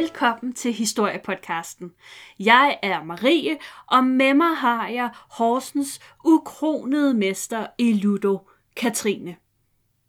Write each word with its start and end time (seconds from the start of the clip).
velkommen 0.00 0.52
til 0.52 0.72
Historiepodcasten. 0.72 1.92
Jeg 2.38 2.78
er 2.82 3.04
Marie, 3.04 3.58
og 3.86 4.04
med 4.04 4.34
mig 4.34 4.56
har 4.56 4.88
jeg 4.88 5.10
Horsens 5.14 6.00
ukronede 6.24 7.14
mester 7.14 7.66
i 7.78 7.92
Ludo, 7.92 8.38
Katrine. 8.76 9.36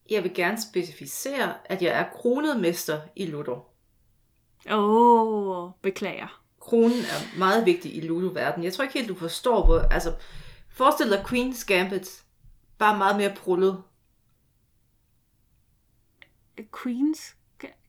Jeg 0.10 0.24
vil 0.24 0.34
gerne 0.34 0.62
specificere, 0.62 1.54
at 1.66 1.82
jeg 1.82 2.00
er 2.00 2.06
kronet 2.14 2.60
mester 2.60 3.02
i 3.16 3.26
Ludo. 3.26 3.54
Åh, 4.72 5.64
oh, 5.64 5.72
beklager. 5.82 6.44
Kronen 6.60 7.00
er 7.00 7.38
meget 7.38 7.66
vigtig 7.66 7.96
i 7.96 8.02
Ludo-verdenen. 8.02 8.64
Jeg 8.64 8.74
tror 8.74 8.84
ikke 8.84 8.98
helt, 8.98 9.10
du 9.10 9.16
forstår, 9.16 9.66
hvor... 9.66 9.80
Altså, 9.80 10.16
forestil 10.70 11.10
dig 11.10 11.20
Queen's 11.20 11.66
Gambit. 11.66 12.24
Bare 12.78 12.98
meget 12.98 13.18
mere 13.18 13.36
prullet. 13.36 13.84
Queens 16.84 17.36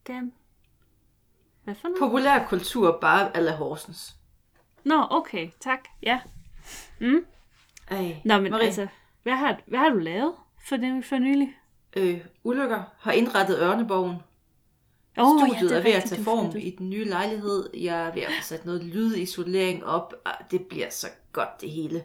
Gam... 0.04 0.32
Hvad 1.70 1.76
for 1.76 1.88
noget? 1.88 2.00
Populær 2.00 2.46
kultur 2.46 2.98
bare 3.00 3.36
alla 3.36 3.56
Horsens. 3.56 4.16
Nå, 4.84 5.06
okay, 5.10 5.50
tak. 5.60 5.78
Ja. 6.02 6.20
Mm. 7.00 7.24
Ej, 7.88 8.16
Nå, 8.24 8.40
men 8.40 8.50
Marie, 8.50 8.66
altså, 8.66 8.86
hvad 9.22 9.32
har, 9.32 9.60
hvad 9.66 9.78
har 9.78 9.88
du 9.88 9.98
lavet 9.98 10.32
for, 10.68 10.76
det, 10.76 11.04
for 11.04 11.18
nylig? 11.18 11.56
øh, 11.96 12.20
Ulykker 12.44 12.82
har 12.98 13.12
indrettet 13.12 13.58
Ørneborgen. 13.60 14.16
Åh, 15.18 15.38
Studiet 15.38 15.70
det 15.70 15.78
er 15.78 15.82
ved 15.82 15.92
at 15.92 16.04
tage 16.04 16.24
form 16.24 16.56
i 16.56 16.70
den 16.78 16.90
nye 16.90 17.04
lejlighed. 17.04 17.70
Jeg 17.74 18.06
er 18.06 18.14
ved 18.14 18.22
at 18.22 18.32
få 18.40 18.42
sat 18.42 18.64
noget 18.64 18.84
lydisolering 18.84 19.84
op. 19.84 20.14
Det 20.50 20.66
bliver 20.66 20.90
så 20.90 21.06
godt 21.32 21.60
det 21.60 21.70
hele. 21.70 22.04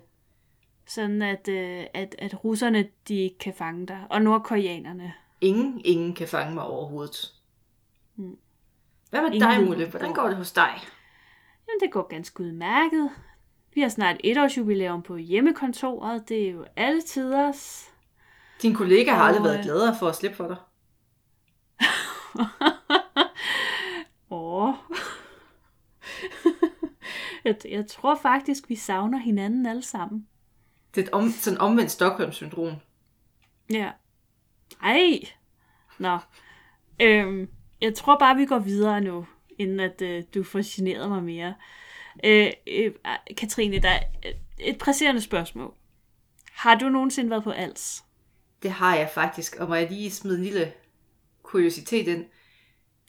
Sådan 0.87 1.21
at, 1.21 1.47
øh, 1.47 1.85
at, 1.93 2.15
at 2.19 2.43
russerne, 2.43 2.87
de 3.07 3.15
ikke 3.15 3.37
kan 3.37 3.53
fange 3.57 3.87
dig. 3.87 4.03
Og 4.09 4.21
nordkoreanerne. 4.21 5.13
Ingen, 5.41 5.81
ingen 5.85 6.13
kan 6.13 6.27
fange 6.27 6.53
mig 6.53 6.63
overhovedet. 6.63 7.33
Mm. 8.15 8.37
Hvad 9.09 9.21
med 9.21 9.31
Ingen 9.33 9.49
dig, 9.49 9.63
Mulle? 9.63 9.83
hvor 9.85 9.91
Hvordan 9.99 10.13
går 10.13 10.27
det 10.27 10.37
hos 10.37 10.51
dig? 10.51 10.73
Jamen, 11.67 11.79
det 11.81 11.91
går 11.91 12.07
ganske 12.07 12.41
udmærket. 12.43 13.09
Vi 13.73 13.81
har 13.81 13.89
snart 13.89 14.17
et 14.23 14.37
års 14.37 14.57
jubilæum 14.57 15.01
på 15.01 15.15
hjemmekontoret. 15.15 16.29
Det 16.29 16.47
er 16.47 16.51
jo 16.51 16.65
alle 16.75 17.01
tiders. 17.01 17.89
Din 18.61 18.73
kollega 18.73 19.11
har 19.11 19.23
aldrig 19.23 19.41
Og, 19.41 19.45
været 19.45 19.57
øh, 19.57 19.63
gladere 19.63 19.95
for 19.99 20.07
at 20.07 20.15
slippe 20.15 20.37
for 20.37 20.47
dig. 20.47 20.57
Åh. 24.29 24.73
jeg, 27.45 27.55
jeg 27.69 27.87
tror 27.87 28.15
faktisk, 28.15 28.69
vi 28.69 28.75
savner 28.75 29.17
hinanden 29.17 29.65
alle 29.65 29.81
sammen. 29.83 30.27
Det 30.95 31.01
er 31.01 31.05
et 31.07 31.13
om, 31.13 31.29
sådan 31.31 31.59
omvendt 31.59 31.91
Stockholm-syndrom. 31.91 32.73
Ja. 33.69 33.91
Ej. 34.83 35.19
Nå. 35.99 36.17
Øhm, 37.01 37.49
jeg 37.81 37.95
tror 37.95 38.19
bare, 38.19 38.35
vi 38.35 38.45
går 38.45 38.59
videre 38.59 39.01
nu, 39.01 39.25
inden 39.57 39.79
at 39.79 40.01
øh, 40.01 40.23
du 40.33 40.43
får 40.43 40.75
generet 40.75 41.09
mig 41.09 41.23
mere. 41.23 41.55
Øh, 42.23 42.51
øh, 42.67 42.91
Katrine, 43.37 43.79
der 43.79 43.89
er 43.89 44.01
et 44.59 44.77
presserende 44.77 45.21
spørgsmål. 45.21 45.73
Har 46.51 46.75
du 46.75 46.89
nogensinde 46.89 47.29
været 47.29 47.43
på 47.43 47.51
Als? 47.51 48.03
Det 48.63 48.71
har 48.71 48.95
jeg 48.95 49.09
faktisk, 49.13 49.55
og 49.55 49.67
må 49.67 49.75
jeg 49.75 49.89
lige 49.89 50.11
smide 50.11 50.37
en 50.37 50.43
lille 50.43 50.73
kuriositet 51.43 52.07
ind. 52.07 52.25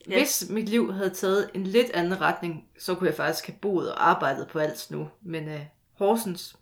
Ja. 0.09 0.19
Hvis 0.19 0.47
mit 0.51 0.69
liv 0.69 0.93
havde 0.93 1.11
taget 1.11 1.51
en 1.55 1.65
lidt 1.65 1.91
anden 1.91 2.21
retning, 2.21 2.69
så 2.79 2.95
kunne 2.95 3.09
jeg 3.09 3.17
faktisk 3.17 3.47
have 3.47 3.59
boet 3.61 3.93
og 3.93 4.09
arbejdet 4.09 4.49
på 4.49 4.59
alt 4.59 4.87
nu. 4.91 5.09
Men 5.23 5.49
uh, 5.49 5.61
Horsens 5.93 6.57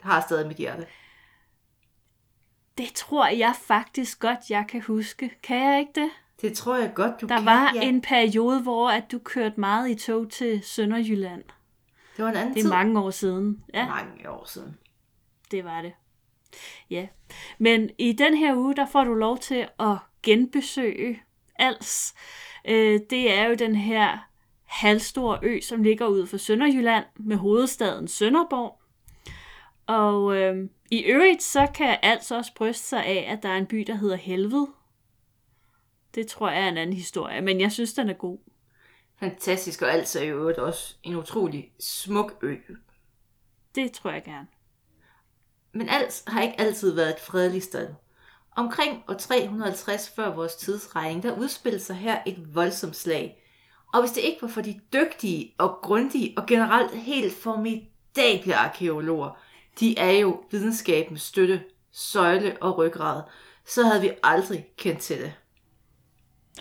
har 0.00 0.20
stadig 0.20 0.46
mit 0.46 0.56
hjerte. 0.56 0.86
Det 2.78 2.92
tror 2.94 3.26
jeg 3.26 3.54
faktisk 3.62 4.20
godt, 4.20 4.38
jeg 4.50 4.64
kan 4.68 4.82
huske. 4.82 5.30
Kan 5.42 5.56
jeg 5.56 5.80
ikke 5.80 6.00
det? 6.00 6.10
Det 6.48 6.56
tror 6.56 6.76
jeg 6.76 6.92
godt, 6.94 7.20
du 7.20 7.26
Der 7.26 7.36
kan. 7.36 7.46
var 7.46 7.72
ja. 7.74 7.80
en 7.82 8.00
periode, 8.00 8.60
hvor 8.62 8.88
at 8.90 9.04
du 9.12 9.18
kørte 9.18 9.60
meget 9.60 9.90
i 9.90 9.94
tog 9.94 10.30
til 10.30 10.62
Sønderjylland. 10.62 11.42
Det 12.16 12.24
var 12.24 12.30
en 12.30 12.36
anden 12.36 12.54
Det 12.54 12.62
tid. 12.62 12.70
er 12.70 12.74
mange 12.74 13.00
år 13.00 13.10
siden. 13.10 13.64
Ja. 13.74 13.86
mange 13.88 14.30
år 14.30 14.44
siden. 14.48 14.76
Det 15.50 15.64
var 15.64 15.82
det. 15.82 15.92
Ja. 16.90 17.06
Men 17.58 17.90
i 17.98 18.12
den 18.12 18.34
her 18.36 18.54
uge, 18.56 18.74
der 18.74 18.86
får 18.86 19.04
du 19.04 19.14
lov 19.14 19.38
til 19.38 19.68
at 19.80 19.96
genbesøge 20.22 21.22
Als. 21.58 22.14
Øh, 22.68 23.00
det 23.10 23.32
er 23.38 23.44
jo 23.48 23.54
den 23.54 23.74
her 23.74 24.18
halvstore 24.64 25.38
ø, 25.42 25.60
som 25.60 25.82
ligger 25.82 26.06
ude 26.06 26.26
for 26.26 26.36
Sønderjylland 26.36 27.04
med 27.16 27.36
hovedstaden 27.36 28.08
Sønderborg. 28.08 28.80
Og 29.86 30.36
øh, 30.36 30.68
i 30.90 31.02
øvrigt, 31.02 31.42
så 31.42 31.66
kan 31.74 31.96
Als 32.02 32.30
også 32.30 32.54
bryste 32.54 32.86
sig 32.86 33.04
af, 33.06 33.26
at 33.32 33.42
der 33.42 33.48
er 33.48 33.56
en 33.56 33.66
by, 33.66 33.76
der 33.86 33.94
hedder 33.94 34.16
Helved. 34.16 34.66
Det 36.14 36.26
tror 36.26 36.50
jeg 36.50 36.64
er 36.64 36.68
en 36.68 36.76
anden 36.76 36.96
historie, 36.96 37.40
men 37.40 37.60
jeg 37.60 37.72
synes, 37.72 37.92
den 37.92 38.08
er 38.08 38.14
god. 38.14 38.38
Fantastisk, 39.20 39.82
og 39.82 39.92
altså 39.92 40.20
i 40.20 40.28
øvrigt 40.28 40.58
også 40.58 40.94
en 41.02 41.16
utrolig 41.16 41.72
smuk 41.80 42.38
ø. 42.42 42.56
Det 43.74 43.92
tror 43.92 44.10
jeg 44.10 44.24
gerne. 44.24 44.46
Men 45.72 45.88
Als 45.88 46.24
har 46.26 46.42
ikke 46.42 46.60
altid 46.60 46.94
været 46.94 47.10
et 47.10 47.20
fredeligt 47.20 47.64
sted. 47.64 47.88
Omkring 48.56 49.04
år 49.08 49.14
350 49.14 50.12
før 50.16 50.34
vores 50.34 50.54
tidsregning, 50.54 51.22
der 51.22 51.38
udspillede 51.38 51.82
sig 51.82 51.96
her 51.96 52.22
et 52.26 52.54
voldsomt 52.54 52.96
slag. 52.96 53.42
Og 53.92 54.00
hvis 54.00 54.12
det 54.12 54.20
ikke 54.20 54.42
var 54.42 54.48
for 54.48 54.60
de 54.60 54.80
dygtige 54.92 55.54
og 55.58 55.78
grundige 55.82 56.34
og 56.36 56.46
generelt 56.46 56.94
helt 56.94 57.34
formidable 57.34 58.54
arkeologer, 58.54 59.30
de 59.80 59.98
er 59.98 60.10
jo 60.10 60.44
videnskabens 60.50 61.22
støtte, 61.22 61.64
søjle 61.92 62.56
og 62.60 62.78
ryggrad, 62.78 63.22
så 63.66 63.82
havde 63.82 64.00
vi 64.00 64.10
aldrig 64.22 64.66
kendt 64.76 65.00
til 65.00 65.20
det. 65.20 65.32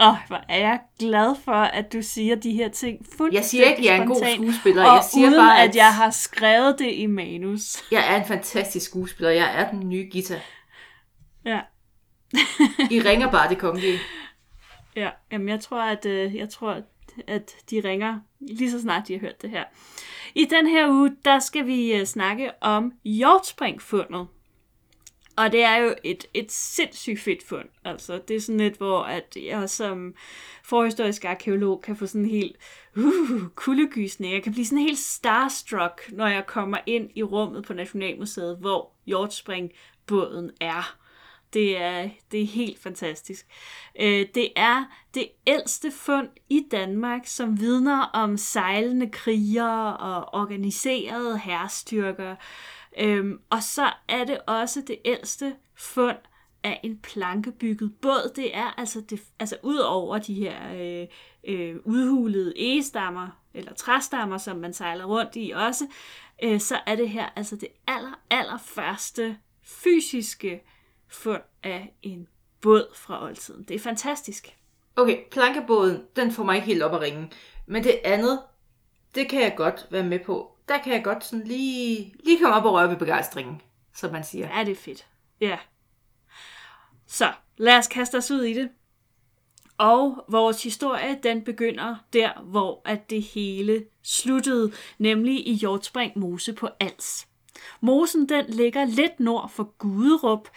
Åh, 0.02 0.08
oh, 0.08 0.16
hvor 0.28 0.42
er 0.50 0.58
jeg 0.58 0.80
glad 1.00 1.36
for, 1.46 1.52
at 1.52 1.94
du 1.94 2.02
siger 2.02 2.36
de 2.36 2.52
her 2.52 2.70
ting 2.70 3.06
fuldstændig 3.06 3.36
Jeg 3.36 3.46
siger 3.46 3.64
ikke, 3.66 3.78
at 3.80 3.86
jeg 3.86 3.98
er 3.98 4.02
en 4.02 4.08
god 4.08 4.26
skuespiller. 4.36 4.86
Og 4.86 4.96
Jeg 4.96 5.04
siger 5.04 5.28
uden 5.28 5.40
bare, 5.40 5.62
at 5.64 5.76
jeg 5.76 5.96
har 5.96 6.09
skrevet 6.09 6.80
det 6.80 6.92
i 6.94 7.06
manus. 7.06 7.84
jeg 7.92 8.14
er 8.14 8.22
en 8.22 8.28
fantastisk 8.28 8.86
skuespiller. 8.86 9.31
Jeg 9.31 9.59
er 9.62 9.70
den 9.72 9.90
nye 9.90 10.09
Gita. 10.12 10.42
Ja, 11.46 11.59
I 12.92 13.02
ringer 13.09 13.31
bare 13.31 13.50
det 13.50 13.58
kongelige. 13.58 14.00
ja. 14.96 15.09
Jamen, 15.31 15.50
jeg 15.50 15.59
tror, 15.59 15.81
at, 15.81 16.06
øh, 16.06 16.36
jeg 16.36 16.50
tror, 16.50 16.81
at 17.28 17.52
de 17.70 17.81
ringer 17.84 18.20
lige 18.40 18.72
så 18.72 18.81
snart 18.81 19.08
de 19.08 19.14
har 19.14 19.20
hørt 19.20 19.42
det 19.42 19.50
her. 19.50 19.64
I 20.36 20.46
den 20.46 20.68
her 20.68 20.90
uge, 20.90 21.12
der 21.25 21.40
skal 21.40 21.68
vi 21.68 21.94
øh, 21.94 22.06
snakke 22.06 22.52
om 22.62 22.92
hjortspringfundet. 23.04 24.28
Og 25.35 25.51
det 25.51 25.63
er 25.63 25.75
jo 25.75 25.95
et, 26.03 26.25
et 26.33 26.51
sindssygt 26.51 27.19
fedt 27.19 27.44
fund. 27.44 27.69
Altså, 27.85 28.21
det 28.27 28.35
er 28.35 28.41
sådan 28.41 28.59
lidt, 28.59 28.77
hvor 28.77 29.03
at 29.03 29.38
jeg 29.44 29.69
som 29.69 30.16
forhistorisk 30.63 31.25
arkeolog 31.25 31.81
kan 31.81 31.95
få 31.95 32.07
sådan 32.07 32.29
helt 32.29 32.55
uh, 32.95 33.47
kuldegysning. 33.55 34.33
Jeg 34.33 34.44
kan 34.44 34.51
blive 34.51 34.66
sådan 34.66 34.83
helt 34.83 34.99
starstruck, 34.99 36.11
når 36.11 36.27
jeg 36.27 36.45
kommer 36.45 36.77
ind 36.85 37.09
i 37.16 37.23
rummet 37.23 37.63
på 37.63 37.73
Nationalmuseet, 37.73 38.57
hvor 38.57 38.91
hjortspringbåden 39.05 40.51
er. 40.61 40.97
Det 41.53 41.77
er, 41.77 42.09
det 42.31 42.41
er 42.41 42.47
helt 42.47 42.79
fantastisk. 42.79 43.45
Øh, 44.00 44.25
det 44.35 44.50
er 44.55 44.85
det 45.13 45.27
ældste 45.47 45.91
fund 45.91 46.27
i 46.50 46.61
Danmark, 46.71 47.21
som 47.25 47.59
vidner 47.59 48.01
om 48.01 48.38
sejlende 48.38 49.09
krigere 49.09 49.97
og 49.97 50.33
organiserede 50.41 51.38
herrestyrker. 51.38 52.35
Øhm, 52.98 53.40
og 53.50 53.64
så 53.64 53.92
er 54.08 54.24
det 54.24 54.40
også 54.48 54.84
det 54.88 54.98
ældste 55.06 55.56
fund 55.76 56.18
af 56.64 56.80
en 56.84 56.98
plankebygget 56.98 57.94
båd. 58.02 58.31
Det 58.36 58.58
er 58.58 58.80
altså, 58.80 59.02
det, 59.02 59.22
altså 59.40 59.58
ud 59.64 59.78
over 59.78 60.18
de 60.18 60.34
her 60.34 60.74
øh, 60.74 61.08
øh, 61.44 61.76
udhulede 61.86 62.54
egestammer, 62.56 63.28
eller 63.54 63.74
træstammer, 63.74 64.38
som 64.38 64.58
man 64.58 64.74
sejler 64.74 65.06
rundt 65.06 65.31
i 65.36 65.52
også, 65.52 65.88
øh, 66.44 66.59
så 66.59 66.80
er 66.86 66.96
det 66.96 67.09
her 67.09 67.30
altså 67.36 67.56
det 67.56 67.68
aller, 67.88 68.20
aller 68.30 68.58
første 68.58 69.38
fysiske 69.63 70.63
fund 71.07 71.42
af 71.63 71.94
en 72.01 72.28
båd 72.62 72.88
fra 72.96 73.24
oldtiden. 73.24 73.63
Det 73.63 73.75
er 73.75 73.80
fantastisk. 73.80 74.57
Okay, 74.96 75.18
plankebåden, 75.31 76.04
den 76.16 76.31
får 76.31 76.44
mig 76.44 76.56
ikke 76.56 76.68
helt 76.68 76.84
op 76.84 76.94
at 76.94 77.01
ringe. 77.01 77.31
Men 77.66 77.84
det 77.84 78.00
andet, 78.04 78.39
det 79.16 79.30
kan 79.30 79.42
jeg 79.42 79.54
godt 79.57 79.88
være 79.92 80.04
med 80.04 80.19
på. 80.19 80.52
Der 80.68 80.77
kan 80.77 80.94
jeg 80.94 81.04
godt 81.04 81.25
sådan 81.25 81.48
lige, 81.48 82.13
lige 82.24 82.39
komme 82.39 82.56
op 82.56 82.65
og 82.65 82.74
røre 82.74 82.89
ved 82.89 82.98
begejstringen, 82.98 83.62
som 83.94 84.12
man 84.12 84.24
siger. 84.24 84.57
Ja, 84.57 84.63
det 84.63 84.71
er 84.71 84.75
fedt. 84.75 85.07
Ja. 85.39 85.57
Så, 87.07 87.33
lad 87.57 87.77
os 87.77 87.88
kaste 87.88 88.18
os 88.18 88.31
ud 88.31 88.44
i 88.44 88.54
det. 88.54 88.69
Og 89.77 90.25
vores 90.30 90.63
historie, 90.63 91.19
den 91.24 91.44
begynder 91.44 91.95
der, 92.13 92.42
hvor 92.44 92.81
at 92.86 93.10
det 93.10 93.24
hele 93.24 93.86
sluttede, 94.04 94.71
nemlig 94.98 95.48
i 95.48 95.54
Hjortspring 95.54 96.19
Mose 96.19 96.54
på 96.54 96.69
Als. 96.80 97.27
Mosen, 97.81 98.30
den 98.30 98.45
ligger 98.48 98.86
lidt 98.86 99.19
nord 99.19 99.50
for 99.50 99.63
Guderup, 99.77 100.50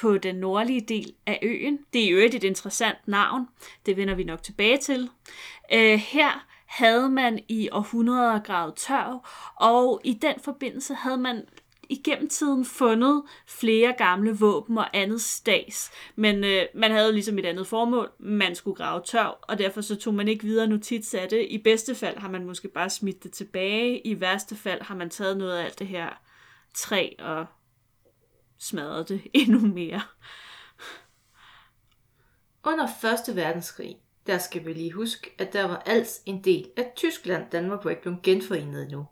på 0.00 0.18
den 0.18 0.34
nordlige 0.34 0.80
del 0.80 1.14
af 1.26 1.38
øen. 1.42 1.78
Det 1.92 2.02
er 2.02 2.06
i 2.06 2.10
øvrigt 2.10 2.34
et 2.34 2.44
interessant 2.44 2.98
navn. 3.06 3.48
Det 3.86 3.96
vender 3.96 4.14
vi 4.14 4.24
nok 4.24 4.42
tilbage 4.42 4.78
til. 4.78 5.10
Øh, 5.72 5.98
her 5.98 6.46
havde 6.70 7.10
man 7.10 7.40
i 7.48 7.68
århundreder 7.72 8.38
gravet 8.38 8.74
tørv, 8.74 9.24
og 9.56 10.00
i 10.04 10.14
den 10.14 10.34
forbindelse 10.40 10.94
havde 10.94 11.18
man 11.18 11.44
igennem 11.88 12.28
tiden 12.28 12.64
fundet 12.64 13.22
flere 13.46 13.94
gamle 13.98 14.38
våben 14.38 14.78
og 14.78 14.96
andet 14.96 15.20
stags, 15.20 15.90
men 16.16 16.44
øh, 16.44 16.66
man 16.74 16.90
havde 16.90 17.12
ligesom 17.12 17.38
et 17.38 17.46
andet 17.46 17.66
formål. 17.66 18.10
Man 18.18 18.54
skulle 18.54 18.76
grave 18.76 19.02
tørv, 19.04 19.38
og 19.42 19.58
derfor 19.58 19.80
så 19.80 19.96
tog 19.96 20.14
man 20.14 20.28
ikke 20.28 20.44
videre 20.44 20.66
notits 20.66 21.14
af 21.14 21.28
det. 21.28 21.46
I 21.50 21.58
bedste 21.58 21.94
fald 21.94 22.18
har 22.18 22.30
man 22.30 22.44
måske 22.44 22.68
bare 22.68 22.90
smidt 22.90 23.22
det 23.22 23.32
tilbage. 23.32 24.06
I 24.06 24.20
værste 24.20 24.56
fald 24.56 24.82
har 24.82 24.94
man 24.94 25.10
taget 25.10 25.36
noget 25.36 25.58
af 25.58 25.64
alt 25.64 25.78
det 25.78 25.86
her 25.86 26.08
træ 26.74 27.08
og 27.18 27.46
smadret 28.58 29.08
det 29.08 29.22
endnu 29.34 29.58
mere. 29.58 30.02
Under 32.64 32.86
1. 33.28 33.36
verdenskrig, 33.36 33.96
der 34.26 34.38
skal 34.38 34.66
vi 34.66 34.72
lige 34.72 34.92
huske, 34.92 35.30
at 35.38 35.52
der 35.52 35.64
var 35.64 35.82
altså 35.86 36.20
en 36.26 36.44
del 36.44 36.70
af 36.76 36.92
Tyskland, 36.96 37.50
Danmark 37.52 37.84
var 37.84 37.90
ikke 37.90 38.02
blevet 38.02 38.22
genforenet 38.22 38.82
endnu. 38.82 39.06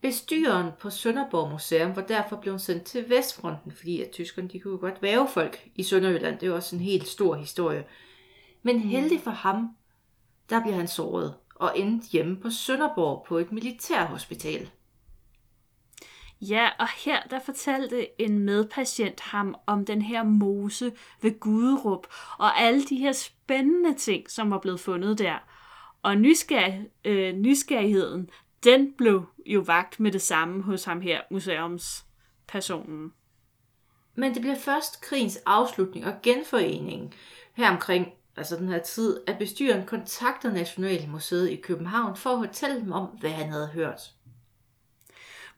Bestyreren 0.00 0.70
på 0.80 0.90
Sønderborg 0.90 1.50
Museum 1.50 1.96
var 1.96 2.02
derfor 2.02 2.36
blevet 2.36 2.60
sendt 2.60 2.84
til 2.84 3.10
Vestfronten, 3.10 3.72
fordi 3.72 4.02
at 4.02 4.10
tyskerne 4.10 4.48
de 4.48 4.60
kunne 4.60 4.72
jo 4.72 4.80
godt 4.80 5.02
væve 5.02 5.28
folk 5.28 5.68
i 5.74 5.82
Sønderjylland. 5.82 6.38
Det 6.38 6.50
var 6.50 6.56
også 6.56 6.76
en 6.76 6.82
helt 6.82 7.08
stor 7.08 7.34
historie. 7.34 7.84
Men 8.62 8.78
heldig 8.80 9.20
for 9.20 9.30
ham, 9.30 9.68
der 10.50 10.62
bliver 10.62 10.76
han 10.76 10.88
såret 10.88 11.34
og 11.54 11.78
endte 11.78 12.08
hjemme 12.08 12.36
på 12.36 12.50
Sønderborg 12.50 13.24
på 13.28 13.38
et 13.38 13.52
militærhospital. 13.52 14.70
Ja, 16.40 16.68
og 16.78 16.88
her 17.04 17.22
der 17.22 17.40
fortalte 17.40 18.20
en 18.20 18.38
medpatient 18.38 19.20
ham 19.20 19.54
om 19.66 19.84
den 19.84 20.02
her 20.02 20.22
mose 20.22 20.92
ved 21.22 21.40
Guderup, 21.40 22.06
og 22.38 22.60
alle 22.60 22.84
de 22.84 22.96
her 22.96 23.12
spændende 23.12 23.94
ting, 23.94 24.30
som 24.30 24.50
var 24.50 24.58
blevet 24.58 24.80
fundet 24.80 25.18
der. 25.18 25.38
Og 26.02 26.12
nysgerr- 26.12 27.00
øh, 27.04 27.34
nysgerrigheden, 27.34 28.30
den 28.64 28.92
blev 28.92 29.26
jo 29.46 29.60
vagt 29.60 30.00
med 30.00 30.12
det 30.12 30.22
samme 30.22 30.62
hos 30.62 30.84
ham 30.84 31.00
her, 31.00 31.20
museumspersonen. 31.30 33.12
Men 34.14 34.34
det 34.34 34.40
bliver 34.40 34.58
først 34.58 35.00
krigens 35.00 35.38
afslutning 35.46 36.06
og 36.06 36.14
genforening 36.22 37.14
her 37.54 37.70
omkring 37.70 38.12
altså 38.36 38.56
den 38.56 38.68
her 38.68 38.78
tid, 38.78 39.20
at 39.26 39.38
bestyren 39.38 39.86
kontakter 39.86 40.52
Nationalmuseet 40.52 41.50
i 41.50 41.56
København 41.56 42.16
for 42.16 42.30
at 42.30 42.46
fortælle 42.46 42.80
dem 42.80 42.92
om, 42.92 43.04
hvad 43.04 43.30
han 43.30 43.48
havde 43.48 43.68
hørt. 43.68 44.00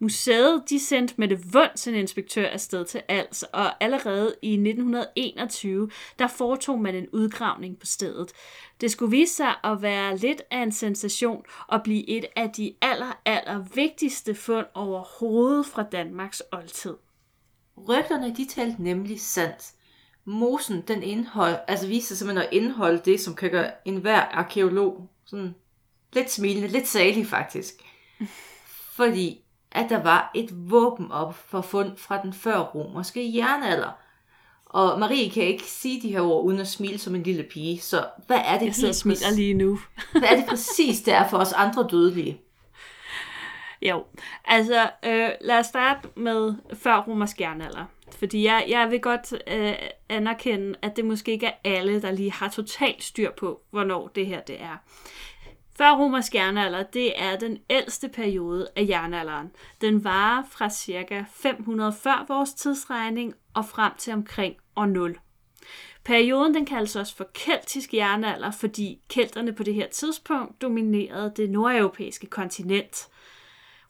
Museet 0.02 0.62
de 0.70 0.81
sendte 0.81 1.14
med 1.17 1.29
det 1.29 1.55
vunds 1.55 1.88
en 1.88 1.94
inspektør 1.94 2.49
afsted 2.49 2.85
til 2.85 3.02
Als, 3.08 3.43
og 3.43 3.85
allerede 3.85 4.35
i 4.43 4.52
1921, 4.52 5.91
der 6.19 6.26
foretog 6.26 6.81
man 6.81 6.94
en 6.94 7.08
udgravning 7.12 7.79
på 7.79 7.87
stedet. 7.87 8.32
Det 8.81 8.91
skulle 8.91 9.11
vise 9.11 9.35
sig 9.35 9.55
at 9.64 9.82
være 9.82 10.17
lidt 10.17 10.43
af 10.50 10.62
en 10.62 10.73
sensation 10.73 11.44
og 11.69 11.82
blive 11.82 12.08
et 12.08 12.25
af 12.37 12.50
de 12.50 12.75
aller, 12.82 13.20
aller 13.25 13.64
vigtigste 13.75 14.35
fund 14.35 14.67
overhovedet 14.75 15.67
fra 15.67 15.82
Danmarks 15.82 16.43
oldtid. 16.52 16.97
Rygterne 17.88 18.35
de 18.37 18.49
talte 18.49 18.82
nemlig 18.82 19.20
sandt. 19.20 19.73
Mosen, 20.25 20.82
den 20.88 21.02
indhold, 21.02 21.56
altså 21.69 21.87
viser 21.87 22.14
simpelthen 22.14 22.47
at 22.47 22.52
indeholde 22.52 23.02
det, 23.05 23.20
som 23.20 23.35
kan 23.35 23.50
gøre 23.50 23.70
enhver 23.85 24.20
arkeolog 24.20 25.11
sådan 25.25 25.55
lidt 26.12 26.31
smilende, 26.31 26.69
lidt 26.69 26.88
salig 26.88 27.26
faktisk. 27.26 27.75
Fordi 28.97 29.44
at 29.73 29.87
der 29.91 30.03
var 30.03 30.31
et 30.35 30.71
våben 30.71 31.13
op 31.13 31.35
for 31.49 31.61
fund 31.61 31.97
fra 31.97 32.23
den 32.23 32.33
før 32.33 32.59
romerske 32.59 33.37
jernalder. 33.37 33.91
Og 34.67 35.01
Marie 35.01 35.31
kan 35.31 35.43
ikke 35.43 35.65
sige 35.65 36.03
de 36.03 36.13
her 36.13 36.21
ord 36.21 36.45
uden 36.45 36.59
at 36.61 36.69
smile 36.69 36.99
som 36.99 37.15
en 37.15 37.23
lille 37.23 37.43
pige, 37.43 37.81
så 37.81 38.07
hvad 38.27 38.41
er 38.45 38.59
det 38.59 38.83
Jeg 38.83 38.95
smiler 38.95 39.35
lige 39.37 39.55
nu. 39.55 39.79
hvad 40.13 40.29
er 40.29 40.37
det 40.37 40.45
præcis, 40.49 41.01
det 41.01 41.15
er 41.15 41.29
for 41.29 41.39
os 41.39 41.53
andre 41.53 41.87
dødelige? 41.91 42.41
Jo, 43.83 44.05
altså 44.45 44.91
øh, 45.05 45.29
lad 45.41 45.59
os 45.59 45.67
starte 45.67 46.09
med 46.17 46.55
før 46.75 46.97
romersk 46.97 47.41
jernalder. 47.41 47.85
Fordi 48.19 48.45
jeg, 48.45 48.65
jeg 48.69 48.91
vil 48.91 49.01
godt 49.01 49.35
øh, 49.47 49.75
anerkende, 50.09 50.75
at 50.83 50.97
det 50.97 51.05
måske 51.05 51.33
ikke 51.33 51.47
er 51.47 51.53
alle, 51.65 52.03
der 52.03 52.11
lige 52.11 52.33
har 52.33 52.49
totalt 52.49 53.05
styr 53.05 53.31
på, 53.39 53.61
hvornår 53.71 54.09
det 54.09 54.27
her 54.27 54.41
det 54.41 54.63
er. 54.63 54.77
Før 55.81 55.91
romersk 55.91 56.35
jernalder, 56.35 56.82
det 56.82 57.23
er 57.23 57.37
den 57.37 57.59
ældste 57.71 58.09
periode 58.09 58.69
af 58.77 58.87
jernalderen. 58.88 59.50
Den 59.81 60.05
varer 60.05 60.44
fra 60.50 60.71
ca. 60.71 61.25
500 61.32 61.93
før 61.93 62.25
vores 62.29 62.55
tidsregning 62.55 63.35
og 63.55 63.65
frem 63.65 63.93
til 63.99 64.12
omkring 64.12 64.56
år 64.77 64.87
0. 64.87 65.19
Perioden 66.05 66.55
den 66.55 66.67
kaldes 66.67 66.97
også 66.97 67.17
for 67.17 67.31
keltisk 67.35 67.94
jernalder, 67.94 68.50
fordi 68.50 69.00
kelterne 69.09 69.53
på 69.53 69.62
det 69.62 69.75
her 69.75 69.88
tidspunkt 69.88 70.62
dominerede 70.62 71.32
det 71.37 71.50
nordeuropæiske 71.50 72.26
kontinent. 72.26 73.09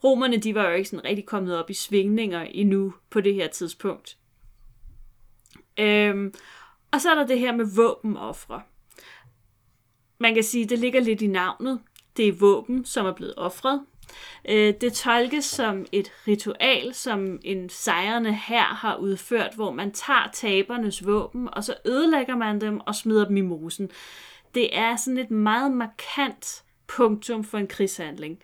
Romerne 0.04 0.36
de 0.36 0.54
var 0.54 0.68
jo 0.68 0.74
ikke 0.74 0.88
sådan 0.88 1.04
rigtig 1.04 1.26
kommet 1.26 1.58
op 1.58 1.70
i 1.70 1.74
svingninger 1.74 2.40
endnu 2.40 2.94
på 3.10 3.20
det 3.20 3.34
her 3.34 3.48
tidspunkt. 3.48 4.16
Øhm, 5.78 6.34
og 6.92 7.00
så 7.00 7.10
er 7.10 7.14
der 7.14 7.26
det 7.26 7.38
her 7.38 7.56
med 7.56 7.66
våbenoffre. 7.76 8.62
Man 10.20 10.34
kan 10.34 10.42
sige, 10.42 10.66
det 10.66 10.78
ligger 10.78 11.00
lidt 11.00 11.22
i 11.22 11.26
navnet. 11.26 11.80
Det 12.16 12.28
er 12.28 12.32
våben, 12.32 12.84
som 12.84 13.06
er 13.06 13.12
blevet 13.12 13.34
offret. 13.36 13.80
Øh, 14.48 14.74
det 14.80 14.92
tolkes 14.92 15.44
som 15.44 15.86
et 15.92 16.12
ritual, 16.28 16.94
som 16.94 17.38
en 17.42 17.68
sejrende 17.68 18.32
her 18.32 18.64
har 18.64 18.96
udført, 18.96 19.54
hvor 19.54 19.72
man 19.72 19.92
tager 19.92 20.30
tabernes 20.32 21.06
våben, 21.06 21.48
og 21.52 21.64
så 21.64 21.74
ødelægger 21.84 22.36
man 22.36 22.60
dem 22.60 22.80
og 22.80 22.94
smider 22.94 23.24
dem 23.28 23.36
i 23.36 23.40
mosen. 23.40 23.90
Det 24.54 24.78
er 24.78 24.96
sådan 24.96 25.18
et 25.18 25.30
meget 25.30 25.72
markant 25.72 26.62
punktum 26.86 27.44
for 27.44 27.58
en 27.58 27.66
krigshandling. 27.66 28.38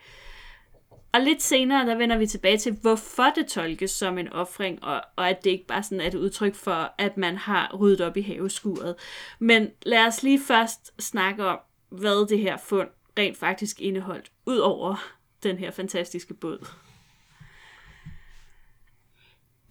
Og 1.16 1.22
lidt 1.22 1.42
senere, 1.42 1.86
der 1.86 1.94
vender 1.94 2.18
vi 2.18 2.26
tilbage 2.26 2.58
til, 2.58 2.72
hvorfor 2.72 3.32
det 3.34 3.46
tolkes 3.46 3.90
som 3.90 4.18
en 4.18 4.32
offring, 4.32 4.84
og, 4.84 5.02
og 5.16 5.28
at 5.28 5.44
det 5.44 5.50
ikke 5.50 5.66
bare 5.66 5.82
sådan 5.82 6.00
er 6.00 6.06
et 6.06 6.14
udtryk 6.14 6.54
for, 6.54 6.94
at 6.98 7.16
man 7.16 7.36
har 7.36 7.76
ryddet 7.76 8.00
op 8.00 8.16
i 8.16 8.20
haveskuret. 8.20 8.94
Men 9.38 9.70
lad 9.82 10.06
os 10.06 10.22
lige 10.22 10.40
først 10.40 11.02
snakke 11.02 11.46
om, 11.46 11.58
hvad 11.88 12.28
det 12.28 12.38
her 12.38 12.56
fund 12.56 12.88
rent 13.18 13.36
faktisk 13.36 13.80
indeholdt, 13.80 14.30
ud 14.46 14.56
over 14.56 15.04
den 15.42 15.58
her 15.58 15.70
fantastiske 15.70 16.34
båd. 16.34 16.66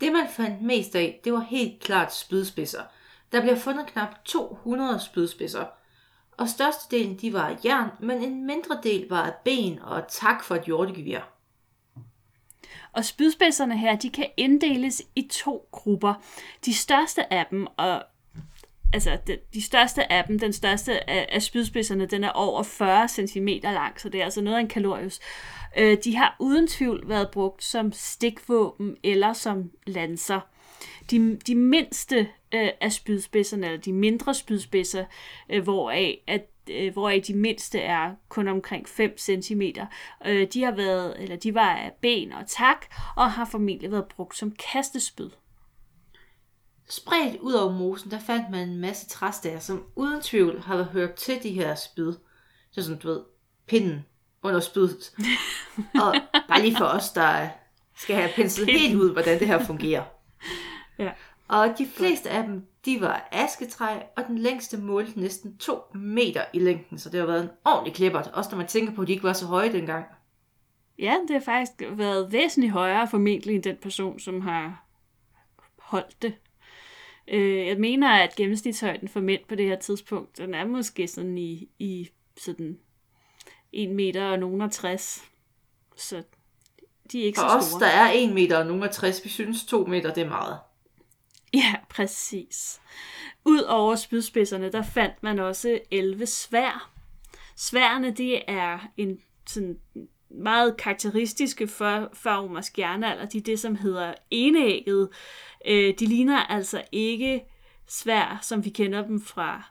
Det 0.02 0.14
man 0.14 0.28
fandt 0.30 0.62
mest 0.62 0.96
af, 0.96 1.22
det 1.24 1.34
var 1.34 1.46
helt 1.50 1.84
klart 1.84 2.16
spydspidser. 2.16 2.84
Der 3.32 3.42
bliver 3.42 3.56
fundet 3.56 3.86
knap 3.88 4.26
200 4.26 5.00
spydspidser. 5.00 5.66
Og 6.38 6.50
størstedelen 6.50 7.18
de 7.18 7.34
var 7.34 7.48
af 7.48 7.58
jern, 7.66 7.90
men 8.00 8.24
en 8.24 8.46
mindre 8.46 8.80
del 8.84 9.10
var 9.10 9.24
af 9.24 9.34
ben 9.44 9.80
og 9.80 10.04
tak 10.10 10.44
for 10.44 10.56
et 10.56 10.64
hjortegevir. 10.64 11.35
Og 12.96 13.06
spydspidserne 13.06 13.78
her, 13.78 13.96
de 13.96 14.10
kan 14.10 14.28
inddeles 14.38 15.04
i 15.16 15.28
to 15.32 15.68
grupper. 15.72 16.14
De 16.66 16.74
største 16.74 17.34
af 17.34 17.46
dem, 17.52 17.68
og 17.78 18.04
altså 18.94 19.18
de, 19.28 19.38
de 19.54 19.62
største 19.62 20.12
af 20.12 20.24
dem, 20.24 20.40
den 20.40 20.54
største 20.54 21.10
af, 21.10 21.28
af 21.32 21.42
spydspidserne, 21.42 22.06
den 22.06 22.24
er 22.24 22.30
over 22.30 22.64
40 22.64 23.08
cm 23.08 23.48
lang, 23.64 24.00
så 24.00 24.10
det 24.10 24.20
er 24.20 24.24
altså 24.24 24.42
noget 24.42 24.58
af 24.58 24.62
en 24.62 24.68
kalorius. 24.68 25.20
Øh, 25.78 25.98
de 26.04 26.16
har 26.16 26.36
uden 26.40 26.68
tvivl 26.68 27.10
været 27.10 27.32
brugt 27.32 27.64
som 27.64 27.92
stikvåben 27.92 28.98
eller 29.04 29.34
som 29.34 29.72
lanser. 29.88 30.40
De, 31.12 31.40
de 31.48 31.56
mindste 31.56 32.28
øh, 32.52 32.70
af 32.82 32.92
spydspidserne, 32.92 33.66
eller 33.66 33.82
de 33.82 33.94
mindre 33.94 34.34
spydspidser, 34.34 35.06
øh, 35.50 35.64
hvoraf 35.64 36.20
at 36.28 36.42
øh, 36.70 36.94
hvoraf 36.94 37.24
de 37.28 37.34
mindste 37.34 37.80
er 37.80 38.16
kun 38.30 38.48
omkring 38.48 38.90
5 38.90 39.18
cm. 39.18 39.62
Øh, 40.26 40.48
de 40.54 40.64
har 40.64 40.72
været, 40.72 41.22
eller 41.22 41.36
de 41.36 41.54
var 41.54 41.76
af 41.76 41.92
ben 42.02 42.32
og 42.32 42.44
tak, 42.48 42.86
og 43.16 43.32
har 43.32 43.46
formentlig 43.46 43.92
været 43.92 44.06
brugt 44.06 44.38
som 44.38 44.52
kastespyd. 44.52 45.30
Spredt 46.90 47.40
ud 47.42 47.54
over 47.54 47.72
mosen, 47.74 48.12
der 48.12 48.20
fandt 48.20 48.50
man 48.52 48.70
en 48.70 48.78
masse 48.78 49.10
træstager, 49.10 49.60
som 49.60 49.84
uden 49.96 50.22
tvivl 50.22 50.62
har 50.62 50.84
hørt 50.84 51.14
til 51.14 51.44
de 51.44 51.52
her 51.52 51.76
spyd. 51.76 52.14
Så 52.72 52.84
sådan, 52.84 53.00
du 53.00 53.08
ved, 53.08 53.22
pinden 53.68 54.06
under 54.44 54.60
spydet. 54.60 55.12
og 56.04 56.16
bare 56.48 56.62
lige 56.62 56.78
for 56.78 56.86
os, 56.86 57.12
der 57.12 57.48
skal 57.98 58.16
have 58.16 58.30
penslet 58.36 58.68
helt 58.68 58.96
ud, 58.96 59.12
hvordan 59.12 59.40
det 59.40 59.48
her 59.48 59.66
fungerer. 59.66 60.04
Ja. 61.00 61.12
Og 61.48 61.76
de 61.78 61.88
fleste 61.88 62.30
af 62.30 62.44
dem, 62.44 62.68
de 62.86 63.02
var 63.02 63.28
asketræ, 63.32 64.00
og 64.18 64.24
den 64.28 64.38
længste 64.38 64.78
målte 64.78 65.20
næsten 65.20 65.58
2 65.58 65.80
meter 65.94 66.46
i 66.54 66.60
længden, 66.60 67.00
så 67.00 67.10
det 67.10 67.20
har 67.20 67.28
været 67.28 67.44
en 67.44 67.50
ordentlig 67.66 67.94
klippert, 67.94 68.28
også 68.34 68.50
når 68.52 68.58
man 68.58 68.68
tænker 68.68 68.94
på, 68.94 69.02
at 69.02 69.08
de 69.08 69.12
ikke 69.14 69.24
var 69.24 69.34
så 69.34 69.46
høje 69.46 69.74
dengang. 69.74 70.06
Ja, 71.00 71.16
det 71.28 71.34
har 71.36 71.40
faktisk 71.40 71.74
været 71.98 72.32
væsentligt 72.32 72.74
højere 72.74 73.08
formentlig 73.08 73.56
end 73.56 73.64
den 73.64 73.78
person, 73.82 74.20
som 74.20 74.42
har 74.42 74.86
holdt 75.80 76.22
det. 76.22 76.34
Øh, 77.28 77.68
jeg 77.68 77.78
mener, 77.78 78.10
at 78.10 78.36
gennemsnitshøjden 78.36 79.08
for 79.08 79.20
mænd 79.20 79.42
på 79.50 79.56
det 79.56 79.66
her 79.66 79.80
tidspunkt, 79.80 80.38
den 80.38 80.54
er 80.54 80.66
måske 80.66 81.08
sådan 81.08 81.38
i, 81.38 81.70
i 81.80 82.10
sådan 82.38 82.80
1 83.74 83.90
meter 83.90 84.26
og 84.26 84.40
nogen 84.40 84.70
60. 84.70 85.24
Så 85.96 86.24
de 87.12 87.22
er 87.22 87.26
ikke 87.26 87.40
For 87.40 87.50
så 87.50 87.58
os, 87.58 87.66
store. 87.66 87.80
der 87.80 87.88
er 87.88 88.12
1 88.14 88.34
meter 88.34 88.58
og 88.58 88.66
nogen 88.66 88.84
er 88.84 88.88
60, 88.92 89.24
vi 89.24 89.30
synes 89.30 89.66
2 89.66 89.86
meter, 89.86 90.14
det 90.14 90.24
er 90.24 90.30
meget. 90.30 90.60
Ja, 91.62 91.76
præcis. 91.90 92.82
Udover 93.46 93.96
spydspidserne, 93.96 94.72
der 94.72 94.84
fandt 94.84 95.24
man 95.24 95.40
også 95.40 95.80
11 95.92 96.26
svær. 96.26 96.92
Sværene, 97.56 98.12
det 98.12 98.42
er 98.48 98.80
en 98.98 99.20
sådan 99.48 99.80
meget 100.30 100.78
karakteristiske 100.78 101.68
for, 101.68 102.10
for 102.14 102.38
romersk 102.38 102.80
jernalder, 102.80 103.26
de 103.26 103.38
er 103.38 103.42
det, 103.42 103.60
som 103.60 103.76
hedder 103.76 104.14
enægget. 104.32 105.10
Øh, 105.68 105.94
de 106.00 106.06
ligner 106.06 106.38
altså 106.38 106.84
ikke 106.92 107.44
svær, 107.88 108.40
som 108.42 108.66
vi 108.66 108.70
kender 108.70 109.08
dem 109.08 109.22
fra 109.22 109.64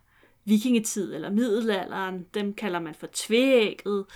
vikingetid 0.44 1.14
eller 1.14 1.30
middelalderen. 1.30 2.26
Dem 2.34 2.54
kalder 2.54 2.80
man 2.80 2.94
for 2.94 3.08
tvægget. 3.12 4.06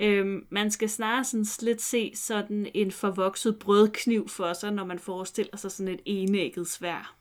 Øhm, 0.00 0.46
man 0.50 0.70
skal 0.70 0.90
snarere 0.90 1.24
sådan 1.24 1.46
lidt 1.62 1.82
se 1.82 2.12
sådan 2.14 2.66
en 2.74 2.92
forvokset 2.92 3.58
brødkniv 3.58 4.28
for 4.28 4.52
sig, 4.52 4.72
når 4.72 4.84
man 4.84 4.98
forestiller 4.98 5.56
sig 5.56 5.70
sådan 5.70 5.94
et 5.94 6.00
enægget 6.04 6.68
svær. 6.68 7.17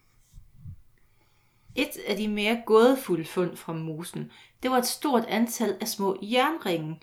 Et 1.78 1.98
af 2.08 2.18
de 2.18 2.28
mere 2.28 2.62
gådefulde 2.66 3.26
fund 3.26 3.58
fra 3.58 3.74
mosen, 3.74 4.32
det 4.64 4.72
var 4.72 4.78
et 4.78 4.86
stort 4.86 5.26
antal 5.28 5.78
af 5.82 5.88
små 5.88 6.18
jernringe, 6.22 7.00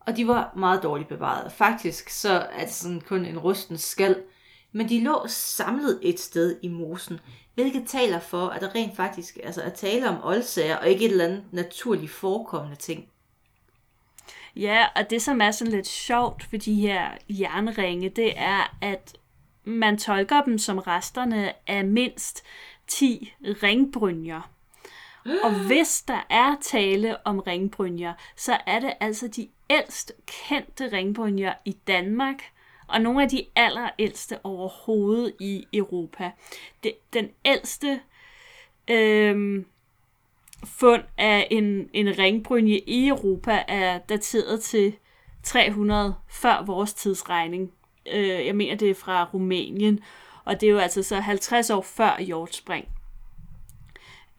og 0.00 0.16
de 0.16 0.28
var 0.28 0.52
meget 0.56 0.82
dårligt 0.82 1.08
bevaret. 1.08 1.52
Faktisk 1.52 2.08
så 2.08 2.30
er 2.52 2.64
det 2.64 2.74
sådan 2.74 3.00
kun 3.00 3.24
en 3.24 3.38
rusten 3.38 3.78
skal, 3.78 4.22
men 4.72 4.88
de 4.88 5.04
lå 5.04 5.24
samlet 5.28 5.98
et 6.02 6.20
sted 6.20 6.56
i 6.62 6.68
mosen, 6.68 7.20
hvilket 7.54 7.88
taler 7.88 8.18
for, 8.18 8.48
at 8.48 8.60
der 8.60 8.74
rent 8.74 8.96
faktisk 8.96 9.38
altså, 9.42 9.62
er 9.62 9.70
tale 9.70 10.08
om 10.08 10.24
oldsager, 10.24 10.76
og 10.76 10.88
ikke 10.88 11.04
et 11.04 11.10
eller 11.10 11.24
andet 11.24 11.44
naturligt 11.52 12.12
forekommende 12.12 12.76
ting. 12.76 13.08
Ja, 14.56 14.86
og 14.96 15.10
det 15.10 15.22
som 15.22 15.40
er 15.40 15.50
sådan 15.50 15.72
lidt 15.72 15.86
sjovt 15.86 16.52
ved 16.52 16.58
de 16.58 16.74
her 16.74 17.10
jernringe, 17.28 18.08
det 18.08 18.32
er, 18.36 18.76
at 18.82 19.16
man 19.64 19.98
tolker 19.98 20.42
dem 20.42 20.58
som 20.58 20.78
resterne 20.78 21.52
af 21.70 21.84
mindst 21.84 22.44
10 22.86 23.34
ringbrynjer. 23.62 24.50
Og 25.24 25.54
hvis 25.66 26.02
der 26.02 26.26
er 26.30 26.56
tale 26.60 27.26
om 27.26 27.38
ringbrynjer, 27.38 28.12
så 28.36 28.58
er 28.66 28.80
det 28.80 28.92
altså 29.00 29.28
de 29.28 29.48
ældst 29.70 30.12
kendte 30.26 30.92
ringbrynjer 30.92 31.54
i 31.64 31.72
Danmark, 31.86 32.42
og 32.88 33.00
nogle 33.00 33.22
af 33.22 33.28
de 33.28 33.46
allerældste 33.56 34.38
overhovedet 34.44 35.32
i 35.40 35.66
Europa. 35.72 36.30
Det, 36.82 36.92
den 37.12 37.28
ældste 37.44 38.00
øh, 38.90 39.64
fund 40.64 41.02
af 41.18 41.48
en, 41.50 41.90
en 41.92 42.18
ringbrynje 42.18 42.78
i 42.86 43.08
Europa 43.08 43.64
er 43.68 43.98
dateret 43.98 44.62
til 44.62 44.96
300 45.42 46.14
før 46.28 46.64
vores 46.64 46.94
tidsregning. 46.94 47.72
Øh, 48.12 48.46
jeg 48.46 48.56
mener, 48.56 48.76
det 48.76 48.90
er 48.90 48.94
fra 48.94 49.24
Rumænien, 49.34 50.00
og 50.46 50.60
det 50.60 50.66
er 50.66 50.70
jo 50.70 50.78
altså 50.78 51.02
så 51.02 51.20
50 51.20 51.70
år 51.70 51.82
før 51.82 52.20
hjortspring. 52.20 52.88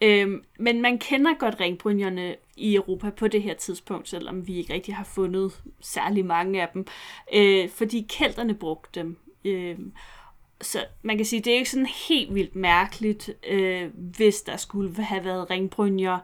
Øhm, 0.01 0.43
men 0.59 0.81
man 0.81 0.99
kender 0.99 1.33
godt 1.39 1.59
ringbrynjerne 1.59 2.35
i 2.55 2.75
Europa 2.75 3.09
på 3.09 3.27
det 3.27 3.41
her 3.41 3.53
tidspunkt, 3.53 4.09
selvom 4.09 4.47
vi 4.47 4.57
ikke 4.57 4.73
rigtig 4.73 4.95
har 4.95 5.03
fundet 5.03 5.61
særlig 5.81 6.25
mange 6.25 6.61
af 6.61 6.69
dem, 6.73 6.87
øh, 7.33 7.69
fordi 7.69 8.05
kelterne 8.09 8.53
brugte 8.53 8.99
dem. 8.99 9.17
Øh, 9.45 9.79
så 10.61 10.85
man 11.01 11.17
kan 11.17 11.25
sige, 11.25 11.41
det 11.41 11.53
er 11.53 11.57
ikke 11.57 11.69
sådan 11.69 11.89
helt 12.07 12.35
vildt 12.35 12.55
mærkeligt, 12.55 13.29
øh, 13.47 13.89
hvis 13.93 14.41
der 14.41 14.57
skulle 14.57 15.03
have 15.03 15.25
været 15.25 15.49
ringbrynjer 15.49 16.17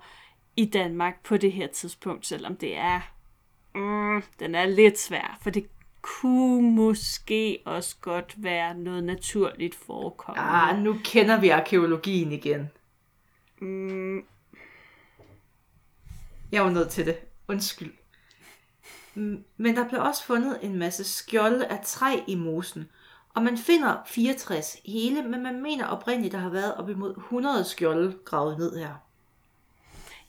i 0.55 0.65
Danmark 0.65 1.23
på 1.23 1.37
det 1.37 1.51
her 1.51 1.67
tidspunkt, 1.67 2.25
selvom 2.25 2.55
det 2.55 2.77
er, 2.77 3.01
mm, 3.75 4.23
den 4.39 4.55
er 4.55 4.65
lidt 4.65 4.99
svær, 4.99 5.37
for 5.41 5.49
det 5.49 5.65
kunne 6.03 6.71
måske 6.71 7.59
også 7.65 7.95
godt 8.01 8.33
være 8.37 8.77
noget 8.77 9.03
naturligt 9.03 9.75
forekommende. 9.75 10.49
Ah, 10.49 10.79
nu 10.79 10.95
kender 11.03 11.39
vi 11.39 11.49
arkeologien 11.49 12.31
igen. 12.31 12.69
Mm, 13.61 14.23
Jeg 16.51 16.63
var 16.63 16.69
nødt 16.69 16.89
til 16.89 17.05
det. 17.05 17.17
Undskyld. 17.47 17.91
Men 19.57 19.75
der 19.75 19.87
blev 19.89 20.01
også 20.01 20.23
fundet 20.23 20.59
en 20.61 20.75
masse 20.75 21.03
skjolde 21.03 21.65
af 21.67 21.79
træ 21.85 22.19
i 22.27 22.35
mosen. 22.35 22.89
Og 23.35 23.43
man 23.43 23.57
finder 23.57 23.97
64 24.05 24.77
hele, 24.85 25.21
men 25.21 25.43
man 25.43 25.61
mener 25.61 25.87
oprindeligt, 25.87 26.31
der 26.31 26.37
har 26.39 26.49
været 26.49 26.75
op 26.75 26.89
imod 26.89 27.15
100 27.17 27.63
skjolde 27.63 28.17
gravet 28.25 28.57
ned 28.57 28.77
her. 28.77 28.93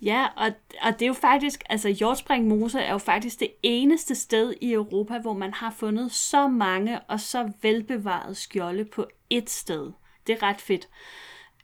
Ja, 0.02 0.26
og, 0.36 0.52
og 0.82 0.92
det 0.92 1.02
er 1.02 1.06
jo 1.06 1.12
faktisk, 1.12 1.64
altså 1.68 1.88
Hjortspring 1.88 2.48
Mose 2.48 2.80
er 2.80 2.92
jo 2.92 2.98
faktisk 2.98 3.40
det 3.40 3.50
eneste 3.62 4.14
sted 4.14 4.54
i 4.60 4.72
Europa, 4.72 5.18
hvor 5.18 5.32
man 5.32 5.54
har 5.54 5.70
fundet 5.70 6.12
så 6.12 6.48
mange 6.48 7.00
og 7.00 7.20
så 7.20 7.50
velbevarede 7.62 8.34
skjolde 8.34 8.84
på 8.84 9.06
ét 9.34 9.46
sted. 9.46 9.92
Det 10.26 10.32
er 10.32 10.42
ret 10.42 10.60
fedt. 10.60 10.88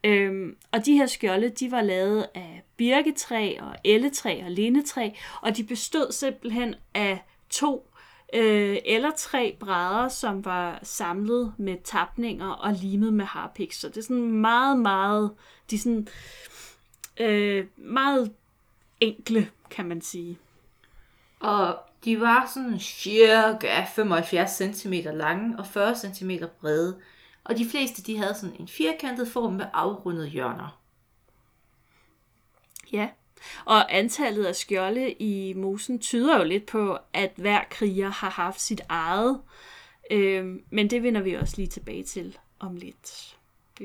Øhm, 0.04 0.56
og 0.72 0.87
de 0.87 0.94
her 0.94 1.06
skjolde, 1.06 1.49
de 1.49 1.70
var 1.70 1.82
lavet 1.82 2.26
af 2.34 2.62
birketræ 2.76 3.56
og 3.60 3.75
elletræ 3.84 4.44
og 4.44 4.50
lindetræ, 4.50 5.10
og 5.42 5.56
de 5.56 5.64
bestod 5.64 6.12
simpelthen 6.12 6.75
af 6.94 7.25
to 7.50 7.90
øh, 8.34 8.78
eller 8.84 9.10
tre 9.16 9.56
brædder, 9.60 10.08
som 10.08 10.44
var 10.44 10.80
samlet 10.82 11.54
med 11.58 11.76
tapninger 11.84 12.50
og 12.50 12.72
limet 12.72 13.12
med 13.12 13.25
harpiks. 13.25 13.80
Så 13.80 13.88
det 13.88 13.96
er 13.96 14.02
sådan 14.02 14.32
meget, 14.32 14.78
meget, 14.78 15.30
de 15.70 15.75
er 15.76 15.80
sådan, 15.80 16.08
øh, 17.17 17.67
meget 17.76 18.33
enkle, 19.00 19.50
kan 19.71 19.87
man 19.87 20.00
sige. 20.00 20.38
Og 21.40 21.79
de 22.05 22.21
var 22.21 22.50
sådan 22.55 22.79
cirka 22.79 23.85
75 23.95 24.50
cm 24.50 24.93
lange 24.93 25.59
og 25.59 25.67
40 25.67 25.95
cm 25.97 26.31
brede. 26.61 27.00
Og 27.45 27.59
de 27.59 27.69
fleste 27.71 28.02
de 28.02 28.19
havde 28.19 28.35
sådan 28.35 28.57
en 28.59 28.69
firkantet 28.69 29.29
form 29.29 29.52
med 29.52 29.67
afrundede 29.73 30.29
hjørner. 30.29 30.81
Ja, 32.93 33.09
og 33.64 33.97
antallet 33.97 34.45
af 34.45 34.57
skjolde 34.57 35.12
i 35.12 35.55
mosen 35.55 35.99
tyder 35.99 36.38
jo 36.38 36.45
lidt 36.45 36.67
på, 36.67 36.99
at 37.12 37.33
hver 37.37 37.61
kriger 37.71 38.09
har 38.09 38.31
haft 38.31 38.61
sit 38.61 38.81
eget. 38.88 39.40
Øhm, 40.11 40.64
men 40.71 40.90
det 40.90 41.02
vender 41.02 41.21
vi 41.21 41.35
også 41.35 41.55
lige 41.57 41.69
tilbage 41.69 42.05
til 42.05 42.38
om 42.59 42.76
lidt. 42.76 43.37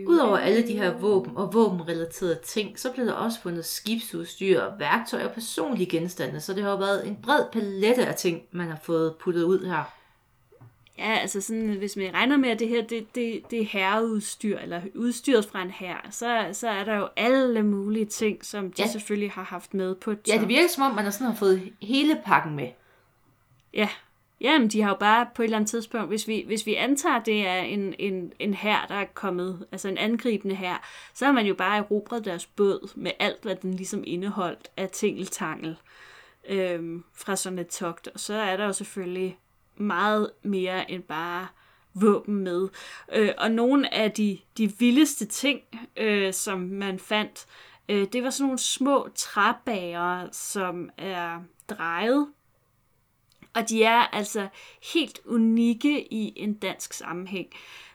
Udover 0.07 0.37
alle 0.37 0.67
de 0.67 0.73
her 0.73 0.97
våben 0.97 1.37
og 1.37 1.53
våbenrelaterede 1.53 2.39
ting, 2.45 2.79
så 2.79 2.91
blev 2.91 3.05
der 3.05 3.13
også 3.13 3.41
fundet 3.41 3.65
skibsudstyr, 3.65 4.61
værktøj 4.79 5.23
og 5.23 5.31
personlige 5.31 5.89
genstande, 5.89 6.41
så 6.41 6.53
det 6.53 6.63
har 6.63 6.69
jo 6.71 6.77
været 6.77 7.07
en 7.07 7.17
bred 7.23 7.43
palette 7.53 8.05
af 8.05 8.15
ting, 8.15 8.41
man 8.51 8.67
har 8.67 8.79
fået 8.83 9.15
puttet 9.19 9.43
ud 9.43 9.65
her. 9.65 9.83
Ja, 10.97 11.13
altså 11.13 11.41
sådan, 11.41 11.69
hvis 11.69 11.95
man 11.95 12.13
regner 12.13 12.37
med, 12.37 12.49
at 12.49 12.59
det 12.59 12.67
her 12.67 12.83
det, 12.87 13.15
det, 13.15 13.41
det 13.51 13.61
er 13.61 13.65
herreudstyr, 13.65 14.57
eller 14.59 14.81
udstyret 14.95 15.45
fra 15.45 15.61
en 15.61 15.69
herre, 15.71 16.11
så, 16.11 16.49
så 16.53 16.69
er 16.69 16.83
der 16.83 16.95
jo 16.95 17.07
alle 17.15 17.63
mulige 17.63 18.05
ting, 18.05 18.45
som 18.45 18.71
de 18.71 18.81
Ja. 18.81 18.87
selvfølgelig 18.87 19.31
har 19.31 19.43
haft 19.43 19.73
med 19.73 19.95
på 19.95 20.11
et 20.11 20.19
Ja, 20.27 20.37
det 20.37 20.47
virker 20.47 20.67
som 20.69 20.83
om, 20.83 20.95
man 20.95 21.03
har 21.03 21.11
sådan 21.11 21.27
har 21.27 21.35
fået 21.35 21.71
hele 21.81 22.21
pakken 22.25 22.55
med. 22.55 22.67
Ja, 23.73 23.89
Jamen, 24.42 24.68
de 24.68 24.82
har 24.82 24.89
jo 24.89 24.98
bare 25.00 25.27
på 25.36 25.42
et 25.42 25.44
eller 25.44 25.58
andet 25.58 25.70
tidspunkt, 25.70 26.08
hvis 26.08 26.27
vi, 26.27 26.44
hvis 26.48 26.65
vi 26.65 26.75
antager, 26.75 27.20
det 27.20 27.48
er 27.48 27.60
en, 27.60 27.96
en, 28.00 28.34
en 28.39 28.54
her, 28.54 28.86
der 28.88 28.96
er 28.96 29.06
kommet, 29.13 29.68
altså 29.72 29.88
en 29.88 29.98
angribende 29.98 30.56
her, 30.56 30.75
så 31.13 31.25
har 31.25 31.32
man 31.32 31.46
jo 31.46 31.54
bare 31.54 31.77
erobret 31.77 32.25
deres 32.25 32.46
båd 32.46 32.92
med 32.96 33.12
alt, 33.20 33.44
hvad 33.44 33.56
den 33.56 33.74
ligesom 33.74 34.04
indeholdt 34.08 34.68
af 34.77 34.89
tingeltangel 34.89 35.77
øhm, 36.50 37.04
fra 37.13 37.36
sådan 37.36 37.60
et 37.60 37.68
togt. 37.68 38.08
Og 38.08 38.20
så 38.20 38.34
er 38.34 38.58
der 38.58 38.65
jo 38.65 38.74
selvfølgelig 38.74 39.38
meget 39.75 40.32
mere 40.44 40.92
end 40.92 41.04
bare 41.04 41.48
våben 41.94 42.36
med. 42.36 42.68
Øh, 43.13 43.32
og 43.38 43.51
nogle 43.51 43.94
af 43.94 44.12
de, 44.12 44.38
de 44.58 44.74
vildeste 44.80 45.25
ting, 45.25 45.62
øh, 45.98 46.34
som 46.34 46.60
man 46.60 47.00
fandt, 47.00 47.46
øh, 47.89 48.08
det 48.13 48.24
var 48.24 48.30
sådan 48.30 48.46
nogle 48.46 48.60
små 48.60 49.10
træbager, 49.15 50.27
som 50.32 50.89
er 50.98 51.42
drejet 51.70 52.27
og 53.55 53.69
de 53.69 53.83
er 53.83 54.00
altså 54.15 54.47
helt 54.93 55.19
unikke 55.25 56.13
i 56.13 56.33
en 56.35 56.53
dansk 56.53 56.93
sammenhæng. 56.93 57.47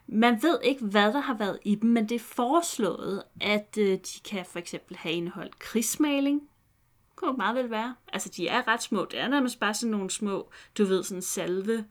Man 0.06 0.42
ved 0.42 0.58
ikke, 0.62 0.84
hvad 0.84 1.12
der 1.12 1.20
har 1.20 1.36
været 1.36 1.58
i 1.64 1.74
dem, 1.74 1.90
men 1.90 2.08
det 2.08 2.14
er 2.14 2.18
foreslået, 2.18 3.22
at 3.40 3.78
øh, 3.78 3.98
de 3.98 4.20
kan 4.30 4.44
for 4.44 4.58
eksempel 4.58 4.96
have 4.96 5.14
indeholdt 5.14 5.58
krigsmaling. 5.58 6.40
Det 6.40 7.16
kunne 7.16 7.36
meget 7.36 7.56
vel 7.56 7.70
være. 7.70 7.94
Altså, 8.12 8.28
de 8.28 8.48
er 8.48 8.68
ret 8.68 8.82
små. 8.82 9.04
Det 9.10 9.18
er 9.20 9.28
nærmest 9.28 9.60
bare 9.60 9.74
sådan 9.74 9.90
nogle 9.90 10.10
små, 10.10 10.50
du 10.78 10.84
ved, 10.84 11.02
sådan 11.02 11.22
salve 11.22 11.84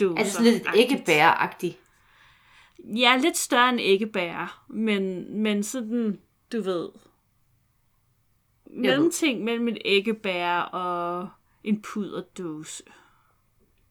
dåser. 0.00 0.18
Altså 0.18 0.32
sådan 0.32 0.52
lidt 0.52 0.66
æggebæragtigt. 0.74 1.78
Ja, 2.78 3.16
lidt 3.16 3.36
større 3.36 3.68
end 3.68 3.80
æggebær, 3.80 4.64
men, 4.68 5.34
men 5.42 5.62
sådan, 5.62 6.20
du 6.52 6.62
ved, 6.62 6.88
mellemting 8.66 9.44
mellem 9.44 9.68
et 9.68 9.78
æggebær 9.84 10.58
og 10.58 11.28
en 11.64 11.82
puderdåse. 11.82 12.84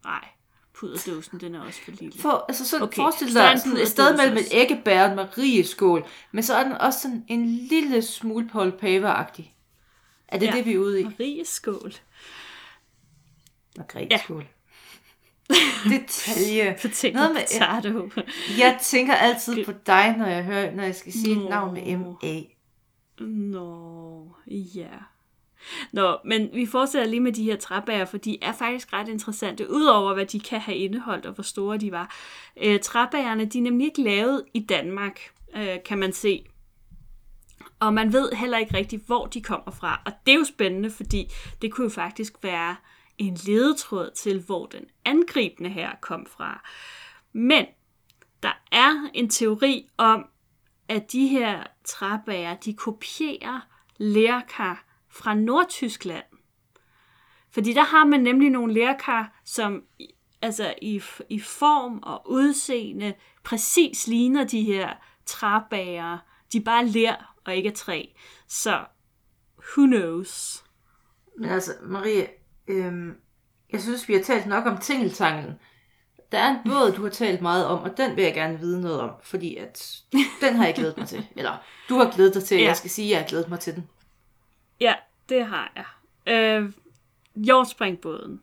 Nej, 0.04 0.28
puderdåsen, 0.74 1.40
den 1.40 1.56
er 1.56 1.62
også 1.62 1.80
for 1.86 1.92
lille. 1.92 2.22
For, 2.22 2.46
altså 2.50 2.68
sådan, 2.68 2.84
okay. 2.84 2.96
Forestil 2.96 3.32
så 3.32 3.40
dig 3.40 3.60
sådan 3.62 3.78
et 3.78 3.88
sted 3.88 4.18
mellem 4.18 4.38
et 4.38 4.48
æggebær 4.52 5.04
og 5.04 5.10
en 5.10 5.16
marieskål, 5.16 6.06
men 6.32 6.44
så 6.44 6.56
er 6.56 6.64
den 6.64 6.74
også 6.74 7.00
sådan 7.00 7.26
en 7.28 7.46
lille 7.46 8.02
smule 8.02 8.50
Paul 8.50 8.72
Paver-agtig. 8.72 9.44
Er 10.28 10.40
det 10.40 10.46
ja. 10.46 10.52
Ja. 10.52 10.58
det, 10.58 10.66
vi 10.66 10.74
er 10.74 10.78
ude 10.80 11.02
i? 11.02 11.04
Marie 11.04 11.46
skål. 11.46 11.94
Margrethe-skål. 13.78 14.46
Detalje. 15.90 16.78
Potato, 16.82 17.14
Noget 17.14 17.32
med- 17.34 17.42
potato. 18.12 18.22
Jeg 18.58 18.80
tænker 18.84 19.14
altid 19.16 19.66
på 19.66 19.72
dig, 19.88 20.16
når 20.18 20.26
jeg 20.26 20.44
hører, 20.44 20.72
når 20.76 20.84
jeg 20.84 20.96
skal 20.96 21.14
sige 21.14 21.32
et 21.32 21.38
Nå. 21.38 21.50
navn 21.50 21.74
med 21.74 21.98
M-A. 21.98 22.42
Nå, 23.24 24.36
ja. 24.48 24.88
Nå, 25.92 26.18
men 26.26 26.50
vi 26.54 26.66
fortsætter 26.66 27.10
lige 27.10 27.20
med 27.20 27.32
de 27.32 27.44
her 27.44 27.56
træbær, 27.56 28.06
for 28.06 28.18
de 28.18 28.44
er 28.44 28.54
faktisk 28.54 28.94
ret 28.94 29.08
interessante, 29.08 29.72
udover 29.72 30.14
hvad 30.14 30.26
de 30.26 30.40
kan 30.40 30.60
have 30.60 30.78
indeholdt 30.78 31.26
og 31.26 31.34
hvor 31.34 31.44
store 31.44 31.78
de 31.78 31.92
var. 31.92 32.16
Øh, 32.64 32.80
træbærerne, 32.80 33.46
de 33.46 33.58
er 33.58 33.62
nemlig 33.62 33.88
ikke 33.88 34.02
lavet 34.02 34.44
i 34.54 34.60
Danmark, 34.60 35.20
øh, 35.56 35.78
kan 35.86 35.98
man 35.98 36.14
se. 36.14 36.46
Og 37.80 37.94
man 37.94 38.14
ved 38.14 38.32
heller 38.32 38.58
ikke 38.58 38.78
rigtigt, 38.78 39.06
hvor 39.06 39.26
de 39.26 39.42
kommer 39.42 39.72
fra. 39.72 40.02
Og 40.06 40.12
det 40.26 40.34
er 40.34 40.38
jo 40.38 40.46
spændende, 40.46 40.90
fordi 40.90 41.32
det 41.62 41.72
kunne 41.72 41.86
jo 41.86 41.90
faktisk 41.90 42.34
være 42.44 42.76
en 43.18 43.38
ledetråd 43.48 44.12
til, 44.16 44.40
hvor 44.40 44.66
den 44.66 44.86
angribende 45.06 45.70
her 45.70 45.90
kom 46.02 46.26
fra. 46.26 46.70
Men 47.34 47.66
der 48.44 48.62
er 48.72 49.10
en 49.14 49.30
teori 49.30 49.88
om, 49.98 50.26
at 50.88 51.12
de 51.12 51.28
her 51.28 51.64
træbærer, 51.84 52.56
de 52.56 52.74
kopierer 52.74 53.60
lærkar 53.98 54.91
fra 55.12 55.34
Nordtyskland. 55.34 56.24
Fordi 57.52 57.74
der 57.74 57.84
har 57.84 58.06
man 58.06 58.20
nemlig 58.20 58.50
nogle 58.50 58.74
lærkar, 58.74 59.42
som 59.46 59.84
altså 60.42 60.74
i, 60.82 61.02
i 61.30 61.40
form 61.40 62.00
og 62.04 62.30
udseende 62.30 63.14
præcis 63.44 64.08
ligner 64.08 64.44
de 64.44 64.64
her 64.64 64.90
træbager. 65.26 66.18
De 66.54 66.58
er 66.58 66.62
bare 66.62 66.86
lær 66.86 67.36
og 67.46 67.56
ikke 67.56 67.72
træ. 67.72 68.06
Så 68.48 68.86
who 69.58 69.86
knows? 69.86 70.64
Men 71.38 71.50
altså, 71.50 71.72
Marie, 71.84 72.28
øhm, 72.68 73.16
jeg 73.72 73.82
synes, 73.82 74.08
vi 74.08 74.14
har 74.14 74.22
talt 74.22 74.46
nok 74.46 74.66
om 74.66 74.78
tingeltanglen. 74.78 75.54
Der 76.32 76.38
er 76.38 76.50
en 76.50 76.58
båd, 76.72 76.94
du 76.96 77.04
har 77.04 77.10
talt 77.10 77.42
meget 77.42 77.66
om, 77.66 77.84
og 77.84 77.98
den 77.98 78.16
vil 78.16 78.24
jeg 78.24 78.34
gerne 78.34 78.60
vide 78.60 78.82
noget 78.82 79.00
om, 79.00 79.10
fordi 79.24 79.56
at 79.56 80.02
den 80.42 80.56
har 80.56 80.66
jeg 80.66 80.76
glædet 80.76 80.98
mig 80.98 81.08
til. 81.08 81.28
Eller 81.36 81.58
du 81.90 81.96
har 81.96 82.12
glædet 82.12 82.34
dig 82.34 82.44
til, 82.44 82.58
ja. 82.58 82.64
jeg 82.64 82.78
skal 82.78 82.90
sige, 82.90 83.06
at 83.06 83.12
jeg 83.12 83.20
har 83.20 83.28
glædet 83.28 83.50
mig 83.50 83.60
til 83.60 83.76
den. 83.76 83.90
Det 85.32 85.46
har 85.46 85.72
jeg. 85.76 85.86
Øh, 86.34 86.74
Hjortspringbåden. 87.36 88.42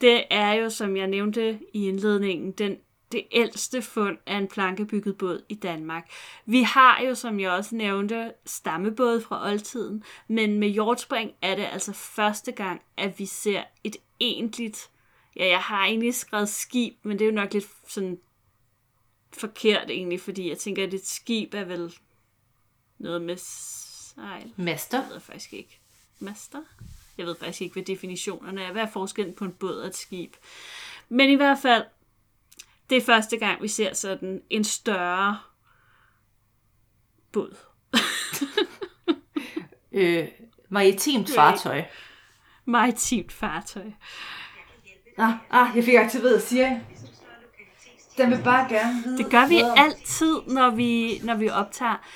Det 0.00 0.24
er 0.30 0.52
jo, 0.52 0.70
som 0.70 0.96
jeg 0.96 1.06
nævnte 1.06 1.60
i 1.72 1.88
indledningen, 1.88 2.52
den, 2.52 2.76
det 3.12 3.24
ældste 3.32 3.82
fund 3.82 4.18
af 4.26 4.36
en 4.36 4.48
plankebygget 4.48 5.18
båd 5.18 5.42
i 5.48 5.54
Danmark. 5.54 6.10
Vi 6.46 6.62
har 6.62 7.02
jo, 7.02 7.14
som 7.14 7.40
jeg 7.40 7.50
også 7.50 7.74
nævnte, 7.74 8.32
stammebåde 8.46 9.20
fra 9.20 9.46
oldtiden, 9.46 10.04
men 10.28 10.58
med 10.58 10.68
hjortspring 10.68 11.32
er 11.42 11.54
det 11.56 11.68
altså 11.72 11.92
første 11.92 12.52
gang, 12.52 12.82
at 12.96 13.18
vi 13.18 13.26
ser 13.26 13.62
et 13.84 13.96
egentligt 14.20 14.90
Ja, 15.36 15.48
jeg 15.48 15.60
har 15.60 15.84
egentlig 15.84 16.14
skrevet 16.14 16.48
skib, 16.48 16.94
men 17.02 17.18
det 17.18 17.24
er 17.24 17.28
jo 17.28 17.34
nok 17.34 17.52
lidt 17.52 17.66
sådan 17.88 18.20
forkert 19.32 19.90
egentlig, 19.90 20.20
fordi 20.20 20.48
jeg 20.48 20.58
tænker, 20.58 20.86
at 20.86 20.94
et 20.94 21.06
skib 21.06 21.54
er 21.54 21.64
vel 21.64 21.94
noget 22.98 23.22
med 23.22 23.36
sejl. 23.36 24.52
Mester? 24.56 25.02
Jeg 25.02 25.10
ved 25.10 25.20
faktisk 25.20 25.52
ikke. 25.52 25.79
Master? 26.20 26.62
Jeg 27.18 27.26
ved 27.26 27.36
faktisk 27.36 27.60
ikke, 27.60 27.72
hvad 27.72 27.82
definitionerne 27.82 28.62
er. 28.62 28.72
Hvad 28.72 28.82
er 28.82 28.90
forskellen 28.90 29.34
på 29.34 29.44
en 29.44 29.52
båd 29.52 29.80
og 29.80 29.86
et 29.86 29.96
skib? 29.96 30.34
Men 31.08 31.30
i 31.30 31.34
hvert 31.34 31.58
fald, 31.58 31.84
det 32.90 32.96
er 32.96 33.02
første 33.02 33.36
gang, 33.36 33.62
vi 33.62 33.68
ser 33.68 33.94
sådan 33.94 34.42
en 34.50 34.64
større 34.64 35.38
båd. 37.32 37.56
øh, 39.92 40.28
maritimt 40.68 41.30
fartøj. 41.34 41.84
Maritimt 42.64 43.32
fartøj. 43.32 43.90
Ah, 45.18 45.32
ah, 45.50 45.76
jeg 45.76 45.84
fik 45.84 45.94
aktiveret 45.94 46.42
Siri. 46.42 46.70
Den 48.16 48.30
vil 48.30 48.40
bare 48.44 48.68
gerne 48.68 49.02
vide. 49.04 49.18
Det 49.18 49.30
gør 49.30 49.48
vi 49.48 49.62
altid, 49.76 50.40
når 50.46 50.70
vi, 50.70 51.20
når 51.24 51.34
vi 51.34 51.48
optager. 51.48 52.06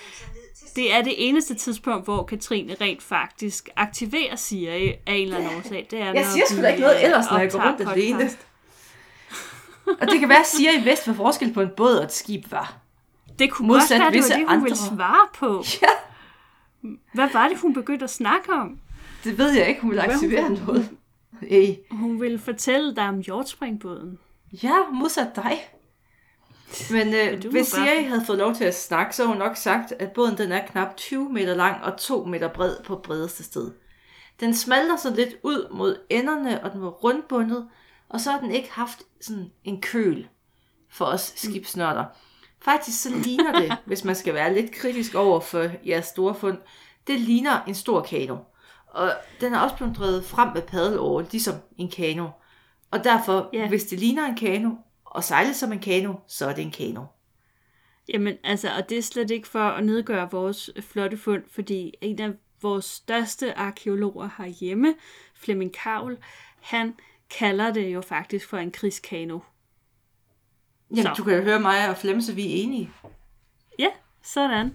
Det 0.77 0.95
er 0.95 1.03
det 1.03 1.29
eneste 1.29 1.55
tidspunkt, 1.55 2.05
hvor 2.05 2.23
Katrine 2.25 2.77
rent 2.81 3.03
faktisk 3.03 3.69
aktiverer 3.77 4.37
Siri 4.37 4.89
af 4.89 5.13
en 5.15 5.23
eller 5.23 5.37
anden 5.37 5.59
årsag. 5.59 5.87
Det 5.91 6.01
er, 6.01 6.13
jeg 6.13 6.27
siger 6.27 6.45
sgu 6.51 6.63
da 6.63 6.69
ikke 6.69 6.81
noget 6.81 7.05
ellers, 7.05 7.25
når 7.31 7.39
jeg 7.39 7.53
går 7.53 7.69
rundt 7.69 7.89
alene. 7.89 8.31
og 10.01 10.07
det 10.11 10.21
kan 10.21 10.29
være, 10.29 10.41
at 10.41 10.47
Siri 10.47 10.81
vidste, 10.85 11.05
hvad 11.05 11.15
forskel 11.15 11.53
på 11.53 11.61
en 11.61 11.71
båd 11.77 11.97
og 11.97 12.05
et 12.05 12.13
skib 12.13 12.51
var. 12.51 12.77
Det 13.39 13.51
kunne 13.51 13.69
Modsat 13.69 14.01
godt 14.01 14.15
være, 14.15 14.23
det 14.23 14.31
var 14.31 14.37
det, 14.37 14.47
hun 14.47 14.49
andre. 14.49 14.63
ville 14.63 14.77
svare 14.79 15.29
på. 15.35 15.65
Ja. 15.83 15.89
Hvad 17.15 17.29
var 17.33 17.49
det, 17.49 17.59
hun 17.59 17.75
begyndte 17.75 18.05
at 18.05 18.11
snakke 18.11 18.53
om? 18.53 18.79
Det 19.25 19.39
ved 19.39 19.53
jeg 19.53 19.69
ikke, 19.69 19.81
hun 19.81 19.91
ville 19.91 20.03
aktivere 20.03 20.43
hun, 20.43 20.59
noget. 20.67 20.91
Hey. 21.43 21.75
Hun 21.91 22.21
ville 22.21 22.39
fortælle 22.39 22.97
dig 22.97 23.09
om 23.09 23.19
hjortspringbåden. 23.21 24.19
Ja, 24.63 24.77
modsat 24.93 25.37
dig. 25.37 25.69
Men 26.91 27.15
øh, 27.15 27.51
hvis 27.51 27.67
Siri 27.67 28.05
havde 28.05 28.25
fået 28.27 28.39
lov 28.39 28.55
til 28.55 28.65
at 28.65 28.75
snakke, 28.75 29.17
så 29.17 29.23
havde 29.23 29.35
hun 29.35 29.39
nok 29.39 29.57
sagt, 29.57 29.93
at 29.93 30.13
båden 30.13 30.39
den 30.39 30.53
er 30.53 30.67
knap 30.67 30.97
20 30.97 31.33
meter 31.33 31.55
lang 31.55 31.85
og 31.85 31.99
2 31.99 32.25
meter 32.25 32.49
bred 32.49 32.77
på 32.85 32.97
bredeste 32.97 33.45
sted. 33.45 33.71
Den 34.41 34.55
smalter 34.55 34.97
så 34.97 35.15
lidt 35.15 35.35
ud 35.43 35.69
mod 35.71 35.99
enderne, 36.11 36.65
og 36.65 36.73
den 36.73 36.83
var 36.83 36.89
rundbundet, 36.89 37.69
og 38.09 38.21
så 38.21 38.31
har 38.31 38.41
den 38.41 38.51
ikke 38.51 38.73
haft 38.73 39.03
sådan 39.21 39.51
en 39.65 39.81
køl 39.81 40.29
for 40.91 41.05
os 41.05 41.33
skibsnørder. 41.37 42.05
Faktisk 42.63 43.03
så 43.03 43.11
ligner 43.11 43.61
det, 43.61 43.77
hvis 43.87 44.05
man 44.05 44.15
skal 44.15 44.35
være 44.35 44.55
lidt 44.55 44.73
kritisk 44.73 45.15
over 45.15 45.41
for 45.41 45.71
jeres 45.87 46.07
store 46.07 46.35
fund, 46.35 46.59
det 47.07 47.21
ligner 47.21 47.65
en 47.67 47.75
stor 47.75 48.01
kano. 48.01 48.37
Og 48.87 49.13
den 49.41 49.55
er 49.55 49.59
også 49.59 49.77
blevet 49.77 49.97
drevet 49.97 50.25
frem 50.25 50.49
med 50.55 50.63
paddelåret, 50.63 51.33
ligesom 51.33 51.55
en 51.79 51.91
kano. 51.91 52.29
Og 52.91 53.05
derfor, 53.05 53.49
ja. 53.53 53.69
hvis 53.69 53.85
det 53.85 53.99
ligner 53.99 54.27
en 54.27 54.37
kano, 54.37 54.71
og 55.15 55.25
sejler 55.25 55.53
som 55.53 55.73
en 55.73 55.79
kano, 55.79 56.15
så 56.27 56.47
er 56.47 56.55
det 56.55 56.65
en 56.65 56.71
kano. 56.71 57.05
Jamen, 58.09 58.37
altså, 58.45 58.69
og 58.77 58.89
det 58.89 58.99
er 58.99 59.03
slet 59.03 59.31
ikke 59.31 59.49
for 59.49 59.59
at 59.59 59.85
nedgøre 59.85 60.31
vores 60.31 60.71
flotte 60.81 61.17
fund, 61.17 61.43
fordi 61.51 61.95
en 62.01 62.21
af 62.21 62.33
vores 62.63 62.85
største 62.85 63.59
arkeologer 63.59 64.29
herhjemme, 64.39 64.95
Flemming 65.35 65.73
Kavl, 65.73 66.19
han 66.61 66.95
kalder 67.31 67.73
det 67.73 67.95
jo 67.95 68.01
faktisk 68.01 68.49
for 68.49 68.57
en 68.59 68.71
krigskano. 68.71 69.39
Jamen, 70.91 71.03
så. 71.03 71.15
du 71.17 71.25
kan 71.25 71.37
jo 71.37 71.43
høre 71.43 71.61
mig 71.61 71.89
og 71.89 71.97
Flemme, 71.97 72.23
så 72.23 72.33
vi 72.33 72.43
er 72.43 72.63
enige. 72.63 72.91
Ja, 73.79 73.91
sådan. 74.23 74.75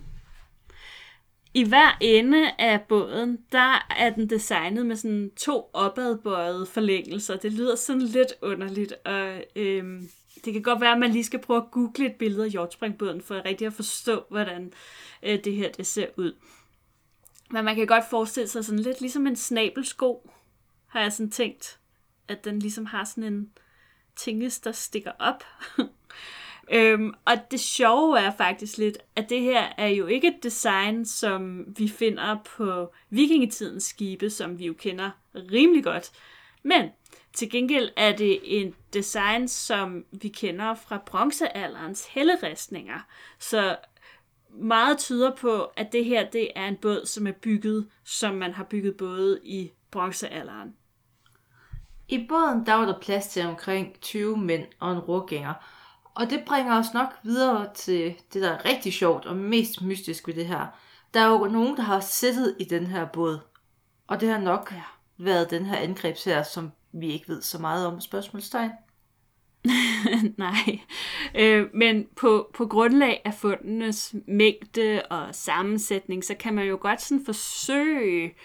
I 1.53 1.67
hver 1.67 1.97
ende 2.01 2.51
af 2.51 2.81
båden, 2.81 3.37
der 3.51 3.87
er 3.97 4.09
den 4.09 4.29
designet 4.29 4.85
med 4.85 4.95
sådan 4.95 5.31
to 5.37 5.69
opadbøjede 5.73 6.65
forlængelser. 6.65 7.37
Det 7.37 7.53
lyder 7.53 7.75
sådan 7.75 8.01
lidt 8.01 8.33
underligt, 8.41 8.93
og 9.05 9.43
øhm, 9.55 10.09
det 10.45 10.53
kan 10.53 10.61
godt 10.61 10.81
være, 10.81 10.91
at 10.91 10.99
man 10.99 11.11
lige 11.11 11.23
skal 11.23 11.39
prøve 11.39 11.57
at 11.57 11.71
google 11.71 12.05
et 12.05 12.15
billede 12.15 12.43
af 12.43 12.51
hjortspringbåden, 12.51 13.21
for 13.21 13.35
at 13.35 13.45
rigtig 13.45 13.67
at 13.67 13.73
forstå, 13.73 14.23
hvordan 14.29 14.73
øh, 15.23 15.43
det 15.43 15.55
her 15.55 15.71
det 15.71 15.87
ser 15.87 16.07
ud. 16.17 16.33
Men 17.51 17.65
man 17.65 17.75
kan 17.75 17.87
godt 17.87 18.09
forestille 18.09 18.47
sig 18.47 18.65
sådan 18.65 18.79
lidt 18.79 19.01
ligesom 19.01 19.27
en 19.27 19.35
snabelsko, 19.35 20.29
har 20.87 21.01
jeg 21.01 21.13
sådan 21.13 21.31
tænkt, 21.31 21.79
at 22.27 22.45
den 22.45 22.59
ligesom 22.59 22.85
har 22.85 23.03
sådan 23.03 23.33
en 23.33 23.49
tinges, 24.15 24.59
der 24.59 24.71
stikker 24.71 25.11
op. 25.19 25.43
Øhm, 26.71 27.13
og 27.25 27.33
det 27.51 27.59
sjove 27.59 28.19
er 28.19 28.31
faktisk 28.37 28.77
lidt, 28.77 28.97
at 29.15 29.29
det 29.29 29.41
her 29.41 29.73
er 29.77 29.87
jo 29.87 30.07
ikke 30.07 30.27
et 30.27 30.43
design, 30.43 31.05
som 31.05 31.65
vi 31.77 31.87
finder 31.87 32.37
på 32.57 32.93
vikingetidens 33.09 33.83
skibe, 33.83 34.29
som 34.29 34.59
vi 34.59 34.65
jo 34.65 34.73
kender 34.73 35.09
rimelig 35.35 35.83
godt. 35.83 36.11
Men 36.63 36.89
til 37.33 37.49
gengæld 37.49 37.89
er 37.97 38.15
det 38.15 38.39
en 38.43 38.75
design, 38.93 39.47
som 39.47 40.05
vi 40.11 40.27
kender 40.27 40.75
fra 40.75 40.97
bronzealderens 41.05 42.05
helleristninger. 42.05 42.99
Så 43.39 43.77
meget 44.49 44.97
tyder 44.97 45.35
på, 45.35 45.63
at 45.63 45.91
det 45.91 46.05
her 46.05 46.29
det 46.29 46.49
er 46.55 46.67
en 46.67 46.77
båd, 46.77 47.05
som 47.05 47.27
er 47.27 47.31
bygget, 47.31 47.89
som 48.03 48.35
man 48.35 48.53
har 48.53 48.63
bygget 48.63 48.97
både 48.97 49.39
i 49.43 49.71
bronzealderen. 49.91 50.75
I 52.07 52.25
båden 52.29 52.65
der 52.65 52.73
var 52.73 52.85
der 52.85 52.99
plads 52.99 53.27
til 53.27 53.45
omkring 53.45 54.01
20 54.01 54.37
mænd 54.37 54.65
og 54.79 54.91
en 54.91 54.99
rågænger, 54.99 55.53
og 56.13 56.29
det 56.29 56.43
bringer 56.45 56.79
os 56.79 56.93
nok 56.93 57.09
videre 57.23 57.73
til 57.73 58.15
det, 58.33 58.41
der 58.41 58.49
er 58.49 58.65
rigtig 58.65 58.93
sjovt 58.93 59.25
og 59.25 59.35
mest 59.35 59.81
mystisk 59.81 60.27
ved 60.27 60.33
det 60.33 60.45
her. 60.45 60.67
Der 61.13 61.19
er 61.19 61.29
jo 61.29 61.47
nogen, 61.47 61.77
der 61.77 61.83
har 61.83 61.99
siddet 61.99 62.55
i 62.59 62.63
den 62.63 62.87
her 62.87 63.05
båd. 63.05 63.39
Og 64.07 64.21
det 64.21 64.29
har 64.29 64.39
nok 64.39 64.73
været 65.19 65.49
den 65.49 65.65
her 65.65 65.77
angrebsher, 65.77 66.43
som 66.43 66.71
vi 66.91 67.11
ikke 67.11 67.27
ved 67.27 67.41
så 67.41 67.59
meget 67.59 67.87
om. 67.87 68.01
Spørgsmålstegn? 68.01 68.71
Nej, 70.37 70.79
øh, 71.35 71.67
men 71.73 72.07
på, 72.15 72.51
på 72.53 72.65
grundlag 72.65 73.21
af 73.25 73.33
fundenes 73.33 74.15
mængde 74.27 75.01
og 75.09 75.35
sammensætning, 75.35 76.23
så 76.23 76.35
kan 76.35 76.53
man 76.53 76.67
jo 76.67 76.77
godt 76.81 77.01
sådan 77.01 77.25
forsøge 77.25 78.35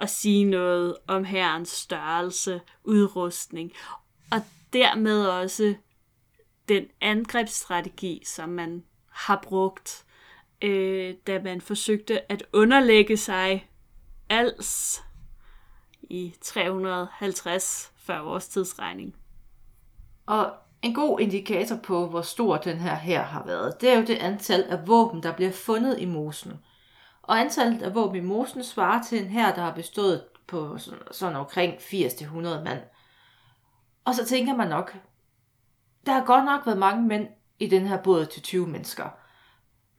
at 0.00 0.10
sige 0.10 0.44
noget 0.44 0.96
om 1.06 1.24
herrens 1.24 1.68
størrelse, 1.68 2.60
udrustning, 2.84 3.72
og 4.30 4.38
dermed 4.72 5.26
også 5.26 5.74
den 6.68 6.84
angrebsstrategi, 7.00 8.22
som 8.26 8.48
man 8.48 8.84
har 9.10 9.40
brugt, 9.42 10.04
øh, 10.62 11.14
da 11.26 11.42
man 11.42 11.60
forsøgte 11.60 12.32
at 12.32 12.42
underlægge 12.52 13.16
sig 13.16 13.68
als 14.28 15.02
i 16.08 16.34
350 16.40 17.92
før 17.96 18.20
vores 18.20 18.48
tidsregning. 18.48 19.14
Og 20.26 20.52
en 20.82 20.94
god 20.94 21.20
indikator 21.20 21.76
på, 21.76 22.08
hvor 22.08 22.22
stor 22.22 22.56
den 22.56 22.76
her 22.76 22.94
her 22.94 23.22
har 23.22 23.44
været, 23.46 23.80
det 23.80 23.92
er 23.92 23.96
jo 23.96 24.04
det 24.04 24.16
antal 24.16 24.62
af 24.62 24.88
våben, 24.88 25.22
der 25.22 25.32
bliver 25.32 25.52
fundet 25.52 26.00
i 26.00 26.04
mosen. 26.04 26.52
Og 27.22 27.40
antallet 27.40 27.82
af 27.82 27.94
våben 27.94 28.16
i 28.16 28.26
mosen 28.26 28.64
svarer 28.64 29.02
til 29.02 29.22
en 29.22 29.28
her, 29.28 29.54
der 29.54 29.62
har 29.62 29.74
bestået 29.74 30.24
på 30.46 30.78
sådan, 30.78 30.98
sådan 31.10 31.36
omkring 31.36 31.74
80-100 31.74 32.40
mand. 32.40 32.80
Og 34.04 34.14
så 34.14 34.24
tænker 34.24 34.56
man 34.56 34.68
nok, 34.68 34.96
der 36.06 36.12
har 36.12 36.24
godt 36.24 36.44
nok 36.44 36.66
været 36.66 36.78
mange 36.78 37.06
mænd 37.06 37.28
i 37.58 37.66
den 37.66 37.86
her 37.86 38.02
båd 38.02 38.26
til 38.26 38.42
20 38.42 38.66
mennesker. 38.66 39.08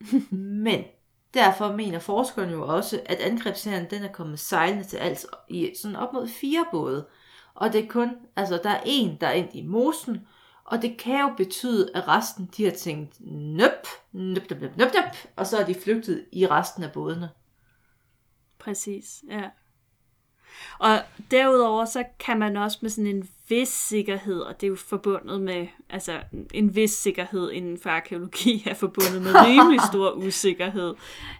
Men 0.64 0.84
derfor 1.34 1.72
mener 1.72 1.98
forskerne 1.98 2.52
jo 2.52 2.66
også, 2.66 3.00
at 3.06 3.18
angrebsserien 3.18 3.90
den 3.90 4.02
er 4.02 4.12
kommet 4.12 4.38
sejlende 4.38 4.84
til 4.84 4.96
alt 4.96 5.26
i 5.48 5.72
sådan 5.82 5.96
op 5.96 6.12
mod 6.12 6.28
fire 6.28 6.64
både. 6.70 7.06
Og 7.54 7.72
det 7.72 7.84
er 7.84 7.88
kun, 7.88 8.10
altså 8.36 8.60
der 8.62 8.70
er 8.70 8.80
en, 8.84 9.16
der 9.20 9.26
er 9.26 9.32
ind 9.32 9.54
i 9.54 9.66
mosen, 9.66 10.26
og 10.64 10.82
det 10.82 10.98
kan 10.98 11.20
jo 11.20 11.34
betyde, 11.36 11.90
at 11.94 12.08
resten 12.08 12.50
de 12.56 12.64
har 12.64 12.72
tænkt, 12.72 13.16
nøp, 13.20 13.86
nøp, 14.12 14.50
nøp, 14.50 14.60
nøp, 14.60 14.76
nøp, 14.76 14.94
nøp, 14.94 15.16
og 15.36 15.46
så 15.46 15.58
er 15.58 15.64
de 15.64 15.74
flygtet 15.74 16.26
i 16.32 16.46
resten 16.46 16.82
af 16.82 16.92
bådene. 16.92 17.30
Præcis, 18.58 19.24
ja. 19.28 19.50
Og 20.78 20.98
derudover 21.30 21.84
så 21.84 22.04
kan 22.18 22.38
man 22.38 22.56
også 22.56 22.78
med 22.82 22.90
sådan 22.90 23.06
en 23.06 23.28
vis 23.48 23.68
sikkerhed, 23.68 24.40
og 24.40 24.60
det 24.60 24.66
er 24.66 24.68
jo 24.68 24.76
forbundet 24.76 25.40
med, 25.40 25.66
altså 25.90 26.20
en 26.54 26.76
vis 26.76 26.90
sikkerhed 26.90 27.50
inden 27.50 27.78
for 27.78 27.90
arkeologi 27.90 28.62
er 28.70 28.74
forbundet 28.74 29.22
med 29.22 29.34
rimelig 29.34 29.80
stor 29.92 30.12
usikkerhed. 30.26 30.94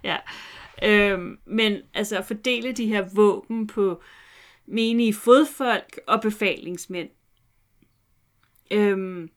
Ja. 0.05 0.17
Øhm, 0.83 1.39
men 1.47 1.83
altså 1.95 2.19
at 2.19 2.25
fordele 2.25 2.73
de 2.73 2.87
her 2.87 3.09
våben 3.15 3.67
på 3.67 4.03
menige 4.67 5.15
fodfolk 5.15 6.01
og 6.07 6.21
befalingsmænd. 6.21 7.09
Øhm, 8.71 9.31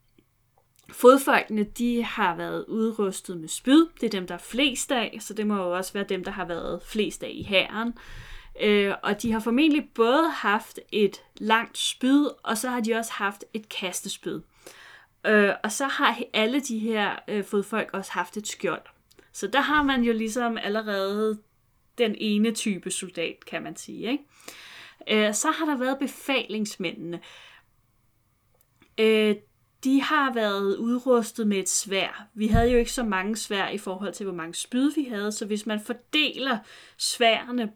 fodfolkene, 0.91 1.63
de 1.63 2.03
har 2.03 2.35
været 2.35 2.65
udrustet 2.67 3.37
med 3.37 3.47
spyd. 3.47 3.87
Det 4.01 4.05
er 4.05 4.09
dem, 4.19 4.27
der 4.27 4.35
er 4.35 4.39
flest 4.39 4.91
af, 4.91 5.17
så 5.19 5.33
det 5.33 5.47
må 5.47 5.55
jo 5.55 5.71
også 5.71 5.93
være 5.93 6.05
dem, 6.09 6.23
der 6.23 6.31
har 6.31 6.45
været 6.45 6.81
flest 6.85 7.23
af 7.23 7.31
i 7.33 7.43
hæren. 7.43 7.93
Øh, 8.61 8.93
og 9.03 9.21
de 9.21 9.31
har 9.31 9.39
formentlig 9.39 9.89
både 9.95 10.29
haft 10.29 10.79
et 10.91 11.23
langt 11.37 11.77
spyd, 11.77 12.27
og 12.43 12.57
så 12.57 12.69
har 12.69 12.79
de 12.79 12.93
også 12.93 13.11
haft 13.13 13.43
et 13.53 13.69
kastespyd. 13.69 14.41
Øh, 15.25 15.53
og 15.63 15.71
så 15.71 15.85
har 15.85 16.17
alle 16.33 16.59
de 16.59 16.79
her 16.79 17.15
øh, 17.27 17.43
fodfolk 17.43 17.89
også 17.93 18.11
haft 18.11 18.37
et 18.37 18.47
skjold. 18.47 18.81
Så 19.31 19.47
der 19.47 19.61
har 19.61 19.83
man 19.83 20.03
jo 20.03 20.13
ligesom 20.13 20.57
allerede 20.57 21.39
den 21.97 22.15
ene 22.17 22.51
type 22.51 22.91
soldat, 22.91 23.45
kan 23.47 23.63
man 23.63 23.75
sige. 23.75 24.11
Ikke? 24.11 25.27
Øh, 25.27 25.33
så 25.33 25.51
har 25.51 25.65
der 25.65 25.77
været 25.77 25.99
befalingsmændene. 25.99 27.19
Øh, 28.97 29.35
de 29.83 30.01
har 30.01 30.33
været 30.33 30.77
udrustet 30.77 31.47
med 31.47 31.57
et 31.57 31.69
svær. 31.69 32.27
Vi 32.33 32.47
havde 32.47 32.71
jo 32.71 32.77
ikke 32.77 32.91
så 32.91 33.03
mange 33.03 33.35
svær 33.35 33.69
i 33.69 33.77
forhold 33.77 34.13
til, 34.13 34.23
hvor 34.23 34.35
mange 34.35 34.53
spyd 34.53 34.91
vi 34.95 35.03
havde, 35.03 35.31
så 35.31 35.45
hvis 35.45 35.65
man 35.65 35.79
fordeler 35.79 36.57
sværene 36.97 37.71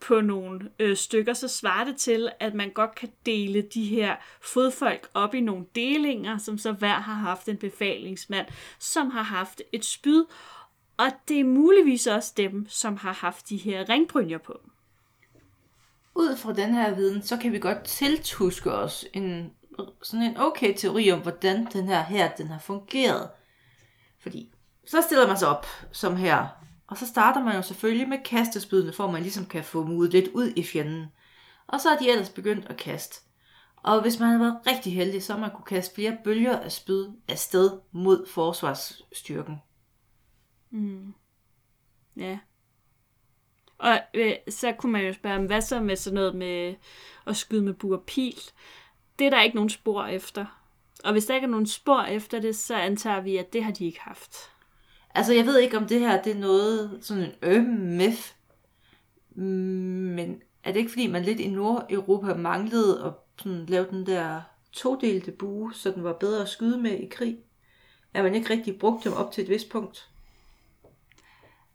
på 0.00 0.20
nogle 0.20 0.70
øh, 0.78 0.96
stykker, 0.96 1.32
så 1.32 1.48
svarer 1.48 1.84
det 1.84 1.96
til, 1.96 2.28
at 2.40 2.54
man 2.54 2.70
godt 2.70 2.94
kan 2.94 3.08
dele 3.26 3.62
de 3.62 3.84
her 3.84 4.16
fodfolk 4.40 5.08
op 5.14 5.34
i 5.34 5.40
nogle 5.40 5.66
delinger, 5.74 6.38
som 6.38 6.58
så 6.58 6.72
hver 6.72 6.94
har 6.94 7.14
haft 7.14 7.48
en 7.48 7.56
befalingsmand, 7.56 8.46
som 8.78 9.10
har 9.10 9.22
haft 9.22 9.62
et 9.72 9.84
spyd, 9.84 10.24
og 10.96 11.06
det 11.28 11.40
er 11.40 11.44
muligvis 11.44 12.06
også 12.06 12.32
dem, 12.36 12.66
som 12.68 12.96
har 12.96 13.12
haft 13.12 13.48
de 13.48 13.56
her 13.56 13.88
ringbrynjer 13.88 14.38
på. 14.38 14.60
Ud 16.14 16.36
fra 16.36 16.52
den 16.52 16.74
her 16.74 16.94
viden, 16.94 17.22
så 17.22 17.36
kan 17.36 17.52
vi 17.52 17.58
godt 17.58 17.84
tiltuske 17.84 18.72
os 18.72 19.04
en, 19.12 19.52
sådan 20.02 20.26
en 20.26 20.36
okay 20.36 20.74
teori 20.76 21.10
om, 21.10 21.20
hvordan 21.20 21.66
den 21.72 21.88
her 21.88 22.02
her, 22.02 22.30
den 22.34 22.46
har 22.46 22.58
fungeret. 22.58 23.28
Fordi 24.20 24.52
så 24.86 25.02
stiller 25.02 25.26
man 25.26 25.38
sig 25.38 25.48
op, 25.48 25.66
som 25.92 26.16
her, 26.16 26.65
og 26.86 26.98
så 26.98 27.06
starter 27.06 27.44
man 27.44 27.56
jo 27.56 27.62
selvfølgelig 27.62 28.08
med 28.08 28.18
kastespydene, 28.24 28.92
for 28.92 29.04
at 29.04 29.12
man 29.12 29.22
ligesom 29.22 29.46
kan 29.46 29.64
få 29.64 29.84
mudet 29.84 30.12
lidt 30.12 30.28
ud 30.28 30.52
i 30.56 30.62
fjenden. 30.62 31.06
Og 31.66 31.80
så 31.80 31.88
er 31.88 31.98
de 31.98 32.10
ellers 32.10 32.30
begyndt 32.30 32.66
at 32.66 32.76
kaste. 32.76 33.20
Og 33.76 34.02
hvis 34.02 34.18
man 34.18 34.28
havde 34.28 34.40
været 34.40 34.58
rigtig 34.66 34.94
heldig, 34.94 35.22
så 35.22 35.36
man 35.36 35.50
kunne 35.50 35.64
kaste 35.64 35.94
flere 35.94 36.18
bølger 36.24 36.58
af 36.58 36.72
spyd 36.72 37.08
afsted 37.28 37.70
mod 37.92 38.26
forsvarsstyrken. 38.26 39.56
Mm. 40.70 41.14
Ja. 42.16 42.38
Og 43.78 44.00
øh, 44.14 44.32
så 44.48 44.72
kunne 44.72 44.92
man 44.92 45.06
jo 45.06 45.12
spørge, 45.12 45.46
hvad 45.46 45.60
så 45.60 45.80
med 45.80 45.96
sådan 45.96 46.14
noget 46.14 46.34
med 46.34 46.74
at 47.26 47.36
skyde 47.36 47.62
med 47.62 47.74
bur 47.74 48.04
pil? 48.06 48.40
Det 49.18 49.26
er 49.26 49.30
der 49.30 49.42
ikke 49.42 49.56
nogen 49.56 49.70
spor 49.70 50.04
efter. 50.04 50.46
Og 51.04 51.12
hvis 51.12 51.26
der 51.26 51.34
ikke 51.34 51.44
er 51.44 51.50
nogen 51.50 51.66
spor 51.66 52.02
efter 52.02 52.40
det, 52.40 52.56
så 52.56 52.74
antager 52.74 53.20
vi, 53.20 53.36
at 53.36 53.52
det 53.52 53.64
har 53.64 53.72
de 53.72 53.84
ikke 53.86 54.00
haft. 54.00 54.36
Altså, 55.16 55.32
jeg 55.32 55.46
ved 55.46 55.58
ikke, 55.58 55.76
om 55.76 55.86
det 55.86 56.00
her 56.00 56.22
det 56.22 56.36
er 56.36 56.40
noget, 56.40 56.98
sådan 57.00 57.22
en 57.22 57.32
øm 57.42 57.64
myth, 57.64 58.22
men 59.36 60.42
er 60.64 60.72
det 60.72 60.76
ikke, 60.76 60.90
fordi 60.90 61.06
man 61.06 61.22
lidt 61.22 61.40
i 61.40 61.48
Nordeuropa 61.48 62.34
manglede 62.34 63.04
at 63.04 63.12
sådan, 63.38 63.66
lave 63.66 63.86
den 63.90 64.06
der 64.06 64.40
todelte 64.72 65.32
bue, 65.32 65.74
så 65.74 65.90
den 65.90 66.04
var 66.04 66.12
bedre 66.12 66.42
at 66.42 66.48
skyde 66.48 66.78
med 66.78 66.90
i 66.90 67.08
krig? 67.10 67.38
Er 68.14 68.22
man 68.22 68.34
ikke 68.34 68.50
rigtig 68.50 68.78
brugt 68.78 69.04
dem 69.04 69.12
op 69.12 69.32
til 69.32 69.44
et 69.44 69.50
vist 69.50 69.68
punkt? 69.68 70.08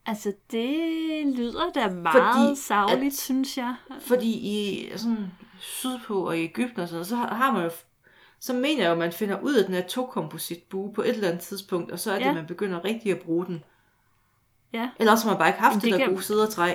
Altså, 0.06 0.32
det 0.50 1.26
lyder 1.26 1.72
da 1.74 1.88
meget 1.88 2.46
fordi, 2.46 2.60
savligt, 2.60 3.12
at, 3.12 3.18
synes 3.18 3.58
jeg. 3.58 3.74
Fordi 4.00 4.32
i 4.32 4.88
sådan 4.96 5.32
sydpå 5.60 6.26
og 6.26 6.38
i 6.38 6.42
Ægypten 6.42 6.80
og 6.80 6.88
sådan 6.88 7.04
så 7.04 7.16
har 7.16 7.52
man 7.52 7.64
jo 7.64 7.70
så 8.42 8.52
mener 8.52 8.82
jeg 8.82 8.86
jo, 8.86 8.92
at 8.92 8.98
man 8.98 9.12
finder 9.12 9.40
ud 9.40 9.54
af 9.54 9.64
den 9.64 9.74
her 9.74 9.82
tokompositbue 9.82 10.92
på 10.92 11.02
et 11.02 11.08
eller 11.08 11.28
andet 11.28 11.42
tidspunkt, 11.42 11.90
og 11.90 11.98
så 11.98 12.10
er 12.10 12.14
det, 12.14 12.24
ja. 12.24 12.28
at 12.28 12.34
man 12.34 12.46
begynder 12.46 12.84
rigtig 12.84 13.12
at 13.12 13.18
bruge 13.18 13.46
den. 13.46 13.64
Ja. 14.72 14.88
Eller 14.98 15.12
også 15.12 15.24
har 15.24 15.34
man 15.34 15.38
bare 15.38 15.48
ikke 15.48 15.60
haft 15.60 15.74
det, 15.74 15.82
det 15.82 15.92
der 15.92 15.98
kan... 15.98 16.08
gode 16.08 16.22
sider 16.22 16.46
træ. 16.46 16.74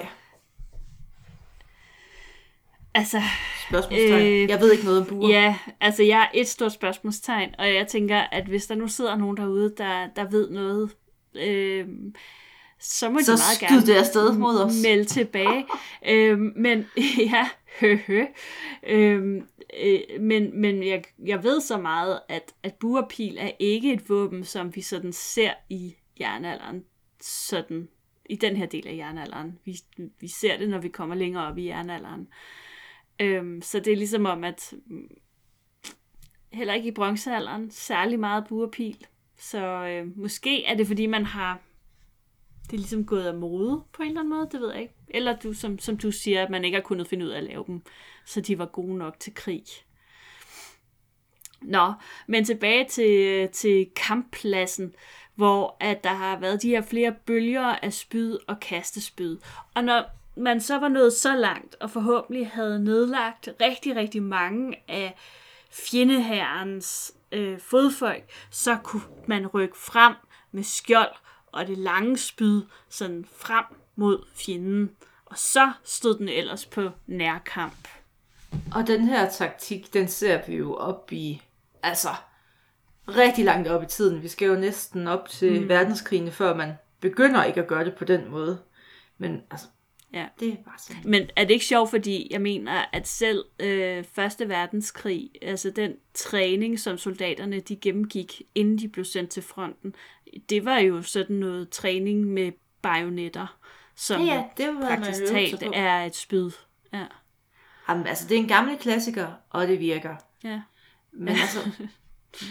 Altså, 2.93 3.21
spørgsmålstegn. 3.69 4.25
Øh, 4.25 4.49
jeg 4.49 4.59
ved 4.59 4.71
ikke 4.71 4.85
noget 4.85 4.99
om 4.99 5.05
buer. 5.05 5.29
Ja, 5.29 5.57
altså 5.81 6.03
jeg 6.03 6.21
er 6.21 6.27
et 6.33 6.47
stort 6.47 6.71
spørgsmålstegn, 6.71 7.55
og 7.59 7.73
jeg 7.73 7.87
tænker, 7.87 8.19
at 8.19 8.45
hvis 8.45 8.65
der 8.65 8.75
nu 8.75 8.87
sidder 8.87 9.15
nogen 9.15 9.37
derude, 9.37 9.73
der, 9.77 10.07
der 10.15 10.29
ved 10.29 10.49
noget, 10.49 10.91
øh, 11.35 11.87
så 12.79 13.09
må 13.09 13.19
så 13.19 13.31
de 13.31 13.37
meget 13.37 13.59
gerne 13.59 13.85
det 13.85 13.95
afsted 13.95 14.33
mod 14.33 14.59
os. 14.59 14.73
melde 14.83 15.05
tilbage. 15.05 15.65
øh, 16.07 16.39
men 16.39 16.85
ja, 17.31 17.49
hø, 17.79 17.97
hø. 18.07 18.25
Øhm, 18.83 19.47
øh, 19.83 20.21
men 20.21 20.61
men 20.61 20.83
jeg, 20.83 21.03
jeg 21.25 21.43
ved 21.43 21.61
så 21.61 21.77
meget, 21.77 22.19
at, 22.29 22.53
at 22.63 22.73
buerpil 22.73 23.37
er 23.37 23.51
ikke 23.59 23.93
et 23.93 24.09
våben, 24.09 24.43
som 24.43 24.75
vi 24.75 24.81
sådan 24.81 25.13
ser 25.13 25.53
i 25.69 25.95
jernalderen. 26.19 26.83
Sådan 27.21 27.87
i 28.29 28.35
den 28.35 28.55
her 28.55 28.65
del 28.65 28.87
af 28.87 28.95
jernalderen. 28.95 29.59
Vi, 29.65 29.79
vi 30.19 30.27
ser 30.27 30.57
det, 30.57 30.69
når 30.69 30.79
vi 30.79 30.89
kommer 30.89 31.15
længere 31.15 31.47
op 31.47 31.57
i 31.57 31.65
jernalderen. 31.65 32.27
Øhm, 33.19 33.61
så 33.61 33.79
det 33.79 33.93
er 33.93 33.97
ligesom 33.97 34.25
om, 34.25 34.43
at 34.43 34.73
mm, 34.85 35.17
heller 36.53 36.73
ikke 36.73 36.87
i 36.87 36.91
bronzealderen 36.91 37.71
særlig 37.71 38.19
meget 38.19 38.47
buerpil. 38.49 39.07
Så 39.37 39.65
øh, 39.87 40.17
måske 40.17 40.65
er 40.65 40.75
det, 40.75 40.87
fordi 40.87 41.05
man 41.05 41.25
har 41.25 41.66
det 42.69 42.73
er 42.73 42.77
ligesom 42.77 43.05
gået 43.05 43.25
af 43.25 43.33
mode 43.33 43.83
på 43.93 44.01
en 44.01 44.07
eller 44.07 44.19
anden 44.19 44.33
måde, 44.33 44.49
det 44.51 44.61
ved 44.61 44.71
jeg 44.71 44.81
ikke. 44.81 44.93
Eller 45.07 45.35
du, 45.35 45.53
som, 45.53 45.79
som 45.79 45.97
du 45.97 46.11
siger, 46.11 46.43
at 46.43 46.49
man 46.49 46.65
ikke 46.65 46.75
har 46.75 46.81
kunnet 46.81 47.07
finde 47.07 47.25
ud 47.25 47.29
af 47.29 47.37
at 47.37 47.43
lave 47.43 47.63
dem, 47.67 47.81
så 48.25 48.41
de 48.41 48.59
var 48.59 48.65
gode 48.65 48.97
nok 48.97 49.19
til 49.19 49.33
krig. 49.33 49.63
Nå, 51.61 51.93
men 52.27 52.45
tilbage 52.45 52.85
til, 52.85 53.49
til 53.49 53.87
kamppladsen, 53.95 54.95
hvor 55.35 55.77
at 55.79 56.03
der 56.03 56.13
har 56.13 56.39
været 56.39 56.61
de 56.61 56.69
her 56.69 56.81
flere 56.81 57.15
bølger 57.25 57.65
af 57.65 57.93
spyd 57.93 58.37
og 58.47 58.59
kastespyd. 58.59 59.37
Og 59.75 59.83
når 59.83 60.03
man 60.35 60.61
så 60.61 60.77
var 60.77 60.87
nået 60.87 61.13
så 61.13 61.35
langt, 61.35 61.75
og 61.79 61.91
forhåbentlig 61.91 62.49
havde 62.49 62.83
nedlagt 62.83 63.49
rigtig, 63.61 63.95
rigtig 63.95 64.23
mange 64.23 64.75
af 64.87 65.15
fjendehærens 65.71 67.13
øh, 67.31 67.59
fodfolk, 67.59 68.23
så 68.49 68.77
kunne 68.83 69.01
man 69.27 69.47
rykke 69.47 69.77
frem 69.77 70.13
med 70.51 70.63
skjold 70.63 71.15
og 71.51 71.67
det 71.67 71.77
lange 71.77 72.17
spyd 72.17 72.61
sådan 72.89 73.25
frem 73.35 73.65
mod 73.95 74.25
fjenden. 74.35 74.91
Og 75.25 75.37
så 75.37 75.71
stod 75.83 76.17
den 76.17 76.29
ellers 76.29 76.65
på 76.65 76.89
nærkamp. 77.07 77.87
Og 78.75 78.87
den 78.87 79.07
her 79.07 79.29
taktik, 79.29 79.93
den 79.93 80.07
ser 80.07 80.41
vi 80.47 80.55
jo 80.55 80.75
op 80.75 81.11
i, 81.11 81.41
altså 81.83 82.09
rigtig 83.07 83.45
langt 83.45 83.67
op 83.67 83.83
i 83.83 83.85
tiden. 83.85 84.23
Vi 84.23 84.27
skal 84.27 84.47
jo 84.47 84.55
næsten 84.55 85.07
op 85.07 85.29
til 85.29 85.61
mm. 85.61 85.69
verdenskrigene, 85.69 86.31
før 86.31 86.55
man 86.55 86.73
begynder 86.99 87.43
ikke 87.43 87.61
at 87.61 87.67
gøre 87.67 87.85
det 87.85 87.95
på 87.95 88.05
den 88.05 88.31
måde. 88.31 88.59
Men 89.17 89.41
altså, 89.51 89.67
Ja. 90.13 90.25
Det 90.39 90.49
er 90.49 90.55
bare 90.65 90.79
sådan. 90.79 91.01
Men 91.05 91.29
er 91.35 91.43
det 91.43 91.51
ikke 91.51 91.65
sjovt, 91.65 91.89
fordi 91.89 92.27
jeg 92.31 92.41
mener, 92.41 92.85
at 92.93 93.07
selv 93.07 93.45
øh, 93.59 94.03
Første 94.13 94.49
Verdenskrig, 94.49 95.29
altså 95.41 95.71
den 95.71 95.93
træning, 96.13 96.79
som 96.79 96.97
soldaterne 96.97 97.59
de 97.59 97.75
gennemgik, 97.75 98.41
inden 98.55 98.77
de 98.77 98.87
blev 98.87 99.05
sendt 99.05 99.29
til 99.29 99.43
fronten, 99.43 99.95
det 100.49 100.65
var 100.65 100.77
jo 100.77 101.01
sådan 101.01 101.35
noget 101.35 101.69
træning 101.69 102.25
med 102.25 102.51
bajonetter, 102.81 103.57
som 103.95 104.21
ja, 104.21 104.33
ja, 104.33 104.43
det 104.57 104.75
var 104.75 104.81
praktisk 104.81 105.25
talt 105.27 105.63
er 105.73 106.03
et 106.03 106.15
spyd. 106.15 106.51
Ja. 106.93 107.05
Jamen, 107.89 108.07
altså, 108.07 108.27
det 108.27 108.35
er 108.35 108.41
en 108.41 108.47
gammel 108.47 108.77
klassiker, 108.77 109.27
og 109.49 109.67
det 109.67 109.79
virker. 109.79 110.15
Ja. 110.43 110.61
Men 111.11 111.27
altså, 111.27 111.59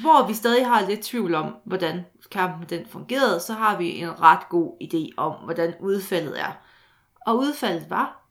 hvor 0.00 0.26
vi 0.26 0.34
stadig 0.34 0.66
har 0.66 0.88
lidt 0.88 1.00
tvivl 1.00 1.34
om, 1.34 1.56
hvordan 1.64 2.04
kampen 2.30 2.68
den 2.68 2.86
fungerede, 2.86 3.40
så 3.40 3.52
har 3.52 3.78
vi 3.78 3.98
en 3.98 4.20
ret 4.20 4.48
god 4.48 4.76
idé 4.82 5.14
om, 5.16 5.32
hvordan 5.44 5.74
udfaldet 5.80 6.40
er. 6.40 6.52
Og 7.26 7.38
udfaldet 7.38 7.90
var, 7.90 8.28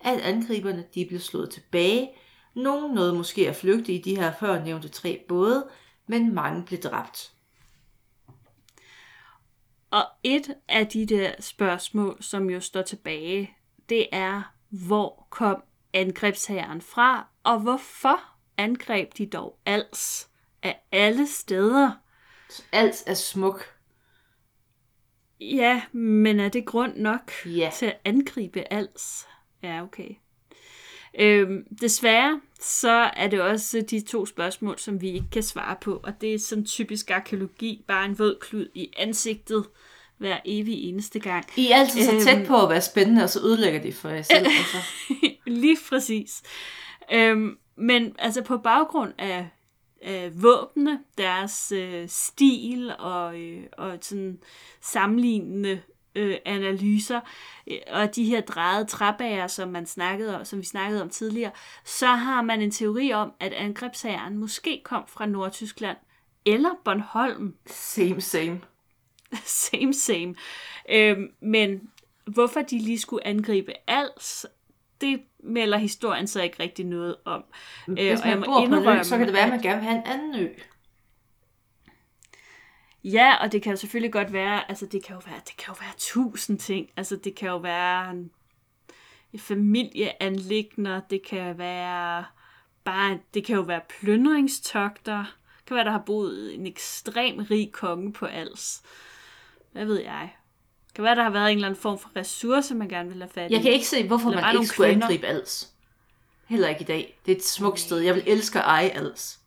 at 0.00 0.20
angriberne 0.20 0.84
de 0.94 1.06
blev 1.08 1.20
slået 1.20 1.50
tilbage. 1.50 2.10
Nogle 2.54 2.94
nåede 2.94 3.14
måske 3.14 3.48
at 3.48 3.56
flygte 3.56 3.92
i 3.92 4.02
de 4.02 4.16
her 4.16 4.32
før 4.40 4.64
nævnte 4.64 4.88
tre 4.88 5.24
både, 5.28 5.68
men 6.06 6.34
mange 6.34 6.62
blev 6.62 6.80
dræbt. 6.80 7.32
Og 9.96 10.04
et 10.22 10.54
af 10.68 10.86
de 10.86 11.06
der 11.06 11.32
spørgsmål, 11.40 12.16
som 12.22 12.50
jo 12.50 12.60
står 12.60 12.82
tilbage, 12.82 13.56
det 13.88 14.06
er, 14.12 14.54
hvor 14.70 15.26
kom 15.30 15.62
angrebsherren 15.92 16.80
fra, 16.80 17.26
og 17.44 17.60
hvorfor 17.60 18.20
angreb 18.56 19.18
de 19.18 19.26
dog 19.26 19.58
als 19.66 20.28
af 20.62 20.80
alle 20.92 21.26
steder? 21.26 21.92
Alt 22.72 23.04
er 23.06 23.14
smuk. 23.14 23.64
Ja, 25.40 25.82
men 25.92 26.40
er 26.40 26.48
det 26.48 26.66
grund 26.66 26.96
nok 26.96 27.32
Ja. 27.46 27.70
til 27.74 27.86
at 27.86 28.00
angribe 28.04 28.72
als? 28.72 29.26
Ja, 29.62 29.82
okay. 29.82 30.10
Øhm, 31.18 31.66
desværre, 31.80 32.40
så 32.60 33.10
er 33.16 33.28
det 33.28 33.40
også 33.40 33.84
de 33.90 34.00
to 34.00 34.26
spørgsmål, 34.26 34.78
som 34.78 35.00
vi 35.00 35.10
ikke 35.10 35.26
kan 35.32 35.42
svare 35.42 35.76
på, 35.80 36.00
og 36.02 36.20
det 36.20 36.34
er 36.34 36.38
som 36.38 36.64
typisk 36.64 37.10
arkeologi, 37.10 37.84
bare 37.88 38.04
en 38.04 38.18
våd 38.18 38.38
klud 38.40 38.66
i 38.74 38.90
ansigtet 38.96 39.64
hver 40.18 40.38
evig 40.44 40.88
eneste 40.88 41.18
gang. 41.20 41.44
I 41.56 41.70
er 41.70 41.76
altid 41.76 42.02
så 42.04 42.24
tæt 42.24 42.38
Øhm. 42.38 42.46
på 42.46 42.62
at 42.62 42.68
være 42.70 42.80
spændende, 42.80 43.22
og 43.22 43.30
så 43.30 43.40
ødelægger 43.40 43.80
de 43.80 43.92
for 43.92 44.08
jer 44.08 44.22
selv. 44.22 44.46
Altså. 44.58 44.76
Lige 45.46 45.76
præcis. 45.88 46.42
Øhm, 47.12 47.58
men 47.76 48.14
altså 48.18 48.42
på 48.42 48.58
baggrund 48.58 49.12
af, 49.18 49.48
af 50.02 50.42
våbnene, 50.42 51.00
deres 51.18 51.72
øh, 51.72 52.08
stil 52.08 52.92
og, 52.98 53.40
øh, 53.40 53.62
og 53.78 53.98
sådan 54.00 54.38
sammenlignende 54.82 55.80
øh, 56.16 56.36
analyser, 56.44 57.20
øh, 57.66 57.76
og 57.90 58.16
de 58.16 58.24
her 58.24 58.40
drejede 58.40 58.84
træbager, 58.84 59.46
som, 59.46 59.68
man 59.68 59.86
snakkede 59.86 60.38
om, 60.38 60.44
som 60.44 60.58
vi 60.58 60.64
snakkede 60.64 61.02
om 61.02 61.08
tidligere, 61.10 61.50
så 61.84 62.06
har 62.06 62.42
man 62.42 62.62
en 62.62 62.70
teori 62.70 63.12
om, 63.12 63.32
at 63.40 63.52
angrebsherren 63.52 64.36
måske 64.38 64.80
kom 64.84 65.04
fra 65.08 65.26
Nordtyskland 65.26 65.96
eller 66.46 66.70
Bornholm. 66.84 67.54
Same, 67.66 68.20
same. 68.20 68.60
same, 69.70 69.94
same. 69.94 70.34
Øhm, 70.90 71.26
men 71.42 71.80
hvorfor 72.26 72.60
de 72.62 72.78
lige 72.78 72.98
skulle 73.00 73.26
angribe 73.26 73.72
als, 73.86 74.46
det 75.00 75.20
melder 75.44 75.78
historien 75.78 76.26
så 76.26 76.42
ikke 76.42 76.62
rigtig 76.62 76.84
noget 76.84 77.16
om. 77.24 77.44
Øh, 77.88 77.94
Hvis 77.94 78.20
og 78.20 78.28
jeg 78.28 78.38
man 78.38 78.38
må 78.38 78.44
bor 78.44 78.66
på 78.68 78.90
en 78.90 78.98
ø, 78.98 79.02
så 79.02 79.16
kan 79.18 79.26
det 79.26 79.34
være, 79.34 79.42
at- 79.42 79.48
man 79.50 79.62
gerne 79.62 79.80
vil 79.80 79.88
have 79.88 79.98
en 79.98 80.06
anden 80.06 80.36
ø. 80.42 80.48
Ja, 83.12 83.36
og 83.40 83.52
det 83.52 83.62
kan 83.62 83.72
jo 83.72 83.76
selvfølgelig 83.76 84.12
godt 84.12 84.32
være, 84.32 84.68
altså 84.68 84.86
det 84.86 85.04
kan 85.04 85.14
jo 85.14 85.22
være, 85.26 85.40
det 85.46 85.56
kan 85.56 85.66
jo 85.68 85.74
være 85.80 85.92
tusind 85.98 86.58
ting. 86.58 86.90
Altså 86.96 87.16
det 87.16 87.34
kan 87.34 87.48
jo 87.48 87.56
være 87.56 88.10
en, 88.10 88.30
familieanlægner, 89.38 91.00
det 91.10 91.22
kan 91.22 91.58
være 91.58 92.24
bare, 92.84 93.18
det 93.34 93.44
kan 93.44 93.56
jo 93.56 93.62
være 93.62 93.80
plyndringstogter. 94.00 95.18
Det 95.58 95.66
kan 95.66 95.74
være, 95.76 95.84
der 95.84 95.90
har 95.90 96.02
boet 96.06 96.54
en 96.54 96.66
ekstrem 96.66 97.46
rig 97.50 97.72
konge 97.72 98.12
på 98.12 98.26
als. 98.26 98.82
Hvad 99.72 99.84
ved 99.84 100.02
jeg? 100.02 100.32
Det 100.86 100.94
kan 100.94 101.04
være, 101.04 101.14
der 101.14 101.22
har 101.22 101.30
været 101.30 101.52
en 101.52 101.56
eller 101.58 101.68
anden 101.68 101.80
form 101.80 101.98
for 101.98 102.10
ressource, 102.16 102.74
man 102.74 102.88
gerne 102.88 103.08
vil 103.08 103.18
have 103.18 103.30
fat 103.30 103.50
i. 103.50 103.54
Jeg 103.54 103.62
kan 103.62 103.72
ikke 103.72 103.86
se, 103.86 104.06
hvorfor 104.06 104.30
Eller 104.30 104.42
man 104.42 104.54
ikke 104.54 104.66
skulle 104.66 104.88
kvinder. 104.90 105.06
angribe 105.06 105.26
als. 105.26 105.72
Heller 106.46 106.68
ikke 106.68 106.80
i 106.80 106.84
dag. 106.84 107.18
Det 107.26 107.32
er 107.32 107.36
et 107.36 107.44
smukt 107.44 107.80
sted. 107.80 107.98
Jeg 107.98 108.14
vil 108.14 108.22
elske 108.26 108.58
at 108.58 108.64
eje 108.64 108.88
als. 108.88 109.40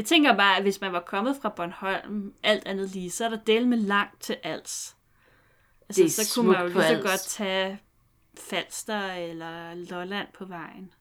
Jeg 0.00 0.06
tænker 0.06 0.36
bare, 0.36 0.56
at 0.56 0.62
hvis 0.62 0.80
man 0.80 0.92
var 0.92 1.00
kommet 1.00 1.36
fra 1.42 1.48
Bornholm, 1.48 2.34
alt 2.42 2.66
andet 2.66 2.90
lige, 2.90 3.10
så 3.10 3.24
er 3.24 3.28
der 3.28 3.38
del 3.46 3.68
med 3.68 3.78
langt 3.78 4.22
til 4.22 4.36
als. 4.42 4.96
Altså, 5.88 6.02
Det 6.02 6.18
er 6.18 6.24
så 6.24 6.34
kunne 6.34 6.52
man 6.52 6.60
jo 6.60 6.66
lige 6.66 6.88
så 6.88 7.02
godt 7.08 7.20
tage 7.20 7.80
Falster 8.38 9.12
eller 9.12 9.74
Lolland 9.74 10.28
på 10.34 10.44
vejen. 10.44 10.92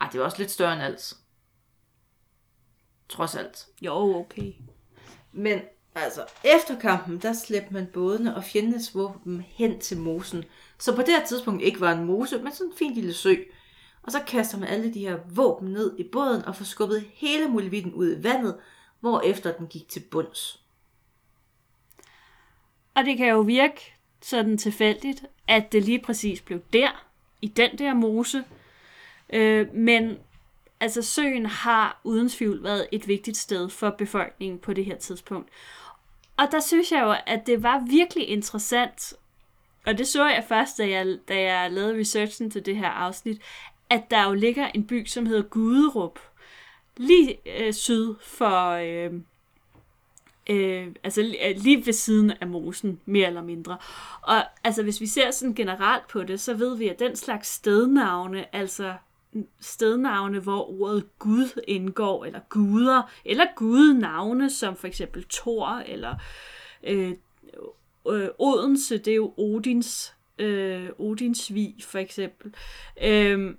Ej, 0.00 0.08
det 0.12 0.20
er 0.20 0.24
også 0.24 0.38
lidt 0.38 0.50
større 0.50 0.72
end 0.72 0.82
als. 0.82 1.16
Trods 3.08 3.34
alt. 3.34 3.66
Jo, 3.80 4.16
okay. 4.16 4.52
Men 5.32 5.60
altså, 5.94 6.26
efter 6.44 6.78
kampen, 6.78 7.18
der 7.18 7.32
slæbte 7.32 7.72
man 7.72 7.86
bådene 7.86 8.36
og 8.36 8.44
fjendens 8.44 8.94
våben 8.94 9.40
hen 9.40 9.80
til 9.80 9.98
mosen. 9.98 10.44
Så 10.78 10.96
på 10.96 11.02
det 11.02 11.08
her 11.08 11.26
tidspunkt 11.26 11.62
ikke 11.62 11.80
var 11.80 11.92
en 11.92 12.04
mose, 12.04 12.38
men 12.38 12.52
sådan 12.52 12.70
en 12.70 12.76
fin 12.78 12.94
lille 12.94 13.14
sø. 13.14 13.34
Og 14.02 14.12
så 14.12 14.20
kaster 14.26 14.58
man 14.58 14.68
alle 14.68 14.94
de 14.94 15.00
her 15.00 15.18
våben 15.34 15.72
ned 15.72 15.98
i 15.98 16.08
båden 16.12 16.44
og 16.44 16.56
får 16.56 16.64
skubbet 16.64 17.04
hele 17.14 17.48
mulvitten 17.48 17.92
ud 17.92 18.16
i 18.16 18.22
vandet, 18.22 18.58
hvorefter 19.00 19.52
den 19.52 19.66
gik 19.66 19.88
til 19.88 20.00
bunds. 20.00 20.60
Og 22.94 23.04
det 23.04 23.16
kan 23.16 23.28
jo 23.28 23.40
virke 23.40 23.94
sådan 24.22 24.58
tilfældigt, 24.58 25.24
at 25.48 25.72
det 25.72 25.84
lige 25.84 25.98
præcis 25.98 26.40
blev 26.40 26.60
der, 26.72 27.06
i 27.42 27.48
den 27.48 27.78
der 27.78 27.94
mose. 27.94 28.44
Øh, 29.32 29.74
men 29.74 30.18
altså 30.80 31.02
søen 31.02 31.46
har 31.46 32.00
uden 32.04 32.28
tvivl 32.28 32.62
været 32.62 32.86
et 32.92 33.08
vigtigt 33.08 33.36
sted 33.36 33.68
for 33.68 33.90
befolkningen 33.90 34.58
på 34.58 34.72
det 34.72 34.84
her 34.84 34.96
tidspunkt. 34.96 35.48
Og 36.36 36.48
der 36.50 36.60
synes 36.60 36.92
jeg 36.92 37.02
jo, 37.02 37.14
at 37.26 37.46
det 37.46 37.62
var 37.62 37.84
virkelig 37.90 38.28
interessant, 38.28 39.14
og 39.86 39.98
det 39.98 40.08
så 40.08 40.28
jeg 40.28 40.44
først, 40.48 40.78
da 40.78 40.88
jeg, 40.88 41.18
da 41.28 41.40
jeg 41.40 41.72
lavede 41.72 41.98
researchen 41.98 42.50
til 42.50 42.66
det 42.66 42.76
her 42.76 42.88
afsnit, 42.88 43.42
at 43.92 44.10
der 44.10 44.26
jo 44.26 44.34
ligger 44.34 44.68
en 44.68 44.86
by, 44.86 45.06
som 45.06 45.26
hedder 45.26 45.42
Guderup, 45.42 46.18
lige 46.96 47.38
øh, 47.58 47.72
syd 47.72 48.14
for, 48.20 48.70
øh, 48.70 49.12
øh, 50.50 50.88
altså 51.04 51.20
øh, 51.20 51.56
lige 51.56 51.86
ved 51.86 51.92
siden 51.92 52.30
af 52.30 52.46
mosen, 52.46 53.00
mere 53.04 53.26
eller 53.26 53.42
mindre. 53.42 53.78
Og 54.22 54.44
altså, 54.64 54.82
hvis 54.82 55.00
vi 55.00 55.06
ser 55.06 55.30
sådan 55.30 55.54
generelt 55.54 56.08
på 56.08 56.22
det, 56.22 56.40
så 56.40 56.54
ved 56.54 56.76
vi, 56.76 56.88
at 56.88 56.98
den 56.98 57.16
slags 57.16 57.48
stednavne, 57.48 58.54
altså 58.54 58.94
stednavne, 59.60 60.38
hvor 60.38 60.82
ordet 60.82 61.18
Gud 61.18 61.62
indgår, 61.68 62.24
eller 62.24 62.40
guder, 62.48 63.02
eller 63.24 63.46
gudnavne, 63.56 64.50
som 64.50 64.76
for 64.76 64.86
eksempel 64.86 65.24
Thor, 65.30 65.82
eller 65.86 66.14
øh, 66.84 67.12
øh, 68.08 68.28
Odense, 68.38 68.98
det 68.98 69.10
er 69.10 69.16
jo 69.16 69.34
Odins, 69.36 70.14
øh, 70.38 70.88
Odinsvig 70.98 71.74
for 71.80 71.98
eksempel. 71.98 72.54
Øh, 73.02 73.54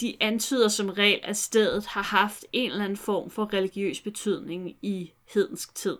de 0.00 0.16
antyder 0.20 0.68
som 0.68 0.88
regel, 0.88 1.20
at 1.22 1.36
stedet 1.36 1.86
har 1.86 2.02
haft 2.02 2.44
en 2.52 2.70
eller 2.70 2.84
anden 2.84 2.96
form 2.96 3.30
for 3.30 3.52
religiøs 3.52 4.00
betydning 4.00 4.76
i 4.82 5.12
hedensk 5.34 5.74
tid. 5.74 5.98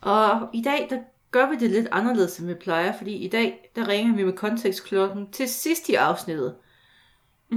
Og 0.00 0.48
i 0.52 0.62
dag, 0.62 0.86
der 0.90 0.98
gør 1.30 1.50
vi 1.50 1.56
det 1.56 1.70
lidt 1.70 1.88
anderledes, 1.92 2.38
end 2.38 2.48
vi 2.48 2.54
plejer, 2.54 2.98
fordi 2.98 3.12
i 3.14 3.28
dag, 3.28 3.70
der 3.76 3.88
ringer 3.88 4.14
vi 4.16 4.24
med 4.24 4.32
kontekstklokken 4.32 5.30
til 5.32 5.48
sidst 5.48 5.88
i 5.88 5.94
afsnittet. 5.94 6.54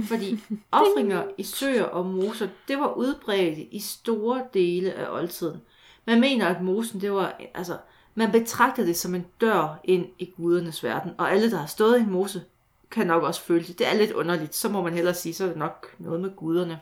Fordi 0.04 0.38
offringer 0.72 1.24
i 1.38 1.42
søer 1.42 1.84
og 1.84 2.06
moser, 2.06 2.48
det 2.68 2.78
var 2.78 2.92
udbredt 2.92 3.58
i 3.70 3.80
store 3.80 4.44
dele 4.54 4.92
af 4.92 5.10
oldtiden. 5.10 5.60
Man 6.06 6.20
mener, 6.20 6.46
at 6.46 6.62
mosen, 6.62 7.00
det 7.00 7.12
var, 7.12 7.40
altså, 7.54 7.78
man 8.14 8.32
betragter 8.32 8.84
det 8.84 8.96
som 8.96 9.14
en 9.14 9.26
dør 9.40 9.80
ind 9.84 10.06
i 10.18 10.32
gudernes 10.36 10.84
verden, 10.84 11.12
og 11.18 11.32
alle, 11.32 11.50
der 11.50 11.56
har 11.56 11.66
stået 11.66 11.98
i 11.98 12.02
en 12.02 12.10
mose, 12.10 12.42
kan 12.90 13.06
nok 13.06 13.22
også 13.22 13.40
føle 13.40 13.66
det. 13.66 13.78
Det 13.78 13.86
er 13.86 13.94
lidt 13.94 14.12
underligt, 14.12 14.54
så 14.54 14.68
må 14.68 14.82
man 14.82 14.92
hellere 14.92 15.14
sige, 15.14 15.34
så 15.34 15.44
er 15.44 15.48
det 15.48 15.56
nok 15.56 15.94
noget 15.98 16.20
med 16.20 16.36
guderne. 16.36 16.80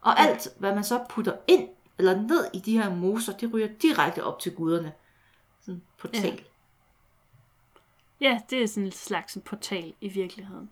Og 0.00 0.20
alt, 0.20 0.48
hvad 0.58 0.74
man 0.74 0.84
så 0.84 1.04
putter 1.10 1.36
ind 1.46 1.68
eller 1.98 2.22
ned 2.22 2.44
i 2.52 2.58
de 2.58 2.78
her 2.78 2.94
moser, 2.94 3.32
det 3.32 3.54
ryger 3.54 3.68
direkte 3.82 4.24
op 4.24 4.38
til 4.38 4.54
guderne. 4.54 4.92
Sådan 5.60 5.74
en 5.74 5.82
portal. 5.98 6.44
Ja, 8.20 8.40
det 8.50 8.62
er 8.62 8.66
sådan 8.66 8.84
en 8.84 8.92
slags 8.92 9.34
en 9.34 9.42
portal 9.42 9.94
i 10.00 10.08
virkeligheden. 10.08 10.70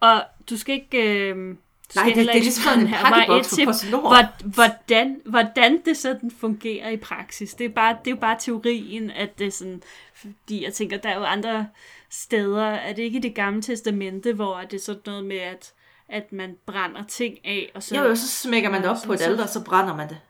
Og 0.00 0.24
du 0.50 0.56
skal 0.56 0.74
ikke... 0.74 1.30
Øh, 1.30 1.56
Nej, 1.94 2.04
det, 2.04 2.16
det 2.16 2.28
er 2.28 2.32
ligesom 2.32 2.80
en 2.80 2.88
pakkeboks 2.88 3.48
for 3.48 3.88
hvor- 4.00 4.48
hvordan, 4.54 5.20
hvordan 5.24 5.82
det 5.84 5.96
sådan 5.96 6.30
fungerer 6.30 6.88
i 6.90 6.96
praksis. 6.96 7.54
Det 7.54 7.64
er, 7.64 7.68
bare, 7.68 7.96
det 8.04 8.10
er 8.10 8.14
jo 8.14 8.20
bare 8.20 8.36
teorien, 8.40 9.10
at 9.10 9.38
det 9.38 9.46
er 9.46 9.50
sådan... 9.50 9.82
Fordi 10.14 10.64
jeg 10.64 10.72
tænker, 10.74 10.96
der 10.96 11.08
er 11.08 11.18
jo 11.18 11.24
andre 11.24 11.68
steder, 12.10 12.64
er 12.66 12.92
det 12.92 13.02
ikke 13.02 13.18
i 13.18 13.22
det 13.22 13.34
gamle 13.34 13.62
testamente, 13.62 14.32
hvor 14.32 14.60
det 14.60 14.74
er 14.74 14.80
sådan 14.80 15.02
noget 15.06 15.24
med, 15.24 15.36
at, 15.38 15.72
at 16.08 16.32
man 16.32 16.56
brænder 16.66 17.04
ting 17.04 17.38
af, 17.46 17.70
og 17.74 17.82
så... 17.82 17.96
Jo, 17.96 18.02
jo, 18.02 18.14
så 18.14 18.28
smækker 18.28 18.70
man 18.70 18.82
det 18.82 18.90
op 18.90 18.96
på 19.06 19.12
et 19.12 19.22
alter, 19.22 19.42
og 19.42 19.48
så 19.48 19.64
brænder 19.64 19.96
man 19.96 20.08
det. 20.08 20.20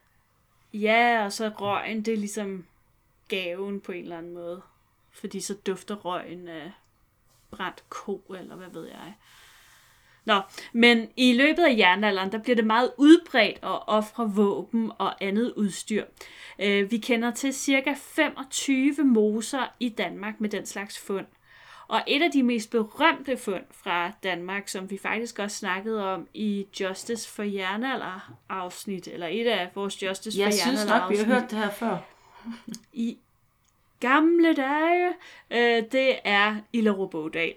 Ja, 0.75 1.25
og 1.25 1.33
så 1.33 1.49
røgen, 1.49 2.03
det 2.03 2.14
er 2.14 2.19
ligesom 2.19 2.64
gaven 3.29 3.81
på 3.81 3.92
en 3.92 4.03
eller 4.03 4.19
anden 4.19 4.35
måde. 4.35 4.62
Fordi 5.12 5.40
så 5.40 5.55
dufter 5.55 5.95
røgen 5.95 6.49
af 6.49 6.73
brændt 7.51 7.85
ko, 7.88 8.23
eller 8.38 8.57
hvad 8.57 8.69
ved 8.73 8.87
jeg. 8.87 9.14
Nå, 10.27 10.41
men 10.73 11.09
i 11.17 11.33
løbet 11.33 11.62
af 11.62 11.77
jernalderen, 11.77 12.33
der 12.33 12.39
bliver 12.39 12.57
det 12.57 12.67
meget 12.67 12.91
udbredt 12.97 13.57
at 13.62 13.79
ofre 13.87 14.31
våben 14.35 14.93
og 14.99 15.25
andet 15.25 15.53
udstyr. 15.57 16.05
Øh, 16.59 16.91
Vi 16.91 16.99
kender 16.99 17.31
til 17.31 17.55
cirka 17.55 17.95
25 17.97 18.95
moser 19.05 19.73
i 19.81 19.89
Danmark 19.89 20.41
med 20.41 20.49
den 20.51 20.67
slags 20.67 20.99
fund. 20.99 21.27
Og 21.89 22.01
et 22.07 22.23
af 22.23 22.31
de 22.31 22.43
mest 22.43 22.71
berømte 22.71 23.37
fund 23.37 23.62
fra 23.71 24.11
Danmark, 24.23 24.69
som 24.69 24.91
vi 24.91 24.99
faktisk 24.99 25.39
også 25.39 25.57
snakkede 25.57 26.12
om 26.12 26.29
i 26.35 26.67
Justice 26.81 27.29
for 27.29 27.43
Jernalder 27.43 28.33
afsnit, 28.49 29.09
eller 29.09 29.27
et 29.27 29.47
af 29.47 29.71
vores 29.75 30.03
Justice 30.03 30.39
Jeg 30.41 30.47
for 30.47 30.53
synes 30.53 30.81
Jernalder 30.81 31.01
nok, 31.01 31.11
vi 31.11 31.17
har 31.17 31.23
afsnit 31.25 31.41
hørt 31.41 31.51
det 31.51 31.59
her 31.59 31.71
før. 31.71 31.97
i 32.93 33.19
gamle 34.01 34.55
dage, 34.55 35.09
øh, 35.51 35.83
det 35.93 36.17
er 36.25 36.57
Illerup 36.73 37.15
Ådal. 37.15 37.55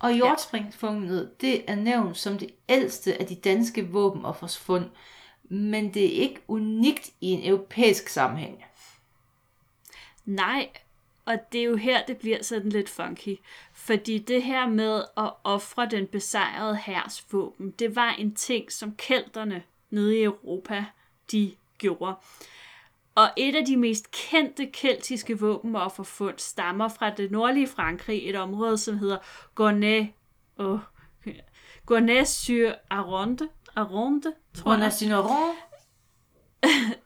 Og 0.00 0.12
hjortspringfundet, 0.12 1.40
det 1.40 1.70
er 1.70 1.74
nævnt 1.74 2.18
som 2.18 2.38
det 2.38 2.50
ældste 2.68 3.20
af 3.20 3.26
de 3.26 3.34
danske 3.34 3.88
våbenoffersfund, 3.88 4.84
men 5.44 5.94
det 5.94 6.04
er 6.04 6.20
ikke 6.22 6.40
unikt 6.48 7.10
i 7.20 7.26
en 7.26 7.48
europæisk 7.52 8.08
sammenhæng. 8.08 8.64
Nej, 10.24 10.68
og 11.24 11.52
det 11.52 11.60
er 11.60 11.64
jo 11.64 11.76
her, 11.76 12.06
det 12.06 12.16
bliver 12.16 12.42
sådan 12.42 12.70
lidt 12.70 12.88
funky. 12.88 13.38
Fordi 13.72 14.18
det 14.18 14.42
her 14.42 14.68
med 14.68 15.04
at 15.16 15.32
ofre 15.44 15.88
den 15.90 16.06
besejrede 16.06 16.76
hærs 16.76 17.26
våben, 17.32 17.70
det 17.70 17.96
var 17.96 18.10
en 18.10 18.34
ting, 18.34 18.72
som 18.72 18.94
kelterne 18.96 19.62
nede 19.90 20.18
i 20.18 20.22
Europa, 20.22 20.84
de 21.32 21.52
gjorde. 21.78 22.14
Og 23.16 23.30
et 23.36 23.54
af 23.54 23.64
de 23.64 23.76
mest 23.76 24.10
kendte 24.10 24.66
keltiske 24.66 25.38
våbenofferfund 25.40 26.34
stammer 26.38 26.88
fra 26.88 27.10
det 27.10 27.30
nordlige 27.30 27.66
Frankrig, 27.66 28.28
et 28.28 28.36
område, 28.36 28.78
som 28.78 28.98
hedder 28.98 29.18
Gournay, 29.54 30.04
oh, 30.58 30.78
Gournay-sur-Aronde, 31.86 33.48
Aronde, 33.76 34.32
tror 34.54 34.72
jeg. 34.72 34.80
Gournay-sur-Aronde? 34.80 35.56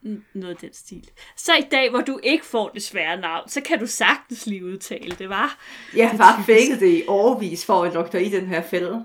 Noget 0.34 0.54
af 0.54 0.60
den 0.60 0.72
stil. 0.72 1.10
Så 1.36 1.54
i 1.54 1.66
dag, 1.70 1.90
hvor 1.90 2.00
du 2.00 2.20
ikke 2.22 2.46
får 2.46 2.68
det 2.68 2.82
svære 2.82 3.20
navn, 3.20 3.48
så 3.48 3.60
kan 3.60 3.78
du 3.78 3.86
sagtens 3.86 4.46
lige 4.46 4.64
udtale 4.64 5.16
det, 5.18 5.28
var. 5.28 5.58
Jeg 5.96 6.10
har 6.10 6.18
bare 6.18 6.44
fækket 6.44 6.80
det 6.80 6.98
i 6.98 7.04
overvis 7.08 7.66
for 7.66 7.84
at 7.84 7.94
lukke 7.94 8.24
i 8.24 8.28
den 8.28 8.46
her 8.46 8.62
fælde. 8.62 9.04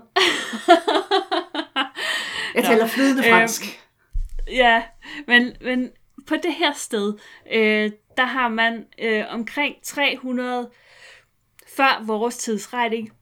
Jeg 2.54 2.64
taler 2.64 2.86
flydende 2.86 3.22
fransk. 3.22 3.62
Øhm, 3.62 4.56
ja, 4.56 4.82
men, 5.26 5.56
men 5.60 5.90
på 6.26 6.34
det 6.36 6.54
her 6.54 6.72
sted, 6.72 7.18
øh, 7.52 7.90
der 8.16 8.24
har 8.24 8.48
man 8.48 8.86
øh, 8.98 9.24
omkring 9.28 9.76
300 9.82 10.70
før 11.76 12.04
vores 12.06 12.36
tidsregning 12.36 13.12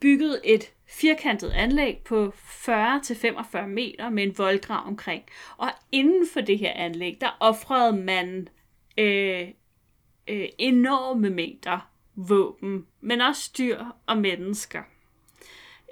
bygget 0.00 0.40
et 0.44 0.72
firkantet 0.86 1.50
anlæg 1.50 1.98
på 2.04 2.32
40-45 2.36 3.66
meter 3.66 4.10
med 4.10 4.22
en 4.22 4.38
voldgrav 4.38 4.86
omkring. 4.86 5.22
Og 5.56 5.70
inden 5.92 6.28
for 6.32 6.40
det 6.40 6.58
her 6.58 6.72
anlæg, 6.72 7.18
der 7.20 7.36
offrede 7.40 7.96
man 7.96 8.48
øh, 8.98 9.48
øh, 10.28 10.48
enorme 10.58 11.30
mængder 11.30 11.90
våben, 12.14 12.86
men 13.00 13.20
også 13.20 13.50
dyr 13.58 13.84
og 14.06 14.18
mennesker. 14.18 14.82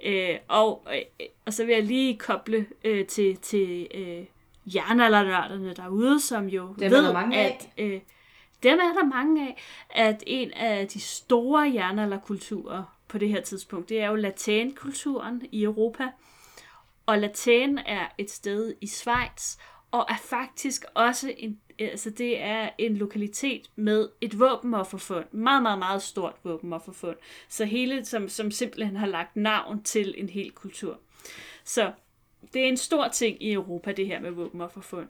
Øh, 0.04 0.38
og, 0.48 0.86
øh, 0.94 1.26
og 1.46 1.52
så 1.52 1.64
vil 1.64 1.74
jeg 1.74 1.84
lige 1.84 2.18
koble 2.18 2.66
øh, 2.84 3.06
til, 3.06 3.36
til 3.36 3.88
øh, 3.94 4.24
jernaldernørderne 4.74 5.74
derude, 5.74 6.20
som 6.20 6.46
jo 6.46 6.74
Dem 6.78 6.90
ved, 6.90 6.98
er 6.98 7.02
der 7.02 7.12
mange 7.12 7.38
at... 7.38 7.68
Øh, 7.78 8.00
dem 8.62 8.78
er 8.78 8.92
der 8.92 9.04
mange 9.04 9.48
af, 9.48 9.56
at 9.90 10.22
en 10.26 10.52
af 10.52 10.88
de 10.88 11.00
store 11.00 11.72
jernalderkulturer 11.74 12.98
på 13.08 13.18
det 13.18 13.28
her 13.28 13.40
tidspunkt, 13.40 13.88
det 13.88 14.00
er 14.00 14.08
jo 14.08 14.14
latinkulturen 14.14 15.42
i 15.52 15.62
Europa. 15.62 16.04
Og 17.06 17.18
Latin 17.18 17.78
er 17.78 18.06
et 18.18 18.30
sted 18.30 18.74
i 18.80 18.86
Schweiz, 18.86 19.56
og 19.90 20.06
er 20.08 20.16
faktisk 20.16 20.84
også 20.94 21.34
en, 21.38 21.60
altså 21.78 22.10
det 22.10 22.42
er 22.42 22.70
en 22.78 22.96
lokalitet 22.96 23.70
med 23.76 24.08
et 24.20 24.40
våbenofferfund. 24.40 25.24
Meget, 25.32 25.62
meget, 25.62 25.78
meget 25.78 26.02
stort 26.02 26.34
våbenofferfund. 26.44 27.16
Så 27.48 27.64
hele, 27.64 28.04
som, 28.04 28.28
som 28.28 28.50
simpelthen 28.50 28.96
har 28.96 29.06
lagt 29.06 29.36
navn 29.36 29.82
til 29.82 30.14
en 30.16 30.28
hel 30.28 30.50
kultur. 30.50 30.98
Så 31.64 31.92
det 32.52 32.62
er 32.64 32.68
en 32.68 32.76
stor 32.76 33.08
ting 33.08 33.42
i 33.42 33.52
Europa, 33.52 33.92
det 33.92 34.06
her 34.06 34.20
med 34.20 34.30
våbenofferfund. 34.30 35.08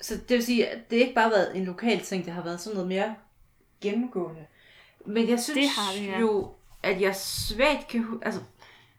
Så 0.00 0.14
det 0.14 0.30
vil 0.36 0.44
sige, 0.44 0.68
at 0.68 0.90
det 0.90 0.96
ikke 0.96 1.14
bare 1.14 1.24
har 1.24 1.30
været 1.30 1.56
en 1.56 1.64
lokal 1.64 2.00
ting, 2.00 2.24
det 2.24 2.32
har 2.32 2.42
været 2.42 2.60
sådan 2.60 2.74
noget 2.74 2.88
mere 2.88 3.14
gennemgående. 3.80 4.46
Men 5.06 5.28
jeg 5.28 5.40
synes 5.40 5.58
Det 5.58 5.68
har 5.68 5.92
det, 5.92 6.06
ja. 6.06 6.20
jo, 6.20 6.52
at 6.82 7.00
jeg 7.00 7.16
svagt 7.16 7.88
kan... 7.88 8.20
Altså, 8.22 8.40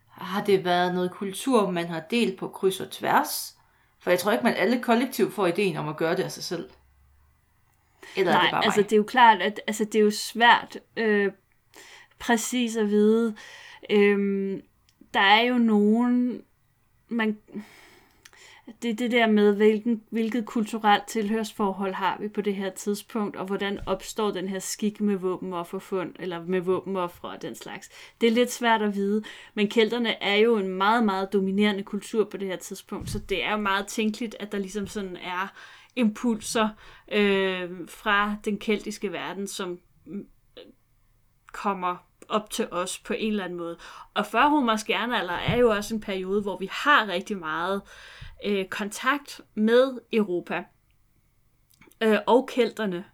har 0.07 0.43
det 0.43 0.65
været 0.65 0.93
noget 0.93 1.11
kultur, 1.11 1.71
man 1.71 1.87
har 1.87 1.99
delt 1.99 2.39
på 2.39 2.47
kryds 2.47 2.79
og 2.79 2.91
tværs? 2.91 3.57
For 3.99 4.09
jeg 4.09 4.19
tror 4.19 4.31
ikke, 4.31 4.43
man 4.43 4.55
alle 4.55 4.81
kollektivt 4.81 5.33
får 5.33 5.47
ideen 5.47 5.77
om 5.77 5.87
at 5.87 5.97
gøre 5.97 6.15
det 6.15 6.23
af 6.23 6.31
sig 6.31 6.43
selv. 6.43 6.69
Eller 8.17 8.31
er 8.31 8.35
Nej, 8.35 8.43
det 8.43 8.51
bare 8.51 8.65
altså 8.65 8.79
mig? 8.79 8.89
det 8.89 8.95
er 8.95 8.97
jo 8.97 9.03
klart, 9.03 9.41
at 9.41 9.61
altså, 9.67 9.83
det 9.85 9.95
er 9.95 10.03
jo 10.03 10.11
svært 10.11 10.77
øh, 10.97 11.31
præcis 12.19 12.75
at 12.75 12.89
vide. 12.89 13.35
Øhm, 13.89 14.61
der 15.13 15.19
er 15.19 15.41
jo 15.41 15.57
nogen, 15.57 16.43
man, 17.10 17.38
det 18.82 18.89
er 18.89 18.95
det 18.95 19.12
der 19.12 19.28
med, 19.28 19.56
hvilken, 19.56 20.04
hvilket 20.10 20.45
kulturelt 20.45 21.08
tilhørsforhold 21.08 21.93
har 21.93 22.17
vi 22.19 22.28
på 22.28 22.41
det 22.41 22.56
her 22.56 22.69
tidspunkt, 22.69 23.36
og 23.36 23.45
hvordan 23.45 23.80
opstår 23.86 24.32
den 24.32 24.48
her 24.48 24.60
skik 24.60 25.02
med 25.02 25.15
våbenofferfund, 25.15 26.15
eller 26.19 26.45
med 26.45 26.62
våbenoffre 26.62 27.30
og 27.30 27.41
den 27.41 27.56
slags. 27.56 27.89
Det 28.22 28.28
er 28.28 28.32
lidt 28.32 28.52
svært 28.52 28.82
at 28.82 28.95
vide, 28.95 29.24
men 29.54 29.69
kelterne 29.69 30.24
er 30.24 30.36
jo 30.36 30.58
en 30.58 30.69
meget, 30.69 31.04
meget 31.04 31.34
dominerende 31.34 31.84
kultur 31.84 32.24
på 32.24 32.38
det 32.38 32.48
her 32.48 32.58
tidspunkt, 32.58 33.10
så 33.10 33.19
det 33.19 33.43
er 33.43 33.52
jo 33.52 33.58
meget 33.58 33.88
tænkeligt, 33.88 34.36
at 34.39 34.52
der 34.52 34.58
ligesom 34.58 34.88
sådan 34.88 35.17
er 35.17 35.54
impulser 35.95 36.69
øh, 37.12 37.69
fra 37.88 38.36
den 38.45 38.58
keltiske 38.58 39.12
verden, 39.12 39.48
som 39.48 39.80
mm, 40.06 40.28
kommer 41.54 42.09
op 42.29 42.49
til 42.49 42.67
os 42.71 42.99
på 42.99 43.13
en 43.13 43.31
eller 43.31 43.43
anden 43.43 43.57
måde. 43.57 43.77
Og 44.13 44.25
før 44.25 44.45
romersk 44.45 44.89
jernalder 44.89 45.33
er 45.33 45.57
jo 45.57 45.69
også 45.69 45.95
en 45.95 46.01
periode, 46.01 46.41
hvor 46.41 46.57
vi 46.57 46.69
har 46.71 47.07
rigtig 47.07 47.37
meget 47.37 47.81
øh, 48.45 48.65
kontakt 48.65 49.41
med 49.55 49.99
Europa 50.13 50.63
øh, 52.01 52.17
og 52.27 52.49
kelterne. 52.51 53.05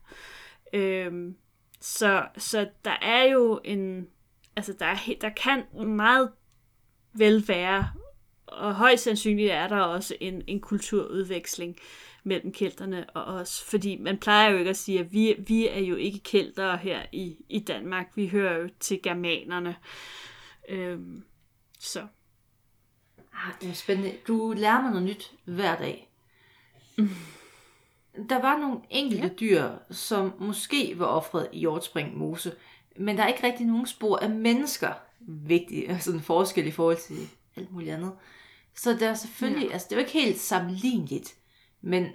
Øh, 0.73 1.33
så, 1.81 2.25
så 2.37 2.69
der 2.85 2.97
er 3.01 3.23
jo 3.23 3.61
en, 3.63 4.07
altså 4.55 4.73
der, 4.79 4.85
er, 4.85 4.97
der 5.21 5.29
kan 5.29 5.63
meget 5.87 6.31
vel 7.13 7.47
være, 7.47 7.89
og 8.47 8.75
højst 8.75 9.03
sandsynligt 9.03 9.51
er 9.51 9.67
der 9.67 9.77
også 9.77 10.15
en, 10.19 10.41
en 10.47 10.61
kulturudveksling 10.61 11.77
mellem 12.25 12.51
kelterne 12.51 13.09
og 13.09 13.23
os. 13.23 13.63
Fordi 13.63 13.97
man 13.97 14.17
plejer 14.17 14.49
jo 14.49 14.57
ikke 14.57 14.69
at 14.69 14.77
sige, 14.77 14.99
at 14.99 15.13
vi, 15.13 15.35
vi 15.47 15.67
er 15.67 15.79
jo 15.79 15.95
ikke 15.95 16.19
keltere 16.19 16.77
her 16.77 17.05
i, 17.11 17.37
i 17.49 17.59
Danmark. 17.59 18.07
Vi 18.15 18.27
hører 18.27 18.57
jo 18.57 18.69
til 18.79 18.99
germanerne. 19.03 19.75
Øhm, 20.69 21.23
så 21.79 22.07
Ah, 23.35 23.53
det 23.61 23.69
er 23.69 23.73
spændende. 23.73 24.13
Du 24.27 24.53
lærer 24.57 24.81
mig 24.81 24.91
noget 24.91 25.05
nyt 25.05 25.31
hver 25.45 25.77
dag. 25.77 26.09
Der 28.29 28.41
var 28.41 28.57
nogle 28.57 28.79
enkelte 28.89 29.29
dyr, 29.29 29.69
som 29.91 30.33
måske 30.39 30.99
var 30.99 31.05
offret 31.05 31.47
i 31.51 31.59
Hjortspring 31.59 32.17
Mose, 32.17 32.55
men 32.97 33.17
der 33.17 33.23
er 33.23 33.27
ikke 33.27 33.43
rigtig 33.43 33.65
nogen 33.65 33.85
spor 33.85 34.17
af 34.17 34.29
mennesker. 34.29 34.93
Vigtigt, 35.27 35.89
altså 35.89 36.11
en 36.11 36.21
forskel 36.21 36.67
i 36.67 36.71
forhold 36.71 36.97
til 36.97 37.29
alt 37.55 37.71
muligt 37.71 37.91
andet. 37.91 38.11
Så 38.75 38.93
der 38.93 39.09
er 39.09 39.13
selvfølgelig, 39.13 39.67
ja. 39.67 39.73
altså 39.73 39.87
det 39.89 39.95
er 39.95 39.99
jo 39.99 40.05
ikke 40.05 40.19
helt 40.19 40.39
sammenligneligt, 40.39 41.35
men 41.85 42.09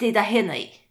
det 0.00 0.08
er 0.08 0.12
der 0.12 0.22
hen 0.22 0.50
af. 0.50 0.88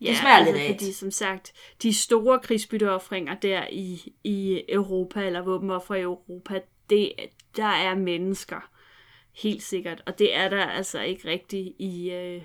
Ja, 0.00 0.14
smager 0.14 0.36
altså, 0.36 0.52
lidt 0.52 0.64
af 0.64 0.74
fordi 0.74 0.92
som 0.92 1.10
sagt, 1.10 1.52
de 1.82 1.94
store 1.94 2.40
krigsbytteoffringer 2.40 3.34
der 3.34 3.66
i, 3.72 4.12
i 4.24 4.62
Europa, 4.68 5.26
eller 5.26 5.42
våbenoffer 5.42 5.94
i 5.94 6.00
Europa, 6.00 6.60
det, 6.90 7.12
der 7.56 7.64
er 7.64 7.94
mennesker. 7.94 8.70
Helt 9.42 9.62
sikkert. 9.62 10.02
Og 10.06 10.18
det 10.18 10.36
er 10.36 10.48
der 10.48 10.64
altså 10.64 11.00
ikke 11.00 11.28
rigtigt 11.28 11.74
i, 11.78 12.10
øh, 12.10 12.42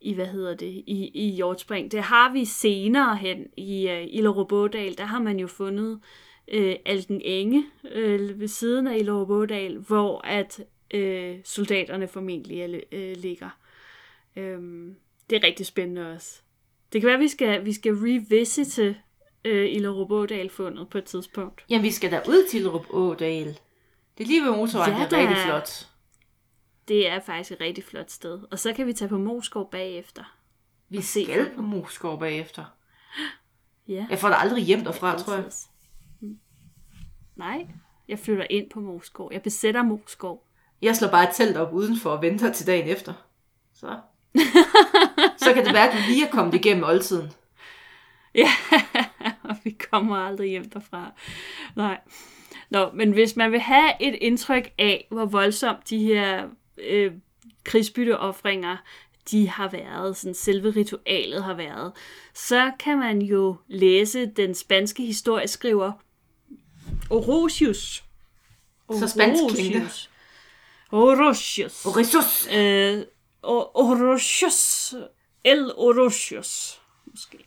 i 0.00 0.14
hvad 0.14 0.26
hedder 0.26 0.54
det, 0.54 0.84
i, 0.86 1.10
i 1.14 1.30
Hjortspring. 1.30 1.92
Det 1.92 2.02
har 2.02 2.32
vi 2.32 2.44
senere 2.44 3.16
hen 3.16 3.46
i 3.56 3.88
øh, 3.88 4.06
Illerup-Ådal. 4.06 4.94
Der 4.98 5.04
har 5.04 5.20
man 5.20 5.38
jo 5.38 5.46
fundet 5.46 6.00
øh, 6.48 6.76
Alten 6.84 7.20
Enge 7.24 7.64
øh, 7.92 8.40
ved 8.40 8.48
siden 8.48 8.86
af 8.86 8.96
Illerup-Ådal, 8.96 9.78
hvor 9.78 10.20
at 10.26 10.60
øh, 10.92 11.38
soldaterne 11.44 12.08
formentlig 12.08 12.60
er, 12.60 12.80
øh, 12.92 13.16
ligger. 13.16 13.58
Øhm, 14.36 14.96
det 15.30 15.36
er 15.36 15.46
rigtig 15.46 15.66
spændende 15.66 16.12
også. 16.12 16.40
Det 16.92 17.00
kan 17.00 17.06
være, 17.06 17.16
at 17.16 17.20
vi 17.20 17.28
skal, 17.28 17.64
vi 17.64 17.72
skal 17.72 17.92
revisite 17.92 18.96
øh, 19.44 19.74
Illerup 19.74 20.50
fundet 20.50 20.88
på 20.88 20.98
et 20.98 21.04
tidspunkt. 21.04 21.64
Jamen, 21.70 21.82
vi 21.82 21.90
skal 21.90 22.10
da 22.10 22.20
ud 22.28 22.48
til 22.50 22.70
Rup 22.70 22.86
Ådal. 22.90 23.58
Det 24.18 24.24
er 24.24 24.28
lige 24.28 24.44
ved 24.44 24.50
motorvejen, 24.50 24.92
Ja, 24.92 25.04
det 25.04 25.12
er 25.12 25.20
rigtig 25.20 25.36
flot. 25.36 25.88
Det 26.88 27.08
er 27.08 27.20
faktisk 27.20 27.52
et 27.52 27.60
rigtig 27.60 27.84
flot 27.84 28.10
sted. 28.10 28.40
Og 28.50 28.58
så 28.58 28.72
kan 28.72 28.86
vi 28.86 28.92
tage 28.92 29.08
på 29.08 29.18
Moskov 29.18 29.70
bagefter. 29.70 30.36
Vi 30.88 31.00
se 31.00 31.24
skal 31.24 31.50
på 31.54 31.62
Moskov 31.62 32.20
bagefter. 32.20 32.64
Ja. 33.88 34.06
Jeg 34.10 34.18
får 34.18 34.28
da 34.28 34.34
aldrig 34.34 34.64
hjem 34.64 34.84
derfra, 34.84 35.18
tror 35.18 35.34
jeg. 35.34 35.44
Altid. 35.44 35.68
Mm. 36.20 36.38
Nej, 37.36 37.66
jeg 38.08 38.18
flytter 38.18 38.46
ind 38.50 38.70
på 38.70 38.80
Moskov. 38.80 39.32
Jeg 39.32 39.42
besætter 39.42 39.82
Moskov. 39.82 40.46
Jeg 40.82 40.96
slår 40.96 41.08
bare 41.08 41.28
et 41.28 41.34
telt 41.34 41.56
op 41.56 41.72
udenfor 41.72 42.10
og 42.10 42.22
venter 42.22 42.52
til 42.52 42.66
dagen 42.66 42.88
efter. 42.88 43.12
Så. 43.74 43.98
så 45.44 45.52
kan 45.54 45.64
det 45.64 45.72
være, 45.72 45.88
at 45.88 45.92
du 45.92 45.98
lige 46.08 46.26
er 46.26 46.30
kommet 46.30 46.54
igennem 46.54 46.84
oldtiden. 46.84 47.30
Ja, 48.34 48.48
og 49.42 49.56
vi 49.64 49.70
kommer 49.90 50.16
aldrig 50.16 50.50
hjem 50.50 50.70
derfra. 50.70 51.12
Nej. 51.76 52.00
Nå, 52.70 52.90
men 52.94 53.12
hvis 53.12 53.36
man 53.36 53.52
vil 53.52 53.60
have 53.60 53.90
et 54.00 54.14
indtryk 54.20 54.72
af, 54.78 55.06
hvor 55.10 55.24
voldsomt 55.24 55.90
de 55.90 55.98
her 55.98 56.48
øh, 56.78 57.12
krigsbytteoffringer, 57.64 58.76
de 59.30 59.48
har 59.48 59.68
været, 59.68 60.16
sådan 60.16 60.34
selve 60.34 60.70
ritualet 60.70 61.44
har 61.44 61.54
været, 61.54 61.92
så 62.34 62.72
kan 62.78 62.98
man 62.98 63.22
jo 63.22 63.56
læse 63.68 64.26
den 64.26 64.54
spanske 64.54 65.02
historieskriver 65.02 65.92
Orosius. 67.10 68.04
Så 68.92 69.08
spansk 69.08 69.42
klinge. 69.54 69.88
Orosius. 70.92 71.86
Orosius. 71.86 72.48
Øh, 72.54 73.04
og 73.42 73.76
Orosius. 73.76 74.94
El 75.44 75.72
Orosius. 75.76 76.80
Måske. 77.04 77.38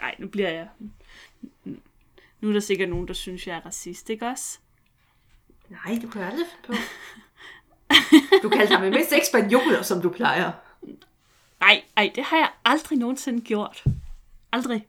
Nej, 0.00 0.14
nu 0.18 0.28
bliver 0.28 0.48
jeg... 0.48 0.68
Nu 2.40 2.48
er 2.48 2.52
der 2.52 2.60
sikkert 2.60 2.88
nogen, 2.88 3.08
der 3.08 3.14
synes, 3.14 3.46
jeg 3.46 3.56
er 3.56 3.66
racist, 3.66 4.10
ikke 4.10 4.26
også? 4.26 4.58
Nej, 5.68 5.98
du 6.02 6.08
kan 6.08 6.22
aldrig 6.22 6.46
på. 6.66 6.72
Du 8.42 8.48
kaldte 8.48 8.74
ham 8.74 8.90
mindst 8.90 9.12
ikke 9.12 9.26
spanioler, 9.26 9.82
som 9.82 10.02
du 10.02 10.10
plejer. 10.10 10.52
Nej, 11.60 11.84
ej, 11.96 12.12
det 12.14 12.24
har 12.24 12.36
jeg 12.36 12.50
aldrig 12.64 12.98
nogensinde 12.98 13.40
gjort. 13.40 13.84
Aldrig. 14.52 14.86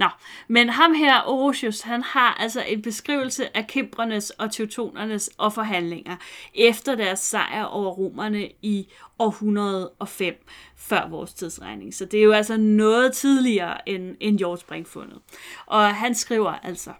Nå, 0.00 0.08
men 0.48 0.68
ham 0.68 0.94
her, 0.94 1.22
Orosius, 1.26 1.80
han 1.80 2.02
har 2.02 2.34
altså 2.34 2.62
en 2.62 2.82
beskrivelse 2.82 3.56
af 3.56 3.66
kæmpernes 3.66 4.30
og 4.30 4.52
teutonernes 4.52 5.30
offerhandlinger 5.38 6.16
efter 6.54 6.94
deres 6.94 7.18
sejr 7.18 7.64
over 7.64 7.90
romerne 7.90 8.48
i 8.62 8.88
år 9.18 9.28
105 9.28 10.34
før 10.76 11.08
vores 11.08 11.34
tidsregning. 11.34 11.94
Så 11.94 12.04
det 12.04 12.20
er 12.20 12.24
jo 12.24 12.32
altså 12.32 12.56
noget 12.56 13.12
tidligere 13.12 13.88
end, 13.88 14.16
end 14.20 14.38
jordspringfundet. 14.38 15.18
Og 15.66 15.94
han 15.94 16.14
skriver 16.14 16.52
altså, 16.52 16.90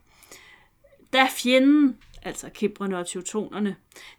da 1.13 1.27
fjenden, 1.31 1.97
altså 2.23 2.49
kibrene 2.55 2.99
og 2.99 3.07
teutonerne, 3.07 3.77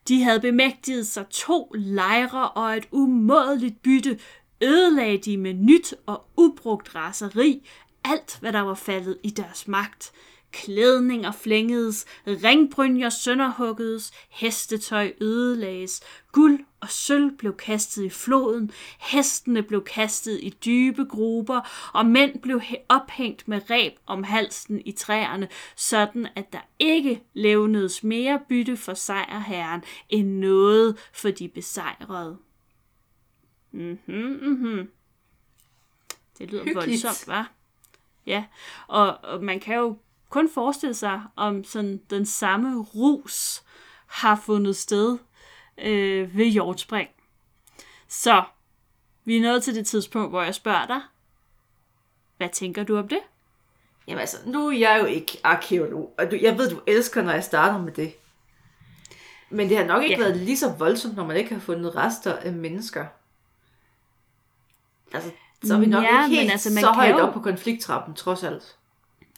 de 0.08 0.24
havde 0.24 0.40
bemægtiget 0.40 1.08
sig 1.08 1.26
to 1.30 1.72
lejre 1.76 2.50
og 2.50 2.78
et 2.78 2.88
umådeligt 2.92 3.82
bytte, 3.82 4.20
ødelagde 4.62 5.18
de 5.18 5.38
med 5.38 5.54
nyt 5.54 5.94
og 6.06 6.26
ubrugt 6.38 6.96
raseri 6.96 7.64
alt, 8.04 8.38
hvad 8.40 8.54
der 8.54 8.60
var 8.60 8.74
faldet 8.76 9.18
i 9.24 9.30
deres 9.30 9.68
magt. 9.68 10.12
Klædninger 10.52 11.32
flængedes, 11.32 12.06
ringbrynjer 12.28 13.10
sønderhuggedes, 13.10 14.12
hestetøj 14.30 15.14
ødelagdes, 15.22 16.02
guld 16.32 16.60
og 16.80 16.90
sølv 16.90 17.38
blev 17.38 17.56
kastet 17.58 18.04
i 18.04 18.10
floden, 18.10 18.72
hestene 19.00 19.64
blev 19.64 19.84
kastet 19.84 20.40
i 20.44 20.50
dybe 20.50 21.06
gruber, 21.06 21.90
og 21.94 22.06
mænd 22.06 22.40
blev 22.42 22.62
ophængt 22.90 23.48
med 23.48 23.62
reb 23.70 23.94
om 24.06 24.24
halsen 24.24 24.82
i 24.86 24.92
træerne, 24.92 25.48
sådan 25.76 26.28
at 26.36 26.54
der 26.54 26.62
ikke 26.80 27.24
levnedes 27.34 28.04
mere 28.04 28.40
bytte 28.50 28.78
for 28.78 28.94
sejrherren 28.94 29.84
end 30.10 30.30
noget 30.30 30.98
for 31.14 31.30
de 31.30 31.48
besejrede. 31.48 32.38
Mhm, 33.72 34.00
mhm. 34.42 34.90
Det 36.38 36.52
lyder 36.52 36.64
Hyggeligt. 36.64 37.04
voldsomt, 37.04 37.28
var? 37.28 37.52
Ja, 38.26 38.44
og, 38.88 39.18
og 39.24 39.44
man 39.44 39.60
kan 39.60 39.76
jo 39.76 39.98
kun 40.30 40.50
forestille 40.54 40.94
sig, 40.94 41.22
om 41.36 41.64
sådan 41.64 42.02
den 42.10 42.26
samme 42.26 42.82
rus 42.82 43.64
har 44.08 44.36
fundet 44.36 44.76
sted 44.76 45.18
øh, 45.78 46.38
ved 46.38 46.46
Hjortspring. 46.46 47.10
Så 48.08 48.44
vi 49.26 49.38
er 49.38 49.42
nået 49.42 49.64
til 49.64 49.76
det 49.76 49.88
tidspunkt, 49.88 50.30
hvor 50.32 50.42
jeg 50.42 50.56
spørger 50.56 50.88
dig, 50.88 51.02
hvad 52.38 52.50
tænker 52.50 52.84
du 52.84 52.98
om 52.98 53.08
det? 53.08 53.20
Jamen 54.08 54.20
altså, 54.20 54.38
nu 54.46 54.68
er 54.68 54.78
jeg 54.78 55.00
jo 55.02 55.06
ikke 55.06 55.38
arkeolog, 55.44 56.16
og 56.18 56.32
du, 56.32 56.38
jeg 56.42 56.58
ved, 56.58 56.70
du 56.70 56.82
elsker, 56.88 57.22
når 57.22 57.32
jeg 57.32 57.44
starter 57.44 57.78
med 57.82 57.92
det. 57.92 58.14
Men 59.50 59.70
det 59.70 59.78
har 59.78 59.86
nok 59.86 60.04
ikke 60.04 60.16
Ja. 60.16 60.20
været 60.28 60.38
lige 60.38 60.58
så 60.58 60.72
voldsomt, 60.72 61.16
når 61.16 61.26
man 61.26 61.38
ikke 61.38 61.54
har 61.54 61.62
fundet 61.62 61.96
rester 61.96 62.36
af 62.38 62.54
mennesker. 62.54 63.06
Altså, 65.14 65.32
så 65.64 65.76
er 65.76 65.80
vi 65.80 65.86
nok 65.86 66.04
Ja, 66.04 66.24
ikke 66.24 66.30
men 66.30 66.40
helt 66.40 66.52
altså, 66.52 66.70
man 66.74 66.82
så 66.84 66.92
højt 66.92 67.10
jo- 67.12 67.18
op 67.20 67.34
på 67.34 67.40
konflikttrappen, 67.40 68.14
trods 68.16 68.44
alt. 68.44 68.78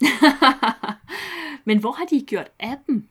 Men 1.64 1.78
hvor 1.78 1.92
har 1.92 2.04
de 2.04 2.24
gjort 2.26 2.50
af 2.60 2.76
dem? 2.86 3.08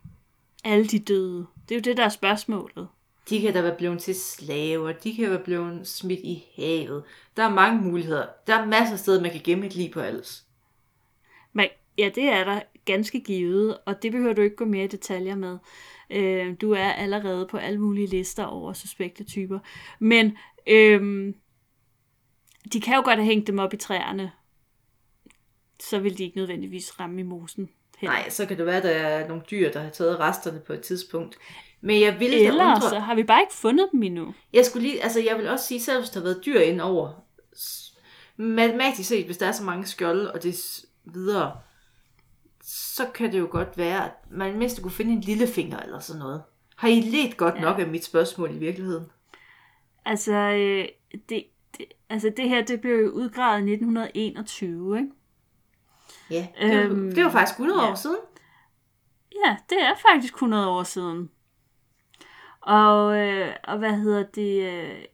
Alle 0.64 0.86
de 0.88 1.00
døde. 1.00 1.46
Det 1.70 1.76
er 1.76 1.80
jo 1.80 1.82
det, 1.82 1.98
der 1.98 2.04
er 2.06 2.10
spørgsmålet. 2.10 2.88
De 3.30 3.42
kan 3.42 3.54
da 3.54 3.62
være 3.62 3.76
blevet 3.78 4.00
til 4.02 4.16
slaver, 4.16 4.92
de 4.92 5.16
kan 5.16 5.30
være 5.30 5.40
blevet 5.40 5.88
smidt 5.88 6.20
i 6.20 6.44
havet. 6.56 7.04
Der 7.38 7.44
er 7.44 7.50
mange 7.50 7.82
muligheder. 7.82 8.26
Der 8.48 8.56
er 8.56 8.66
masser 8.66 8.94
af 8.94 9.00
steder, 9.00 9.22
man 9.22 9.32
kan 9.32 9.42
gemme 9.44 9.66
et 9.66 9.76
liv 9.76 9.92
på 9.92 10.00
alles. 10.00 10.44
Men, 11.54 11.68
ja, 11.98 12.10
det 12.16 12.24
er 12.24 12.44
der 12.44 12.62
ganske 12.86 13.20
givet, 13.20 13.78
og 13.86 14.04
det 14.04 14.12
behøver 14.12 14.34
du 14.34 14.42
ikke 14.42 14.56
gå 14.56 14.66
mere 14.66 14.84
i 14.84 14.88
detaljer 14.88 15.36
med. 15.36 15.58
Øh, 16.10 16.56
du 16.62 16.72
er 16.72 16.90
allerede 16.92 17.48
på 17.52 17.58
alle 17.58 17.80
mulige 17.80 18.08
lister 18.08 18.44
over 18.46 18.74
suspekte 18.74 19.24
typer. 19.24 19.60
Men 20.00 20.38
øhm, 20.68 21.36
de 22.74 22.82
kan 22.82 22.96
jo 22.96 23.02
godt 23.02 23.20
have 23.20 23.26
hængt 23.26 23.48
dem 23.48 23.60
op 23.60 23.74
i 23.74 23.78
træerne. 23.78 24.32
Så 25.80 26.00
vil 26.00 26.18
de 26.18 26.24
ikke 26.24 26.38
nødvendigvis 26.38 27.00
ramme 27.00 27.20
i 27.20 27.24
mosen. 27.24 27.70
Heller. 27.98 28.14
Nej, 28.14 28.30
så 28.30 28.46
kan 28.46 28.58
det 28.58 28.66
være, 28.66 28.78
at 28.78 28.84
der 28.84 28.90
er 28.90 29.28
nogle 29.28 29.44
dyr, 29.52 29.72
der 29.72 29.80
har 29.80 29.90
taget 29.90 30.20
resterne 30.20 30.60
på 30.60 30.74
et 30.74 30.82
tidspunkt. 30.82 31.38
Men 31.82 32.02
jeg 32.02 32.20
vil 32.20 32.32
da 32.32 32.38
Eller 32.38 32.76
undre... 32.76 32.90
så 32.90 33.00
har 33.00 33.16
vi 33.16 33.24
bare 33.24 33.42
ikke 33.42 33.54
fundet 33.54 33.90
dem 33.92 34.04
endnu. 34.04 34.34
Jeg 34.54 34.66
skulle 34.66 34.88
lige, 34.88 35.04
altså 35.04 35.20
jeg 35.20 35.38
vil 35.38 35.50
også 35.50 35.66
sige, 35.66 35.80
selv 35.82 36.00
hvis 36.00 36.10
der 36.10 36.20
har 36.20 36.24
været 36.24 36.46
dyr 36.46 36.60
ind 36.60 36.82
over, 36.82 37.24
matematisk 38.38 39.10
set, 39.10 39.26
hvis 39.26 39.38
der 39.38 39.48
er 39.48 39.52
så 39.52 39.64
mange 39.64 39.86
skjolde 39.86 40.32
og 40.32 40.44
det 40.44 40.86
videre, 41.06 41.58
så 42.64 43.06
kan 43.14 43.32
det 43.32 43.40
jo 43.40 43.48
godt 43.52 43.78
være, 43.78 44.06
at 44.06 44.12
man 44.32 44.58
mindst 44.58 44.82
kunne 44.82 44.92
finde 44.92 45.12
en 45.12 45.22
lille 45.22 45.48
finger 45.48 45.80
eller 45.80 46.00
sådan 46.00 46.20
noget. 46.20 46.42
Har 46.76 46.88
I 46.88 47.00
let 47.00 47.38
godt 47.38 47.56
ja. 47.56 47.62
nok 47.62 47.80
af 47.80 47.88
mit 47.88 48.06
spørgsmål 48.06 48.56
i 48.56 48.58
virkeligheden? 48.58 49.06
Altså, 50.06 50.34
øh, 50.34 50.88
det, 51.30 51.44
det, 51.78 51.86
altså 52.10 52.34
det 52.38 52.50
her, 52.50 52.66
det 52.66 52.82
blev 52.82 52.96
jo 52.96 53.10
udgravet 53.10 53.60
i 53.60 53.72
1921, 53.74 54.98
ikke? 54.98 55.12
Ja, 56.30 56.48
det, 56.62 56.78
var, 56.78 56.84
Øhm, 56.84 57.12
det 57.16 57.24
var 57.24 57.32
faktisk 57.32 57.56
100 57.56 57.82
ja. 57.82 57.92
år 57.92 57.96
siden. 57.96 58.18
Ja, 59.46 59.58
det 59.70 59.82
er 59.82 59.94
faktisk 60.12 60.34
100 60.34 60.70
år 60.70 60.84
siden. 60.84 61.30
Og, 62.62 63.18
øh, 63.18 63.56
og 63.64 63.78
hvad 63.78 63.98
hedder 63.98 64.24
det? 64.24 64.64
Øh, 64.64 65.06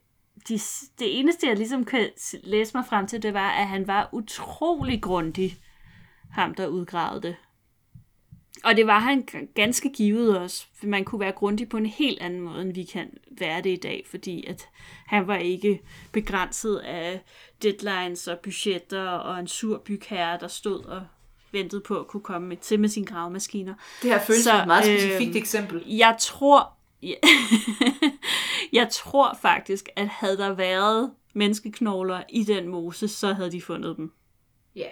de, 0.47 0.59
det 0.99 1.19
eneste, 1.19 1.47
jeg 1.47 1.57
ligesom 1.57 1.85
kan 1.85 2.09
læse 2.43 2.77
mig 2.77 2.85
frem 2.85 3.07
til, 3.07 3.23
det 3.23 3.33
var, 3.33 3.49
at 3.49 3.67
han 3.67 3.87
var 3.87 4.09
utrolig 4.11 5.01
grundig, 5.01 5.57
ham 6.31 6.55
der 6.55 6.67
udgravede 6.67 7.21
det. 7.21 7.35
Og 8.63 8.77
det 8.77 8.87
var 8.87 8.99
han 8.99 9.27
ganske 9.55 9.89
givet 9.89 10.39
også, 10.39 10.65
for 10.75 10.87
man 10.87 11.05
kunne 11.05 11.19
være 11.19 11.31
grundig 11.31 11.69
på 11.69 11.77
en 11.77 11.85
helt 11.85 12.21
anden 12.21 12.41
måde, 12.41 12.61
end 12.61 12.73
vi 12.73 12.83
kan 12.83 13.09
være 13.31 13.61
det 13.61 13.69
i 13.69 13.75
dag, 13.75 14.03
fordi 14.09 14.45
at 14.47 14.67
han 15.05 15.27
var 15.27 15.37
ikke 15.37 15.81
begrænset 16.11 16.77
af 16.77 17.21
deadlines 17.63 18.27
og 18.27 18.39
budgetter 18.39 19.07
og 19.07 19.39
en 19.39 19.47
sur 19.47 19.77
bygherre, 19.77 20.37
der 20.39 20.47
stod 20.47 20.83
og 20.83 21.01
ventede 21.51 21.81
på 21.81 21.99
at 21.99 22.07
kunne 22.07 22.23
komme 22.23 22.47
med, 22.47 22.57
til 22.57 22.79
med 22.79 22.89
sine 22.89 23.05
gravemaskiner. 23.05 23.73
Det 24.01 24.09
her 24.09 24.19
føles 24.19 24.43
som 24.43 24.59
et 24.59 24.67
meget 24.67 24.91
øhm, 24.91 24.99
specifikt 24.99 25.35
eksempel. 25.35 25.83
Jeg 25.87 26.15
tror, 26.19 26.73
jeg 28.79 28.87
tror 28.91 29.37
faktisk, 29.41 29.89
at 29.95 30.07
havde 30.07 30.37
der 30.37 30.53
været 30.53 31.11
menneskeknogler 31.33 32.23
i 32.29 32.43
den 32.43 32.67
mose, 32.67 33.07
så 33.07 33.33
havde 33.33 33.51
de 33.51 33.61
fundet 33.61 33.97
dem. 33.97 34.11
Ja. 34.75 34.89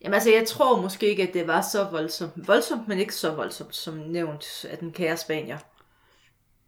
Jamen 0.00 0.14
altså, 0.14 0.30
jeg 0.30 0.46
tror 0.46 0.80
måske 0.82 1.06
ikke, 1.06 1.22
at 1.28 1.34
det 1.34 1.46
var 1.46 1.60
så 1.60 1.84
voldsomt. 1.84 2.48
Voldsomt, 2.48 2.88
men 2.88 2.98
ikke 2.98 3.14
så 3.14 3.34
voldsomt, 3.34 3.76
som 3.76 3.94
nævnt 3.94 4.64
af 4.64 4.78
den 4.78 4.92
kære 4.92 5.16
spanier. 5.16 5.58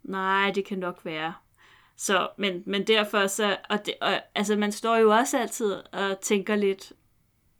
Nej, 0.03 0.51
det 0.55 0.65
kan 0.65 0.77
nok 0.79 0.99
være. 1.03 1.33
Så, 1.97 2.29
men, 2.37 2.63
men 2.65 2.87
derfor 2.87 3.27
så, 3.27 3.57
og 3.69 3.85
det, 3.85 3.93
og, 4.01 4.21
altså 4.35 4.55
man 4.55 4.71
står 4.71 4.95
jo 4.97 5.11
også 5.11 5.39
altid 5.39 5.71
og 5.73 6.19
tænker 6.21 6.55
lidt, 6.55 6.93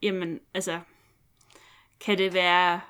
jamen, 0.01 0.39
altså, 0.53 0.79
kan 1.99 2.17
det 2.17 2.33
være, 2.33 2.81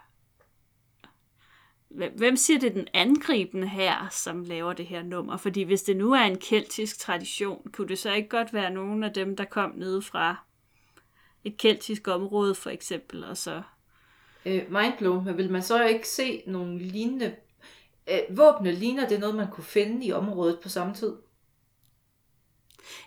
hvem- 1.90 2.36
siger 2.36 2.60
det 2.60 2.74
den 2.74 2.88
angribende 2.94 3.68
her, 3.70 4.08
som 4.12 4.44
laver 4.44 4.74
det 4.74 4.86
her 4.86 5.04
nummer? 5.04 5.38
Fordi 5.38 5.62
hvis 5.64 5.82
det 5.84 5.98
nu 5.98 6.14
er 6.14 6.22
en 6.22 6.38
keltisk 6.38 7.00
tradition, 7.00 7.72
kunne 7.74 7.88
det 7.88 8.00
så 8.00 8.14
ikke 8.14 8.30
godt 8.30 8.54
være 8.54 8.70
nogen 8.72 9.04
af 9.04 9.14
dem, 9.14 9.36
der 9.36 9.46
kom 9.46 9.72
nede 9.76 10.02
fra 10.02 10.46
et 11.44 11.58
keltisk 11.58 12.08
område, 12.08 12.56
for 12.56 12.70
eksempel, 12.70 13.24
og 13.24 13.38
så... 13.38 13.62
Øh, 14.46 14.62
mindblown, 14.72 15.26
men 15.26 15.38
vil 15.38 15.52
man 15.52 15.64
så 15.64 15.86
ikke 15.86 16.08
se 16.08 16.44
nogle 16.48 16.80
lignende... 16.80 17.36
Øh, 18.12 18.38
våbne 18.38 18.72
ligner 18.72 19.08
det 19.08 19.20
noget, 19.20 19.36
man 19.36 19.48
kunne 19.52 19.64
finde 19.64 20.06
i 20.06 20.12
området 20.12 20.60
på 20.64 20.70
samme 20.70 20.94
tid? 20.94 21.14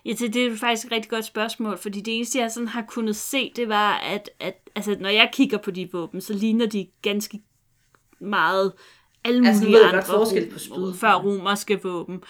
Ja, 0.05 0.11
det, 0.11 0.33
det 0.33 0.45
er 0.45 0.57
faktisk 0.57 0.85
et 0.85 0.91
rigtig 0.91 1.09
godt 1.09 1.25
spørgsmål, 1.25 1.77
fordi 1.77 2.01
det 2.01 2.15
eneste, 2.15 2.39
jeg 2.39 2.51
sådan 2.51 2.67
har 2.67 2.81
kunnet 2.81 3.15
se, 3.15 3.51
det 3.55 3.69
var, 3.69 3.93
at, 3.93 4.29
at 4.39 4.69
altså, 4.75 4.95
når 4.99 5.09
jeg 5.09 5.29
kigger 5.33 5.57
på 5.57 5.71
de 5.71 5.89
våben, 5.91 6.21
så 6.21 6.33
ligner 6.33 6.65
de 6.65 6.87
ganske 7.01 7.41
meget 8.19 8.73
alle 9.23 9.47
Altså, 9.47 9.63
mulige 9.63 9.79
jeg 9.79 9.89
andre 9.89 10.05
forskel 10.05 10.51
på 10.51 10.59
spyd. 10.59 10.93
før 10.93 11.13
romerske 11.13 11.83
våben. 11.83 12.23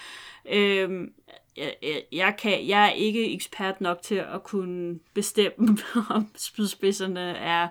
Øhm, 0.52 1.12
jeg, 1.56 1.76
jeg, 1.82 2.02
jeg, 2.12 2.34
kan, 2.38 2.68
jeg 2.68 2.84
er 2.84 2.92
ikke 2.92 3.32
ekspert 3.34 3.80
nok 3.80 4.02
til 4.02 4.14
at 4.14 4.42
kunne 4.42 4.98
bestemme, 5.14 5.78
om 6.10 6.30
spydspidserne 6.36 7.20
er 7.20 7.68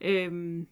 øhm, 0.00 0.66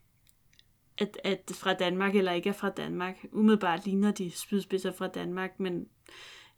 at, 0.98 1.18
at 1.24 1.50
fra 1.54 1.74
Danmark 1.74 2.16
eller 2.16 2.32
ikke 2.32 2.48
er 2.48 2.52
fra 2.52 2.70
Danmark. 2.70 3.14
Umiddelbart 3.32 3.84
ligner 3.84 4.10
de 4.10 4.30
spydspidser 4.30 4.92
fra 4.92 5.06
Danmark, 5.06 5.60
men 5.60 5.86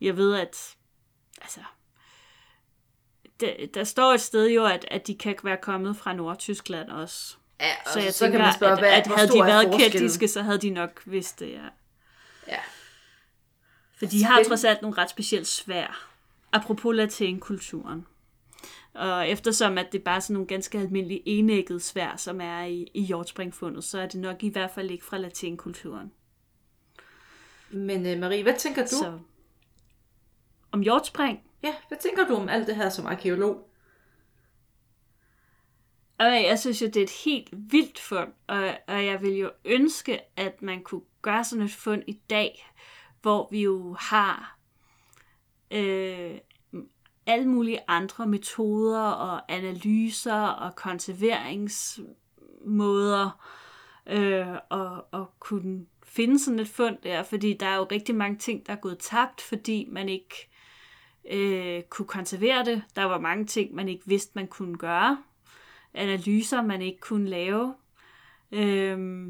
jeg 0.00 0.16
ved, 0.16 0.34
at 0.34 0.76
altså, 1.42 1.60
der, 3.40 3.66
der 3.74 3.84
står 3.84 4.12
et 4.12 4.20
sted 4.20 4.50
jo, 4.50 4.66
at, 4.66 4.84
at 4.90 5.06
de 5.06 5.14
kan 5.18 5.36
være 5.42 5.56
kommet 5.62 5.96
fra 5.96 6.12
Nordtyskland 6.12 6.90
også. 6.90 7.36
Ja, 7.60 7.72
og 7.86 7.92
Så 7.92 8.00
jeg 8.00 8.14
så 8.14 8.24
tænker, 8.24 8.38
kan 8.38 8.46
man 8.46 8.54
spørge, 8.54 8.72
at, 8.72 8.78
hvad, 8.78 8.92
at 8.92 9.06
hvor 9.06 9.16
havde 9.16 9.28
de 9.28 9.44
været 9.44 9.80
keltiske, 9.80 10.28
så 10.28 10.42
havde 10.42 10.58
de 10.58 10.70
nok 10.70 11.02
vidst 11.06 11.40
det, 11.40 11.52
ja. 11.52 11.68
Ja. 12.48 12.58
For 14.02 14.10
de 14.10 14.24
har 14.24 14.42
trods 14.42 14.64
alt 14.64 14.82
nogle 14.82 14.98
ret 14.98 15.10
specielt 15.10 15.46
svær. 15.46 16.08
Apropos 16.52 16.96
latinkulturen. 16.96 18.06
Og 18.94 19.28
eftersom 19.28 19.78
at 19.78 19.92
det 19.92 20.04
bare 20.04 20.16
er 20.16 20.20
sådan 20.20 20.34
nogle 20.34 20.46
ganske 20.46 20.78
almindelige 20.78 21.22
enæggede 21.28 21.80
svær, 21.80 22.16
som 22.16 22.40
er 22.40 22.62
i, 22.62 22.86
i 22.94 23.02
hjortspringfundet, 23.02 23.84
så 23.84 24.00
er 24.00 24.06
det 24.06 24.20
nok 24.20 24.42
i 24.42 24.48
hvert 24.48 24.70
fald 24.70 24.90
ikke 24.90 25.04
fra 25.04 25.18
latinkulturen. 25.18 26.12
Men 27.70 28.12
uh, 28.12 28.20
Marie, 28.20 28.42
hvad 28.42 28.58
tænker 28.58 28.82
du? 28.82 28.88
Så 28.88 29.18
om 30.72 30.80
hjortspring, 30.80 31.42
Ja, 31.62 31.74
hvad 31.88 31.98
tænker 31.98 32.26
du 32.26 32.34
om 32.34 32.48
alt 32.48 32.66
det 32.66 32.76
her 32.76 32.88
som 32.88 33.06
arkeolog? 33.06 33.68
Og 36.18 36.26
jeg 36.26 36.58
synes 36.58 36.82
jo, 36.82 36.86
det 36.86 36.96
er 36.96 37.02
et 37.02 37.22
helt 37.24 37.48
vildt 37.52 37.98
fund, 37.98 38.32
og, 38.46 38.74
og 38.88 39.04
jeg 39.04 39.22
vil 39.22 39.36
jo 39.36 39.50
ønske, 39.64 40.20
at 40.36 40.62
man 40.62 40.82
kunne 40.82 41.02
gøre 41.22 41.44
sådan 41.44 41.64
et 41.64 41.72
fund 41.72 42.02
i 42.06 42.20
dag, 42.30 42.66
hvor 43.22 43.48
vi 43.50 43.62
jo 43.62 43.96
har 44.00 44.58
øh, 45.70 46.38
alle 47.26 47.48
mulige 47.48 47.80
andre 47.88 48.26
metoder 48.26 49.02
og 49.02 49.52
analyser 49.52 50.46
og 50.46 50.74
konserveringsmåder, 50.74 53.46
øh, 54.06 54.46
og, 54.70 55.06
og 55.12 55.30
kunne 55.40 55.86
finde 56.02 56.38
sådan 56.38 56.58
et 56.58 56.68
fund 56.68 56.96
der, 57.02 57.22
fordi 57.22 57.52
der 57.52 57.66
er 57.66 57.76
jo 57.76 57.86
rigtig 57.90 58.14
mange 58.14 58.38
ting, 58.38 58.66
der 58.66 58.72
er 58.72 58.76
gået 58.76 58.98
tabt, 58.98 59.40
fordi 59.40 59.88
man 59.90 60.08
ikke 60.08 60.50
øh, 61.30 61.82
kunne 61.82 62.08
konservere 62.08 62.64
det. 62.64 62.82
Der 62.96 63.04
var 63.04 63.20
mange 63.20 63.46
ting, 63.46 63.74
man 63.74 63.88
ikke 63.88 64.06
vidste, 64.06 64.32
man 64.34 64.46
kunne 64.46 64.78
gøre 64.78 65.18
analyser, 65.94 66.62
man 66.62 66.82
ikke 66.82 67.00
kunne 67.00 67.28
lave. 67.28 67.74
Øh, 68.52 69.26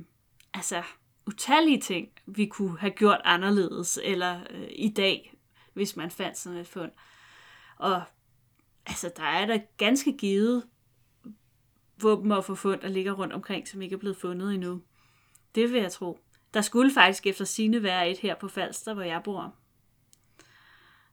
altså, 0.55 0.83
utallige 1.27 1.81
ting, 1.81 2.09
vi 2.27 2.47
kunne 2.47 2.79
have 2.79 2.91
gjort 2.91 3.21
anderledes, 3.25 3.99
eller 4.03 4.41
øh, 4.51 4.69
i 4.71 4.89
dag, 4.89 5.35
hvis 5.73 5.97
man 5.97 6.11
fandt 6.11 6.39
sådan 6.39 6.59
et 6.59 6.67
fund. 6.69 6.91
Og 7.77 8.03
altså, 8.87 9.11
der 9.17 9.23
er 9.25 9.47
der 9.47 9.59
ganske 9.77 10.13
givet 10.17 10.63
våben 12.03 12.33
og 12.33 12.45
fund, 12.45 12.81
der 12.81 12.89
ligger 12.89 13.13
rundt 13.13 13.33
omkring, 13.33 13.69
som 13.69 13.83
ikke 13.83 13.95
er 13.95 13.99
blevet 13.99 14.17
fundet 14.17 14.55
endnu. 14.55 14.81
Det 15.55 15.73
vil 15.73 15.81
jeg 15.81 15.93
tro. 15.93 16.19
Der 16.55 16.61
skulle 16.61 16.93
faktisk 16.95 17.27
efter 17.27 17.45
sine 17.45 17.83
være 17.83 18.11
et 18.11 18.19
her 18.19 18.35
på 18.35 18.49
Falster, 18.49 18.95
hvor 18.95 19.03
jeg 19.03 19.21
bor. 19.25 19.55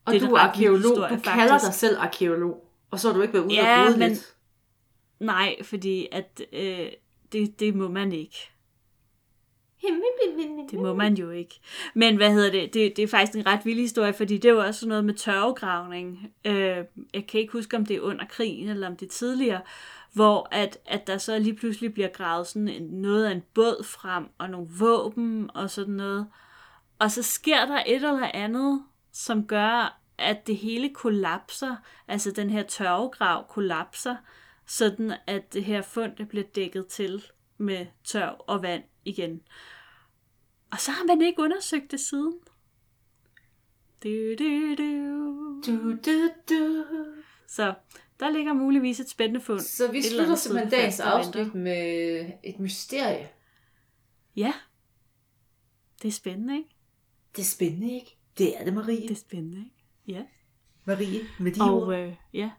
Og 0.06 0.14
Det 0.14 0.24
er 0.24 0.28
du 0.28 0.34
er 0.34 0.40
arkeolog. 0.40 0.78
historie, 0.78 1.16
du 1.18 1.22
kalder 1.22 1.48
faktisk. 1.48 1.66
dig 1.66 1.74
selv 1.74 1.98
arkeolog. 2.00 2.66
Og 2.92 3.00
så 3.00 3.08
har 3.08 3.16
du 3.16 3.22
ikke 3.22 3.34
været 3.34 3.46
ude 3.46 3.54
Ja, 3.54 3.86
og 3.94 4.00
men- 4.00 4.10
lidt. 4.10 4.36
Nej, 5.20 5.64
fordi 5.64 6.08
at 6.12 6.42
øh, 6.54 6.92
det, 7.32 7.60
det 7.60 7.76
må 7.76 7.88
man 7.88 8.12
ikke. 8.12 8.52
Det 10.72 10.80
må 10.80 10.94
man 10.94 11.14
jo 11.14 11.30
ikke. 11.30 11.60
Men 11.94 12.16
hvad 12.16 12.34
hedder 12.34 12.52
det? 12.52 12.74
Det, 12.74 12.98
det 12.98 13.04
er 13.04 13.08
faktisk 13.08 13.38
en 13.38 13.46
ret 13.46 13.66
vild 13.66 13.80
historie, 13.80 14.14
fordi 14.14 14.38
det 14.38 14.56
var 14.56 14.68
også 14.68 14.80
sådan 14.80 14.90
noget 14.90 15.06
med 15.06 15.14
tørvegravning. 15.14 16.34
Øh, 16.46 16.78
jeg 17.14 17.28
kan 17.28 17.40
ikke 17.40 17.54
huske, 17.54 17.78
om 17.78 17.86
det 17.86 17.96
er 17.96 18.02
under 18.02 18.26
krigen, 18.26 18.70
eller 18.70 18.88
om 18.88 18.98
det 18.98 19.06
er 19.06 19.10
tidligere, 19.10 19.62
hvor 20.14 20.48
at, 20.52 20.78
at 20.86 21.08
der 21.08 21.18
så 21.18 21.40
lige 21.40 21.56
pludselig 21.56 21.94
bliver 21.94 22.08
gravet 22.08 22.48
sådan 22.48 22.68
en, 22.68 22.84
noget 22.84 23.26
af 23.26 23.32
en 23.32 23.44
båd 23.54 23.84
frem, 23.84 24.26
og 24.38 24.50
nogle 24.50 24.68
våben 24.80 25.50
og 25.54 25.70
sådan 25.70 25.94
noget. 25.94 26.28
Og 27.00 27.12
så 27.12 27.24
sker 27.24 27.66
der 27.66 27.84
et 27.86 27.96
eller 27.96 28.32
andet, 28.34 28.84
som 29.12 29.48
gør, 29.48 30.00
at 30.18 30.48
det 30.48 30.58
hele 30.58 30.90
kollapser. 30.90 31.76
Altså 32.08 32.32
den 32.32 32.50
her 32.50 32.64
tørvegrav 32.64 33.48
kollapser, 33.50 34.16
sådan 34.66 35.14
at 35.28 35.54
det 35.54 35.64
her 35.64 35.82
fund 35.82 36.12
det 36.18 36.30
bliver 36.30 36.46
dækket 36.56 36.88
til 36.88 37.24
med 37.58 37.86
tørv 38.04 38.44
og 38.48 38.62
vand 38.62 38.84
igen. 39.06 39.42
Og 40.72 40.80
så 40.80 40.92
har 40.92 41.06
man 41.06 41.22
ikke 41.22 41.42
undersøgt 41.42 41.92
det 41.92 42.00
siden. 42.00 42.34
Du, 44.04 44.10
du, 44.40 44.76
du. 44.78 45.62
Du, 45.66 45.92
du, 46.06 46.30
du. 46.50 46.86
Så 47.48 47.74
der 48.20 48.30
ligger 48.30 48.54
muligvis 48.54 49.00
et 49.00 49.10
spændende 49.10 49.42
fund. 49.42 49.60
Så 49.60 49.92
vi 49.92 50.02
slutter 50.02 50.36
simpelthen 50.36 50.72
dagens 50.72 51.00
afsnit 51.00 51.56
med 51.56 52.32
et 52.44 52.60
mysterie. 52.60 53.30
Ja. 54.36 54.54
Det 56.02 56.08
er 56.08 56.12
spændende, 56.12 56.58
ikke? 56.58 56.70
Det 57.36 57.42
er 57.42 57.46
spændende, 57.46 57.94
ikke? 57.96 58.18
Det 58.38 58.60
er 58.60 58.64
det, 58.64 58.74
Marie. 58.74 59.02
Det 59.02 59.12
er 59.12 59.16
spændende, 59.16 59.58
ikke? 59.58 59.76
Ja. 60.08 60.24
Marie, 60.86 61.20
med 61.40 61.52
de 61.52 61.62
Og 61.62 61.82
ord, 61.84 61.96
øh, 61.96 62.16
ja, 62.34 62.52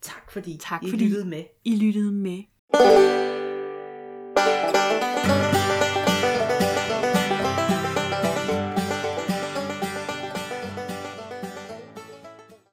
tak 0.00 0.30
fordi 0.32 0.58
tak 0.60 0.82
I 0.84 0.90
fordi- 0.90 1.04
lyttede 1.04 1.24
med. 1.24 1.44
I 1.64 1.76
lyttede 1.76 2.12
med. 2.12 2.42